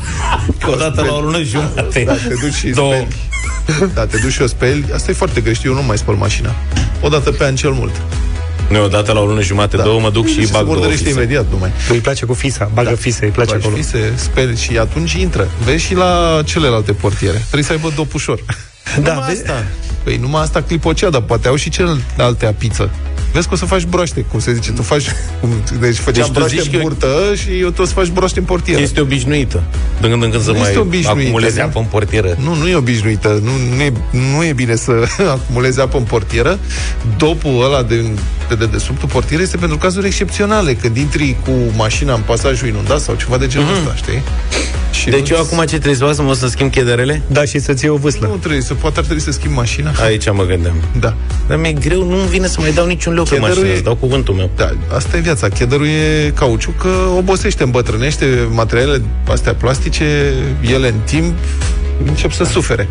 o 0.71 0.75
dată 0.75 1.01
la 1.01 1.13
o 1.13 1.19
lună 1.19 1.41
jumate. 1.41 2.03
Da, 2.05 2.13
te 2.13 2.33
duci 2.41 2.53
și 2.53 2.67
Două. 2.67 2.93
speli. 2.93 3.91
Da, 3.93 4.05
te 4.05 4.17
duci 4.17 4.31
și 4.31 4.41
o 4.41 4.47
speli. 4.47 4.85
Asta 4.93 5.11
e 5.11 5.13
foarte 5.13 5.41
greu, 5.41 5.53
știu, 5.53 5.69
eu 5.69 5.75
nu 5.75 5.83
mai 5.83 5.97
spăl 5.97 6.15
mașina. 6.15 6.55
O 7.01 7.07
dată 7.07 7.31
pe 7.31 7.43
an 7.43 7.55
cel 7.55 7.71
mult. 7.71 8.01
Nu, 8.69 8.83
o 8.83 8.87
dată 8.87 9.11
la 9.11 9.19
o 9.19 9.25
lună 9.25 9.41
jumate, 9.41 9.77
două, 9.77 9.99
mă 9.99 10.09
duc 10.09 10.27
și 10.27 10.45
se 10.45 10.51
bag 10.51 10.63
două 10.63 10.73
murdărește 10.75 11.03
fise. 11.03 11.15
imediat 11.15 11.45
numai. 11.51 11.71
Îi 11.89 11.99
place 11.99 12.25
cu 12.25 12.33
fisa, 12.33 12.69
bagă 12.73 12.89
da. 12.89 12.95
fise, 12.95 13.25
îi 13.25 13.31
place 13.31 13.51
Faci 13.51 13.61
acolo. 13.61 13.75
fise, 13.75 14.13
speli 14.15 14.57
și 14.57 14.77
atunci 14.77 15.13
intră. 15.13 15.47
Vezi 15.63 15.83
și 15.83 15.95
la 15.95 16.41
celelalte 16.45 16.91
portiere. 16.93 17.37
Trebuie 17.37 17.63
să 17.63 17.71
aibă 17.71 17.91
dop 17.95 18.13
ușor. 18.13 18.39
Da, 19.01 19.13
numai 19.13 19.27
vezi? 19.29 19.41
asta. 19.41 19.63
Păi 20.03 20.17
numai 20.17 20.41
asta 20.41 20.61
clipocea, 20.61 21.09
dar 21.09 21.21
poate 21.21 21.47
au 21.47 21.55
și 21.55 21.69
celelalte 21.69 22.45
apiță. 22.45 22.89
Vezi 23.33 23.47
că 23.47 23.53
o 23.53 23.57
să 23.57 23.65
faci 23.65 23.83
broaște, 23.85 24.25
cum 24.31 24.39
se 24.39 24.53
zice. 24.53 24.71
Tu 24.71 24.81
faci, 24.81 25.05
cum, 25.41 25.49
deci 25.79 25.95
făceam 25.97 26.13
Deci 26.13 26.25
tu 26.25 26.31
broaște 26.31 26.57
zici 26.61 26.65
în 26.73 26.79
că- 26.79 26.83
burtă 26.83 27.07
și 27.35 27.59
eu 27.59 27.69
tot 27.69 27.87
să 27.87 27.93
faci 27.93 28.07
broaște 28.07 28.39
în 28.39 28.45
portieră. 28.45 28.81
Este 28.81 28.99
obișnuită. 29.01 29.63
De 30.01 30.09
când 30.09 30.23
în 30.23 30.29
când 30.29 30.43
să 30.43 30.51
Nu 30.51 30.57
mai 30.57 30.67
este 30.67 30.79
obișnuită, 30.79 31.19
acumuleze 31.21 31.59
nu? 31.61 31.65
apă 31.65 31.79
în 31.79 31.85
portieră. 31.85 32.37
Nu, 32.43 32.53
nu 32.55 32.67
e 32.67 32.75
obișnuită. 32.75 33.39
Nu, 33.43 33.51
nu, 33.75 33.81
e, 33.81 33.93
nu 34.35 34.43
e 34.45 34.53
bine 34.53 34.75
să 34.75 34.91
acumulezi 35.41 35.79
apă 35.81 35.97
în 35.97 36.03
portieră. 36.03 36.59
Dopul 37.17 37.63
ăla 37.65 37.83
de, 37.83 38.05
de 38.49 38.55
dedesubtul 38.55 39.07
portierei 39.09 39.43
este 39.45 39.57
pentru 39.57 39.77
cazuri 39.77 40.05
excepționale. 40.05 40.73
Când 40.73 40.97
intri 40.97 41.35
cu 41.45 41.51
mașina 41.75 42.13
în 42.13 42.21
pasajul 42.25 42.67
inundat 42.67 42.99
sau 42.99 43.15
ceva 43.15 43.37
de 43.37 43.47
genul 43.47 43.67
ăsta, 43.77 43.95
știi? 43.95 44.21
Și 44.91 45.09
Deci 45.09 45.29
nu- 45.29 45.35
eu 45.35 45.41
acum 45.43 45.57
ce 45.59 45.65
trebuie 45.65 45.95
să 45.95 46.03
fac? 46.03 46.13
Să 46.15 46.21
mă 46.21 46.33
să 46.33 46.47
schimb 46.47 46.71
chederele? 46.71 47.21
Da, 47.27 47.45
și 47.45 47.59
să-ți 47.59 47.83
iei 47.83 47.93
o 47.93 47.97
vâslă. 47.97 48.27
Nu 48.27 48.35
trebuie, 48.35 48.61
să 48.61 48.73
poate 48.73 48.99
ar 48.99 49.03
trebui 49.05 49.21
să 49.23 49.31
schimbi 49.31 49.55
mașina. 49.55 49.91
Aici 50.03 50.31
mă 50.31 50.43
gândeam. 50.45 50.75
Da. 50.99 51.13
Dar 51.47 51.57
mi-e 51.57 51.71
greu, 51.71 52.03
nu-mi 52.09 52.27
vine 52.27 52.47
să 52.47 52.57
mai 52.59 52.71
dau 52.73 52.85
niciun 52.85 53.13
leu 53.17 53.23
pe 53.23 53.29
Chederul 53.29 53.47
mașină, 53.55 53.67
e- 53.67 53.73
îți 53.73 53.83
dau 53.83 53.95
cuvântul 53.95 54.33
meu. 54.33 54.49
Da, 54.55 54.69
asta 54.95 55.17
e 55.17 55.19
viața. 55.19 55.49
Chederul 55.49 55.85
e 55.85 56.31
cauciuc 56.35 56.77
că 56.77 56.91
obosește, 57.17 57.63
îmbătrânește 57.63 58.47
materialele 58.51 59.01
astea 59.31 59.53
plastice, 59.53 60.33
ele 60.61 60.87
în 60.87 60.99
timp 61.05 61.33
încep 62.05 62.31
să 62.31 62.43
sufere. 62.43 62.87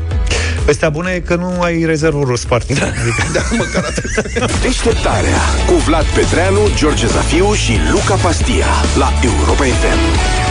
Vestea 0.64 0.88
bună 0.88 1.10
e 1.10 1.18
că 1.18 1.34
nu 1.34 1.60
ai 1.60 1.84
rezervorul 1.84 2.36
spart. 2.36 2.78
Da. 2.78 2.86
Adică, 2.86 3.24
da, 3.36 3.40
măcar 3.56 3.84
atât. 3.84 4.60
Deșteptarea 4.62 5.40
cu 5.66 5.72
Vlad 5.74 6.04
Petreanu, 6.04 6.60
George 6.76 7.06
Zafiu 7.06 7.52
și 7.54 7.72
Luca 7.92 8.14
Pastia 8.14 8.66
la 8.98 9.12
Europa 9.22 9.64
FM. 9.64 10.45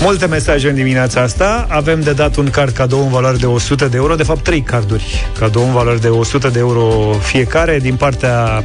Multe 0.00 0.26
mesaje 0.26 0.68
în 0.68 0.74
dimineața 0.74 1.20
asta. 1.20 1.66
Avem 1.68 2.00
de 2.00 2.12
dat 2.12 2.36
un 2.36 2.50
card 2.50 2.74
cadou 2.74 3.02
în 3.02 3.08
valoare 3.08 3.36
de 3.36 3.46
100 3.46 3.86
de 3.86 3.96
euro, 3.96 4.14
de 4.14 4.22
fapt 4.22 4.42
3 4.42 4.60
carduri 4.60 5.30
cadou 5.38 5.64
în 5.64 5.72
valoare 5.72 5.98
de 5.98 6.08
100 6.08 6.48
de 6.48 6.58
euro 6.58 7.12
fiecare 7.22 7.78
din 7.78 7.94
partea 7.94 8.64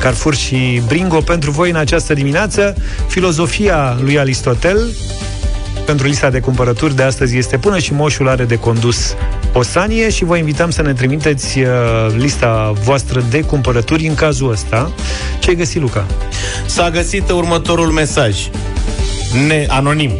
Carrefour 0.00 0.34
și 0.34 0.82
Bringo 0.86 1.20
pentru 1.20 1.50
voi 1.50 1.70
în 1.70 1.76
această 1.76 2.14
dimineață. 2.14 2.76
Filozofia 3.06 3.96
lui 4.00 4.18
Aristotel 4.18 4.90
pentru 5.86 6.06
lista 6.06 6.30
de 6.30 6.40
cumpărături 6.40 6.96
de 6.96 7.02
astăzi 7.02 7.36
este 7.36 7.58
până 7.58 7.78
și 7.78 7.92
moșul 7.92 8.28
are 8.28 8.44
de 8.44 8.56
condus 8.56 9.14
o 9.52 9.62
sanie 9.62 10.10
și 10.10 10.24
vă 10.24 10.36
invităm 10.36 10.70
să 10.70 10.82
ne 10.82 10.92
trimiteți 10.92 11.58
uh, 11.58 11.66
lista 12.16 12.72
voastră 12.84 13.24
de 13.30 13.40
cumpărături 13.40 14.06
în 14.06 14.14
cazul 14.14 14.50
ăsta. 14.50 14.92
Ce 15.38 15.48
ai 15.50 15.56
găsit, 15.56 15.80
Luca? 15.80 16.06
S-a 16.66 16.90
găsit 16.90 17.30
următorul 17.30 17.90
mesaj. 17.90 18.36
Ne, 19.46 19.66
anonim. 19.68 20.12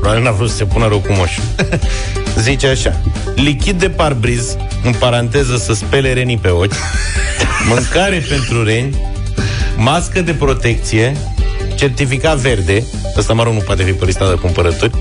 Probabil 0.00 0.22
n-a 0.22 0.30
vrut 0.30 0.50
să 0.50 0.56
se 0.56 0.64
pună 0.64 0.88
rău 0.88 0.98
cu 0.98 1.12
moșul. 1.12 1.42
Zice 2.46 2.66
așa. 2.66 3.00
Lichid 3.34 3.78
de 3.78 3.88
parbriz, 3.90 4.56
în 4.84 4.92
paranteză 4.92 5.56
să 5.56 5.72
spele 5.74 6.12
renii 6.12 6.36
pe 6.38 6.48
ochi, 6.48 6.74
mâncare 7.68 8.24
pentru 8.28 8.64
reni, 8.64 8.96
mască 9.76 10.20
de 10.20 10.32
protecție, 10.32 11.16
certificat 11.74 12.36
verde, 12.36 12.84
ăsta 13.16 13.32
mă 13.32 13.42
rog 13.42 13.52
nu 13.52 13.58
poate 13.58 13.82
fi 13.82 13.92
pe 13.92 14.04
lista 14.04 14.28
de 14.28 14.34
cumpărături, 14.34 14.92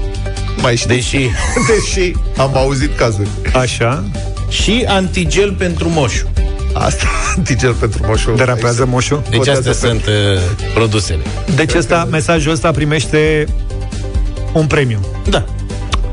Mai 0.62 0.76
știi? 0.76 0.96
deși 0.96 1.18
Deși 1.70 2.12
am 2.38 2.58
auzit 2.58 2.96
cazuri. 2.98 3.28
Așa. 3.54 4.04
și 4.50 4.86
antigel 4.88 5.52
pentru 5.54 5.90
moșul. 5.90 6.28
Asta, 6.74 7.06
antigel 7.38 7.74
pentru 7.74 8.04
moșul. 8.08 8.36
Derapează 8.36 8.86
moșul? 8.86 9.22
Deci 9.30 9.38
Votează 9.38 9.70
astea 9.70 9.90
pentru- 9.90 10.10
sunt 10.12 10.38
uh, 10.38 10.72
produsele. 10.74 11.20
Deci 11.56 11.74
ăsta, 11.74 12.08
mesajul 12.12 12.52
ăsta 12.52 12.72
primește 12.72 13.46
un 14.54 14.66
premiu. 14.68 15.00
Da. 15.30 15.46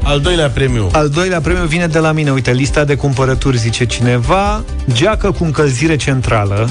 Al 0.02 0.20
doilea 0.20 0.48
premiu. 0.48 0.88
Al 0.92 1.08
doilea 1.08 1.40
premiu 1.40 1.64
vine 1.64 1.86
de 1.86 1.98
la 1.98 2.12
mine. 2.12 2.30
Uite, 2.30 2.50
lista 2.52 2.84
de 2.84 2.94
cumpărături, 2.94 3.56
zice 3.58 3.84
cineva, 3.84 4.64
geacă 4.92 5.30
cu 5.30 5.44
încălzire 5.44 5.96
centrală. 5.96 6.70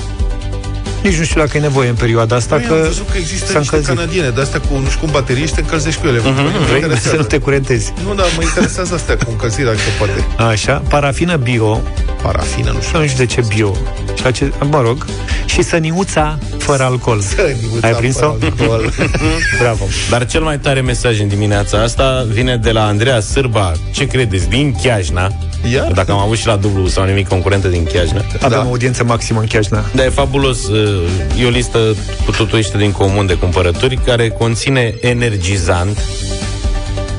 Nici 1.03 1.15
nu 1.17 1.23
știu 1.23 1.39
dacă 1.41 1.57
e 1.57 1.59
nevoie 1.59 1.89
în 1.89 1.95
perioada 1.95 2.35
asta, 2.35 2.55
Păi, 2.55 2.65
că 2.65 2.73
am 2.73 2.79
văzut 2.81 3.09
că 3.11 3.17
există 3.17 3.51
s-a 3.51 3.59
niște 3.59 3.75
încălzit. 3.75 3.87
canadiene 3.99 4.29
de 4.29 4.41
astea 4.41 4.59
cu, 4.59 4.77
nu 4.77 4.87
știu 4.87 4.99
cum, 4.99 5.09
baterii 5.11 5.45
și 5.47 5.53
te 5.53 5.59
încălzești 5.61 6.01
cu 6.01 6.07
ele. 6.07 6.17
Mhm, 6.19 6.27
Mă 6.27 6.33
Vrei 6.41 6.67
să 6.67 6.75
interesează. 6.75 7.17
nu 7.17 7.23
te 7.23 7.37
curentezi. 7.37 7.93
Nu, 8.07 8.13
dar 8.13 8.25
mă 8.35 8.41
interesează 8.43 8.93
astea 8.93 9.15
cu 9.17 9.29
încălzire, 9.31 9.63
dacă 9.65 9.77
se 9.77 9.91
poate. 9.97 10.51
Așa, 10.51 10.81
parafină 10.89 11.35
bio, 11.35 11.81
Parafină, 12.25 12.71
nu 12.71 12.81
știu. 12.81 12.99
nu 12.99 13.05
știu 13.07 13.25
de 13.25 13.31
ce 13.31 13.41
bio, 13.55 13.73
și 14.15 14.23
la 14.23 14.31
ce, 14.31 14.51
mă 14.69 14.81
rog, 14.81 15.05
și 15.45 15.61
săniuța 15.61 16.37
fără 16.57 16.83
alcool. 16.83 17.19
Săniuța 17.21 17.87
Ai 17.87 17.93
prins-o? 17.93 18.19
fără 18.19 18.71
alcool. 18.71 18.91
Bravo. 19.61 19.85
Dar 20.09 20.25
cel 20.25 20.41
mai 20.41 20.59
tare 20.59 20.81
mesaj 20.81 21.19
în 21.19 21.27
dimineața 21.27 21.81
asta 21.81 22.25
vine 22.31 22.57
de 22.57 22.71
la 22.71 22.85
Andreea 22.85 23.19
Sârba, 23.19 23.71
ce 23.91 24.07
credeți, 24.07 24.49
din 24.49 24.75
Chiajna. 24.81 25.31
Iar? 25.73 25.91
Dacă 25.91 26.11
am 26.11 26.17
avut 26.17 26.37
și 26.37 26.47
la 26.47 26.55
dublu 26.55 26.87
sau 26.87 27.05
nimic 27.05 27.27
concurentă 27.27 27.67
din 27.67 27.83
Chiajna. 27.93 28.21
Avem 28.41 28.49
Da. 28.49 28.65
o 28.65 28.67
audiență 28.67 29.03
maximă 29.03 29.39
în 29.39 29.45
Chiajna. 29.47 29.83
Da, 29.93 30.03
e 30.05 30.09
fabulos. 30.09 30.67
uh, 30.67 31.01
E 31.41 31.45
o 31.45 31.49
listă 31.49 31.79
cu 32.25 32.31
totuiește 32.31 32.77
din 32.77 32.91
comun 32.91 33.25
de 33.25 33.33
cumpărături 33.33 33.95
care 34.05 34.29
conține 34.29 34.93
energizant, 35.01 35.97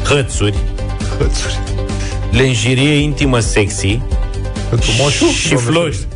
hățuri, 0.05 0.55
Hățuri. 1.19 1.59
lenjerie 2.31 2.93
intimă 2.95 3.39
sexy 3.39 4.01
Pentru 4.69 4.91
moșul? 4.99 5.29
și 5.29 5.49
Doamne 5.49 5.71
flori. 5.71 6.07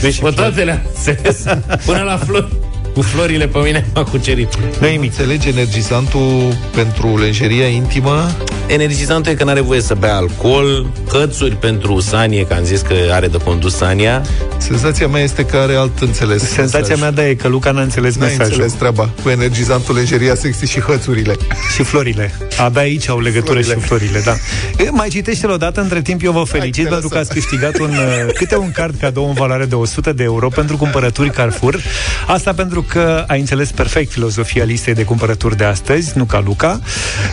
Deci 0.00 0.20
pe 0.20 0.30
toate 0.30 0.64
le-am 0.64 0.80
înțeles, 0.94 1.44
până 1.84 2.02
la 2.02 2.16
flori. 2.16 2.48
Cu 2.96 3.02
florile 3.02 3.46
pe 3.46 3.58
mine 3.58 3.86
m-a 3.94 4.04
cucerit. 4.04 4.54
Nu 4.80 4.86
nimic. 4.88 5.10
Înțelegi 5.10 5.48
energizantul 5.48 6.56
pentru 6.74 7.18
lenjeria 7.18 7.66
intimă? 7.66 8.36
Energizantul 8.66 9.32
e 9.32 9.34
că 9.34 9.44
n-are 9.44 9.60
voie 9.60 9.80
să 9.80 9.94
bea 9.94 10.16
alcool, 10.16 10.86
hățuri 11.08 11.56
pentru 11.56 12.00
Sanie, 12.00 12.46
că 12.46 12.54
am 12.54 12.64
zis 12.64 12.80
că 12.80 12.94
are 13.10 13.26
de 13.26 13.36
condus 13.36 13.74
Sania. 13.76 14.22
Senzația 14.58 15.06
mea 15.08 15.22
este 15.22 15.44
că 15.44 15.56
are 15.56 15.74
alt 15.74 15.98
înțeles. 16.00 16.42
Senzația 16.42 16.78
mesaj. 16.94 17.00
mea 17.00 17.10
da 17.10 17.28
e 17.28 17.34
că 17.34 17.48
Luca 17.48 17.70
n-a 17.70 17.80
înțeles 17.82 18.16
N-ai 18.16 18.28
mesajul. 18.28 18.52
înțeles 18.52 18.72
treaba 18.72 19.10
cu 19.22 19.28
energizantul, 19.28 19.94
lenjeria 19.94 20.34
sexy 20.34 20.64
și 20.66 20.80
hățurile. 20.80 21.36
Și 21.74 21.82
florile. 21.82 22.32
Abia 22.58 22.80
aici 22.80 23.08
au 23.08 23.20
legătură 23.20 23.60
Florile. 23.60 23.74
și 23.74 23.80
florile, 23.80 24.20
da. 24.24 24.34
E, 24.84 24.90
Mai 24.90 25.08
citește-l 25.08 25.50
odată, 25.50 25.80
între 25.80 26.02
timp 26.02 26.22
eu 26.22 26.32
vă 26.32 26.42
felicit 26.44 26.82
Hai, 26.82 26.92
pentru 26.92 27.08
că 27.08 27.16
lasă. 27.16 27.30
ați 27.32 27.40
câștigat 27.40 27.78
un, 27.78 27.90
uh, 28.26 28.32
câte 28.34 28.56
un 28.56 28.70
card 28.72 28.94
cadou 29.00 29.28
în 29.28 29.34
valoare 29.34 29.64
de 29.64 29.74
100 29.74 30.12
de 30.12 30.22
euro 30.22 30.48
pentru 30.48 30.76
cumpărături 30.76 31.30
Carrefour. 31.30 31.80
Asta 32.26 32.52
pentru 32.52 32.85
că 32.88 33.24
ai 33.26 33.38
înțeles 33.40 33.70
perfect 33.70 34.12
filozofia 34.12 34.64
listei 34.64 34.94
de 34.94 35.04
cumpărături 35.04 35.56
de 35.56 35.64
astăzi, 35.64 36.12
nu 36.18 36.24
ca 36.24 36.42
Luca. 36.44 36.80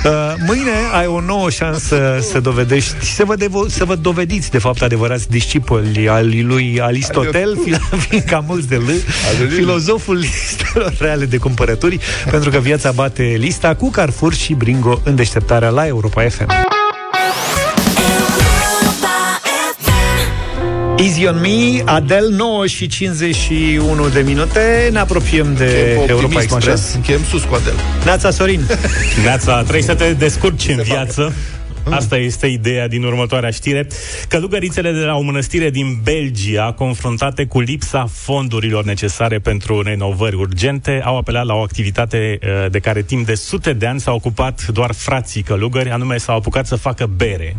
Uh, 0.06 0.12
Mâine 0.46 0.72
ai 0.94 1.06
o 1.08 1.20
nouă 1.22 1.50
șansă 1.50 2.20
să 2.32 2.40
dovedești, 2.40 3.06
să 3.06 3.24
vă, 3.26 3.36
devo- 3.36 3.68
să 3.68 3.86
vă 3.86 3.96
dovediți 3.96 4.52
de 4.52 4.58
fapt 4.58 4.82
adevărați 4.82 5.30
discipoli 5.30 6.10
al 6.10 6.32
lui 6.42 6.80
Aristotel, 6.82 7.58
fiind 8.08 8.24
ca 8.24 8.44
mulți 8.48 8.68
de 8.68 8.76
L, 8.76 8.90
filozoful 9.50 10.16
listelor 10.16 10.94
reale 11.00 11.26
de 11.26 11.38
cumpărături, 11.38 12.00
pentru 12.30 12.50
că 12.50 12.58
viața 12.58 12.92
bate 12.92 13.36
lista 13.38 13.76
cu 13.76 13.90
Carrefour 13.90 14.34
și 14.34 14.54
Bringo 14.54 15.02
în 15.04 15.16
deșteptarea 15.16 15.70
la 15.70 15.88
Europa 15.88 16.22
FM. 16.30 16.83
Easy 21.04 21.28
on 21.28 21.42
me, 21.42 21.82
Adel 21.86 22.30
9 22.30 22.68
și 22.68 22.88
51 22.88 24.10
de 24.10 24.22
minute 24.22 24.90
Ne 24.92 25.00
apropiem 25.00 25.54
de 25.54 25.94
Cu 25.96 26.04
Europa 26.08 26.14
optimism, 26.14 26.56
Express 26.56 26.88
Așa. 26.88 26.96
Încheiem 26.96 27.24
sus 27.24 27.44
cu 27.44 27.56
Adel. 27.56 27.74
Neața 28.04 28.32
Sorin 28.32 28.62
Neața, 29.24 29.62
trebuie 29.62 29.82
să 29.82 29.96
te 29.96 30.14
descurci 30.14 30.68
în 30.68 30.82
viață. 30.82 31.34
Asta 31.90 32.18
este 32.18 32.48
ideea 32.48 32.88
din 32.88 33.04
următoarea 33.04 33.50
știre. 33.50 33.88
Călugărițele 34.28 34.92
de 34.92 35.00
la 35.00 35.16
o 35.16 35.22
mănăstire 35.22 35.70
din 35.70 36.00
Belgia, 36.04 36.74
confruntate 36.78 37.46
cu 37.46 37.60
lipsa 37.60 38.08
fondurilor 38.12 38.84
necesare 38.84 39.40
pentru 39.40 39.82
renovări 39.82 40.36
urgente, 40.36 41.02
au 41.06 41.18
apelat 41.18 41.46
la 41.46 41.54
o 41.54 41.62
activitate 41.62 42.40
uh, 42.42 42.72
de 42.72 42.80
care 42.80 43.02
timp 43.02 43.26
de 43.26 43.36
sute 43.36 43.74
de 43.74 43.86
ani 43.86 44.00
s-au 44.00 44.16
ocupat 44.16 44.68
doar 44.68 44.92
frații 44.94 45.42
călugări, 45.42 45.90
anume 45.90 46.18
s-au 46.18 46.36
apucat 46.36 46.66
să 46.66 46.76
facă 46.76 47.10
bere. 47.16 47.56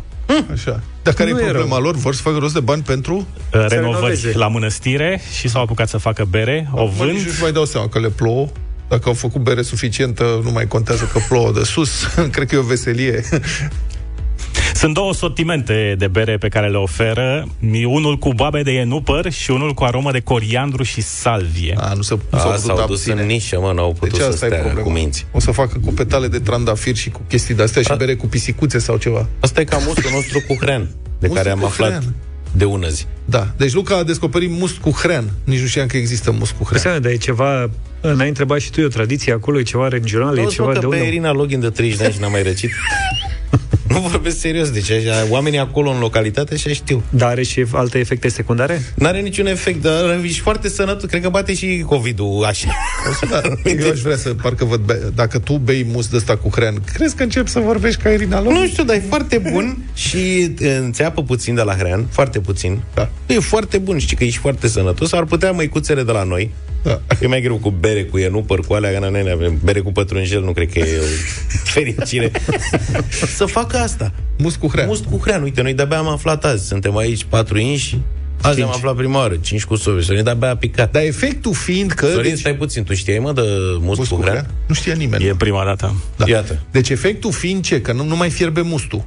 Așa. 0.52 0.80
Dar 1.02 1.14
care 1.14 1.30
e 1.30 1.32
Nu 1.32 1.40
e 1.40 1.42
problema 1.44 1.78
lor? 1.78 1.94
Vor 1.94 2.14
să 2.14 2.22
facă 2.22 2.36
rost 2.38 2.54
de 2.54 2.60
bani 2.60 2.82
pentru... 2.82 3.14
Uh, 3.14 3.24
renoveze. 3.52 3.74
Renovări 3.74 4.34
la 4.36 4.48
mănăstire 4.48 5.20
și 5.38 5.48
s-au 5.48 5.62
apucat 5.62 5.88
să 5.88 5.98
facă 5.98 6.26
bere, 6.30 6.68
o 6.72 6.84
Mă, 6.84 6.90
vând. 6.96 7.10
nici 7.10 7.24
nu-și 7.24 7.42
mai 7.42 7.52
dau 7.52 7.64
seama 7.64 7.88
că 7.88 7.98
le 7.98 8.08
plouă. 8.08 8.48
Dacă 8.88 9.02
au 9.08 9.14
făcut 9.14 9.40
bere 9.40 9.62
suficientă, 9.62 10.40
nu 10.44 10.50
mai 10.50 10.66
contează 10.66 11.08
că 11.12 11.18
plouă 11.28 11.52
de 11.52 11.62
sus. 11.64 11.90
Cred 12.32 12.48
că 12.48 12.54
e 12.54 12.58
o 12.58 12.62
veselie. 12.62 13.22
Sunt 14.74 14.94
două 14.94 15.14
sortimente 15.14 15.94
de 15.98 16.06
bere 16.06 16.36
pe 16.36 16.48
care 16.48 16.68
le 16.68 16.76
oferă, 16.76 17.48
unul 17.86 18.16
cu 18.16 18.32
babe 18.32 18.62
de 18.62 18.70
enupăr 18.70 19.32
și 19.32 19.50
unul 19.50 19.72
cu 19.72 19.84
aromă 19.84 20.12
de 20.12 20.20
coriandru 20.20 20.82
și 20.82 21.00
salvie. 21.00 21.74
A, 21.78 21.92
nu 21.92 22.02
se, 22.02 22.18
A, 22.30 22.56
s-au 22.56 22.84
dus 22.86 23.06
în 23.06 23.26
nișă, 23.26 23.58
mă, 23.60 23.72
n-au 23.74 23.92
putut 23.92 24.10
Deci 24.12 24.20
să 24.20 24.26
asta 24.26 24.44
e 24.44 24.48
stea 24.48 24.60
problema. 24.60 24.86
cu 24.86 24.92
minți. 24.92 25.26
O 25.32 25.40
să 25.40 25.50
facă 25.50 25.78
cu 25.84 25.92
petale 25.92 26.28
de 26.28 26.38
trandafir 26.38 26.96
și 26.96 27.10
cu 27.10 27.20
chestii 27.28 27.54
de-astea 27.54 27.82
și 27.82 27.92
bere 27.96 28.14
cu 28.14 28.26
pisicuțe 28.26 28.78
sau 28.78 28.96
ceva. 28.96 29.26
Asta 29.40 29.60
e 29.60 29.64
ca 29.64 29.78
mustul 29.86 30.10
nostru 30.12 30.40
cu 30.48 30.56
hrean, 30.60 30.82
de 31.18 31.26
Mustul 31.26 31.36
care 31.36 31.50
am 31.50 31.58
cu 31.58 31.64
aflat 31.64 31.88
hrean. 31.88 32.14
de 32.52 32.64
ună 32.64 32.88
zi. 32.88 33.04
Da. 33.24 33.48
Deci 33.56 33.72
Luca 33.72 33.96
a 33.96 34.02
descoperit 34.02 34.50
must 34.50 34.76
cu 34.76 34.90
hrean. 34.90 35.30
Nici 35.44 35.60
nu 35.60 35.66
știam 35.66 35.86
că 35.86 35.96
există 35.96 36.30
must 36.32 36.52
cu 36.52 36.64
hrean. 36.64 36.72
Înseamnă, 36.74 36.98
dar 37.00 37.10
e 37.12 37.16
ceva... 37.16 37.70
N-ai 38.16 38.28
întrebat 38.28 38.60
și 38.60 38.70
tu, 38.70 38.80
e 38.80 38.84
o 38.84 38.88
tradiție 38.88 39.32
acolo, 39.32 39.58
e 39.58 39.62
ceva 39.62 39.88
regional, 39.88 40.36
e 40.36 40.40
Auzi, 40.40 40.54
ceva 40.54 40.66
mă, 40.66 40.72
de 40.74 40.78
că 40.80 40.86
pe 40.88 40.94
unde... 40.96 41.06
Irina 41.08 41.32
Login 41.32 41.60
de 41.60 41.70
30 41.70 41.98
de 41.98 42.04
ani 42.04 42.12
și 42.14 42.20
n-a 42.20 42.28
mai 42.28 42.42
răcit. 42.42 42.70
nu 43.94 44.08
vorbesc 44.08 44.38
serios, 44.38 44.70
deci 44.70 44.90
așa, 44.90 45.26
oamenii 45.28 45.58
acolo 45.58 45.90
în 45.90 45.98
localitate 45.98 46.56
și 46.56 46.74
știu. 46.74 47.02
Dar 47.10 47.28
are 47.28 47.42
și 47.42 47.64
alte 47.72 47.98
efecte 47.98 48.28
secundare? 48.28 48.82
N-are 48.94 49.20
niciun 49.20 49.46
efect, 49.46 49.82
dar 49.82 50.20
ești 50.22 50.40
foarte 50.40 50.68
sănătos. 50.68 51.10
Cred 51.10 51.22
că 51.22 51.28
bate 51.28 51.54
și 51.54 51.84
COVID-ul 51.86 52.44
așa. 52.44 52.68
Da, 53.30 53.40
eu 53.84 53.90
aș 53.90 54.00
vrea 54.00 54.16
să, 54.16 54.34
parcă 54.42 54.64
văd, 54.64 54.80
be- 54.80 55.12
dacă 55.14 55.38
tu 55.38 55.56
bei 55.56 55.86
must 55.92 56.10
de 56.10 56.16
ăsta 56.16 56.36
cu 56.36 56.48
hrean, 56.54 56.74
crezi 56.92 57.14
că 57.14 57.22
încep 57.22 57.48
să 57.48 57.58
vorbești 57.58 58.02
ca 58.02 58.10
Irina 58.10 58.40
Login? 58.42 58.60
Nu 58.60 58.66
știu, 58.66 58.84
dar 58.84 58.96
e 58.96 59.02
foarte 59.08 59.42
bun 59.52 59.84
și 59.94 60.54
îți 60.88 61.02
apă 61.02 61.22
puțin 61.22 61.54
de 61.54 61.62
la 61.62 61.74
hrean, 61.74 62.06
foarte 62.10 62.38
puțin. 62.40 62.82
Da. 62.94 63.08
E 63.26 63.38
foarte 63.38 63.78
bun, 63.78 63.98
știi 63.98 64.16
că 64.16 64.24
ești 64.24 64.38
foarte 64.38 64.68
sănătos. 64.68 65.12
Ar 65.12 65.24
putea 65.24 65.52
măicuțele 65.52 66.02
de 66.02 66.12
la 66.12 66.22
noi, 66.22 66.50
Da. 66.84 67.00
E 67.20 67.26
mai 67.26 67.40
greu 67.40 67.56
cu 67.56 67.70
bere, 67.70 68.04
cu 68.04 68.18
enupăr, 68.18 68.60
cu 68.60 68.72
alea, 68.72 68.92
că 68.92 69.08
noi 69.08 69.22
nu 69.22 69.30
avem 69.30 69.60
bere 69.64 69.80
cu 69.80 69.92
pătrunjel, 69.92 70.42
nu 70.42 70.52
cred 70.52 70.72
că 70.72 70.78
e 70.78 70.98
o 70.98 71.04
fericire. 71.74 72.30
să 73.36 73.44
facă 73.44 73.76
asta. 73.76 74.12
Must 74.38 74.56
cu 74.56 74.68
hrean. 74.68 74.86
Must 74.88 75.04
cu 75.04 75.20
hrean. 75.22 75.42
Uite, 75.42 75.62
noi 75.62 75.74
de-abia 75.74 75.98
am 75.98 76.08
aflat 76.08 76.44
azi. 76.44 76.66
Suntem 76.66 76.96
aici 76.96 77.24
patru 77.24 77.58
inși. 77.58 77.98
Azi 78.40 78.62
am 78.62 78.68
aflat 78.68 78.94
prima 78.94 79.18
oară, 79.18 79.36
5 79.36 79.64
cu 79.64 79.76
sobe. 79.76 80.00
Sorin 80.00 80.24
de-abia 80.24 80.50
a 80.50 80.56
picat. 80.56 80.92
Dar 80.92 81.02
efectul 81.02 81.54
fiind 81.54 81.90
că... 81.90 82.06
Sorin, 82.06 82.30
deci, 82.30 82.38
stai 82.38 82.54
puțin, 82.54 82.84
tu 82.84 82.94
știai, 82.94 83.18
mă, 83.18 83.32
de 83.32 83.42
must, 83.80 83.98
must 83.98 84.10
cu 84.10 84.20
hrean? 84.20 84.50
Nu 84.66 84.74
știa 84.74 84.94
nimeni. 84.94 85.24
E 85.24 85.34
prima 85.38 85.64
dată. 85.64 85.94
Da. 86.16 86.24
Iată. 86.28 86.60
Deci 86.70 86.88
efectul 86.88 87.32
fiind 87.32 87.64
ce? 87.64 87.80
Că 87.80 87.92
nu, 87.92 88.04
nu 88.04 88.16
mai 88.16 88.30
fierbe 88.30 88.60
mustul. 88.60 89.04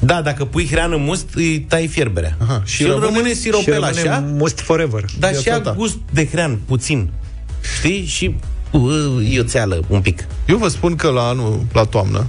Da, 0.00 0.22
dacă 0.22 0.44
pui 0.44 0.66
hrean 0.70 0.92
în 0.92 1.02
must, 1.02 1.28
îi 1.34 1.60
tai 1.60 1.86
fierberea. 1.86 2.36
Aha, 2.40 2.62
și, 2.64 2.74
și 2.74 2.82
rămâne, 2.82 3.04
rămâne 3.04 3.28
și 3.28 3.34
siropel 3.34 3.74
rămâne 3.80 4.00
așa, 4.00 4.24
must 4.32 4.60
forever. 4.60 5.04
dar 5.18 5.34
și 5.34 5.42
Viața 5.42 5.58
ia 5.58 5.60
ta. 5.60 5.74
gust 5.76 5.96
de 6.12 6.26
hrean, 6.26 6.58
puțin. 6.66 7.10
Știi? 7.78 8.04
Și 8.06 8.34
uh, 8.70 9.34
e 9.34 9.40
o 9.40 9.42
țeală, 9.42 9.84
un 9.88 10.00
pic. 10.00 10.24
Eu 10.46 10.56
vă 10.56 10.68
spun 10.68 10.96
că 10.96 11.08
la 11.08 11.22
anul, 11.22 11.66
la 11.72 11.84
toamnă, 11.84 12.26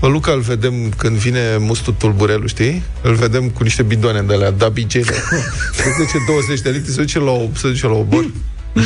pe 0.00 0.06
Luca 0.06 0.32
îl 0.32 0.40
vedem 0.40 0.88
când 0.96 1.16
vine 1.16 1.56
mustul 1.58 1.94
tulburelul, 1.98 2.48
știi? 2.48 2.82
Îl 3.02 3.14
vedem 3.14 3.48
cu 3.48 3.62
niște 3.62 3.82
bidoane 3.82 4.22
de 4.22 4.34
alea, 4.34 4.50
da 4.50 4.68
bigele. 4.68 5.12
Se 5.78 5.84
duce 5.98 6.16
20 6.26 6.60
de 6.60 6.70
litri, 6.70 6.90
se 6.92 7.00
duce 7.00 7.18
la, 7.18 7.30
o, 7.30 7.48
se 7.54 7.68
duce 7.68 7.86
la 7.86 7.92
obor. 7.92 8.30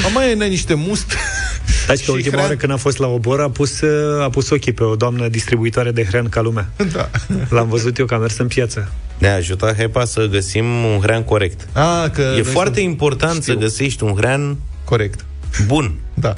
Mama 0.03 0.24
e 0.26 0.34
niște 0.34 0.74
must. 0.74 1.12
Dar 1.86 1.97
și 1.97 2.05
că 2.05 2.11
Și 2.11 2.16
ultima 2.16 2.30
hrean. 2.32 2.45
oară 2.47 2.57
când 2.57 2.72
a 2.72 2.76
fost 2.76 2.99
la 2.99 3.07
obor 3.07 3.40
a 3.40 3.51
pus, 3.51 3.80
uh, 3.80 4.22
a 4.22 4.28
pus 4.30 4.51
ochii 4.51 4.72
pe 4.72 4.84
o 4.84 4.97
doamnă 4.97 5.28
distribuitoare 5.28 5.90
de 5.90 6.05
hrean 6.05 6.28
ca 6.28 6.40
lumea. 6.40 6.70
Da. 6.93 7.11
L-am 7.49 7.68
văzut 7.68 7.99
eu 7.99 8.07
că 8.07 8.14
a 8.14 8.18
mers 8.18 8.38
în 8.38 8.47
piață. 8.47 8.93
Ne-a 9.18 9.34
ajutat 9.34 9.76
Hepa 9.76 10.05
să 10.05 10.26
găsim 10.26 10.64
un 10.84 10.99
hrean 11.01 11.22
corect. 11.24 11.68
A, 11.72 12.09
că 12.09 12.20
E 12.20 12.30
noi 12.30 12.43
foarte 12.43 12.78
sunt- 12.80 12.90
important 12.90 13.43
Știu. 13.43 13.53
să 13.53 13.59
găsești 13.59 14.03
un 14.03 14.14
hrean 14.16 14.57
Corect. 14.84 15.24
bun, 15.66 15.95
Da. 16.14 16.34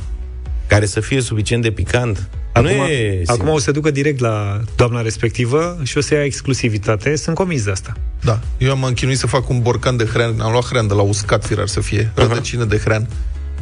care 0.67 0.87
să 0.87 1.01
fie 1.01 1.21
suficient 1.21 1.63
de 1.63 1.71
picant. 1.71 2.29
Acum, 2.53 2.71
nu 2.77 2.85
e 2.85 3.23
acum 3.27 3.49
o 3.49 3.59
să 3.59 3.71
ducă 3.71 3.91
direct 3.91 4.21
la 4.21 4.61
doamna 4.77 5.01
respectivă 5.01 5.79
și 5.83 5.99
o 5.99 6.01
să 6.01 6.15
ia 6.15 6.25
exclusivitate. 6.25 7.17
Sunt 7.17 7.37
convins 7.37 7.65
de 7.65 7.71
asta. 7.71 7.93
Da. 8.21 8.41
Eu 8.59 8.77
m-am 8.77 8.93
chinuit 8.93 9.19
să 9.19 9.27
fac 9.27 9.49
un 9.49 9.61
borcan 9.61 9.97
de 9.97 10.05
hrean. 10.05 10.41
Am 10.41 10.51
luat 10.53 10.65
hrean 10.65 10.87
de 10.87 10.95
la 10.95 11.01
uscat, 11.03 11.45
firar 11.47 11.67
să 11.67 11.81
fie. 11.81 12.11
Rădăcină 12.15 12.65
de 12.65 12.77
hrean. 12.79 13.09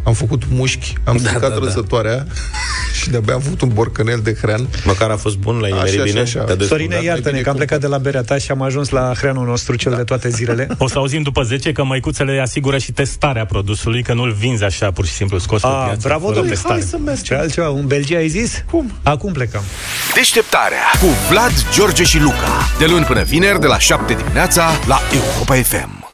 Am 0.05 0.13
făcut 0.13 0.43
mușchi, 0.51 0.93
am 1.05 1.17
Da, 1.17 1.23
stricat 1.29 1.41
da, 1.51 1.59
da. 1.59 1.65
răsătoarea 1.65 2.27
și 3.01 3.11
de-abia 3.11 3.35
am 3.35 3.41
făcut 3.41 3.61
un 3.61 3.69
borcanel 3.73 4.21
de 4.23 4.37
hrean. 4.41 4.69
Măcar 4.85 5.11
a 5.11 5.17
fost 5.17 5.37
bun, 5.37 5.59
l-ai 5.59 5.71
Așa, 5.71 5.79
nimerit 5.83 6.01
așa, 6.01 6.09
bine? 6.11 6.21
așa. 6.21 6.39
Te-a 6.39 6.45
descurcat? 6.45 6.69
Sorine, 6.69 6.95
mai 6.95 7.05
iartă-ne 7.05 7.31
bine 7.31 7.43
că 7.43 7.49
am 7.49 7.55
cum 7.57 7.65
plecat 7.67 7.81
de 7.81 7.87
la 7.87 7.99
berea 7.99 8.23
ta 8.23 8.39
și 8.39 8.51
am 8.51 8.63
ajuns 8.63 8.89
la 8.89 9.13
hreanul 9.17 9.47
nostru, 9.47 9.75
cel 9.77 9.95
de 9.97 10.03
toate 10.03 10.29
zilele. 10.29 10.67
O 10.79 10.89
să 10.89 10.99
auzim 10.99 11.23
după 11.23 11.43
10 11.43 11.73
că 11.73 11.85
măicuțele 11.85 12.41
asigură 12.41 12.79
și 12.79 12.93
testarea 12.93 13.45
produsului, 13.47 14.03
că 14.03 14.13
nu-l 14.15 14.33
vinzi 14.33 14.65
așa 14.65 14.91
pur 14.91 15.07
și 15.07 15.13
simplu 15.13 15.39
scos 15.39 15.61
pe 15.61 15.67
A, 15.67 15.71
piață. 15.71 16.01
bravo, 16.09 16.23
fără 16.23 16.35
domnule, 16.35 16.55
testare. 16.55 16.75
Hai 16.81 16.89
să 16.91 16.97
mergem. 17.05 17.23
Ce 17.25 17.35
altceva? 17.35 17.69
Un 17.71 17.87
Belgia 17.87 18.17
ai 18.17 18.29
zis? 18.29 18.65
Cum? 18.71 18.93
Acum 19.03 19.33
plecăm. 19.33 19.63
Deșteptarea 20.15 20.83
cu 21.01 21.07
Vlad, 21.31 21.53
George 21.75 22.03
și 22.05 22.19
Luca. 22.21 22.69
De 22.79 22.87
luni 22.87 23.05
până 23.05 23.23
vineri, 23.23 23.61
de 23.61 23.67
la 23.67 23.79
7 23.79 24.15
dimineața, 24.15 24.71
la 24.87 25.01
Europa 25.13 25.55
FM. 25.55 26.02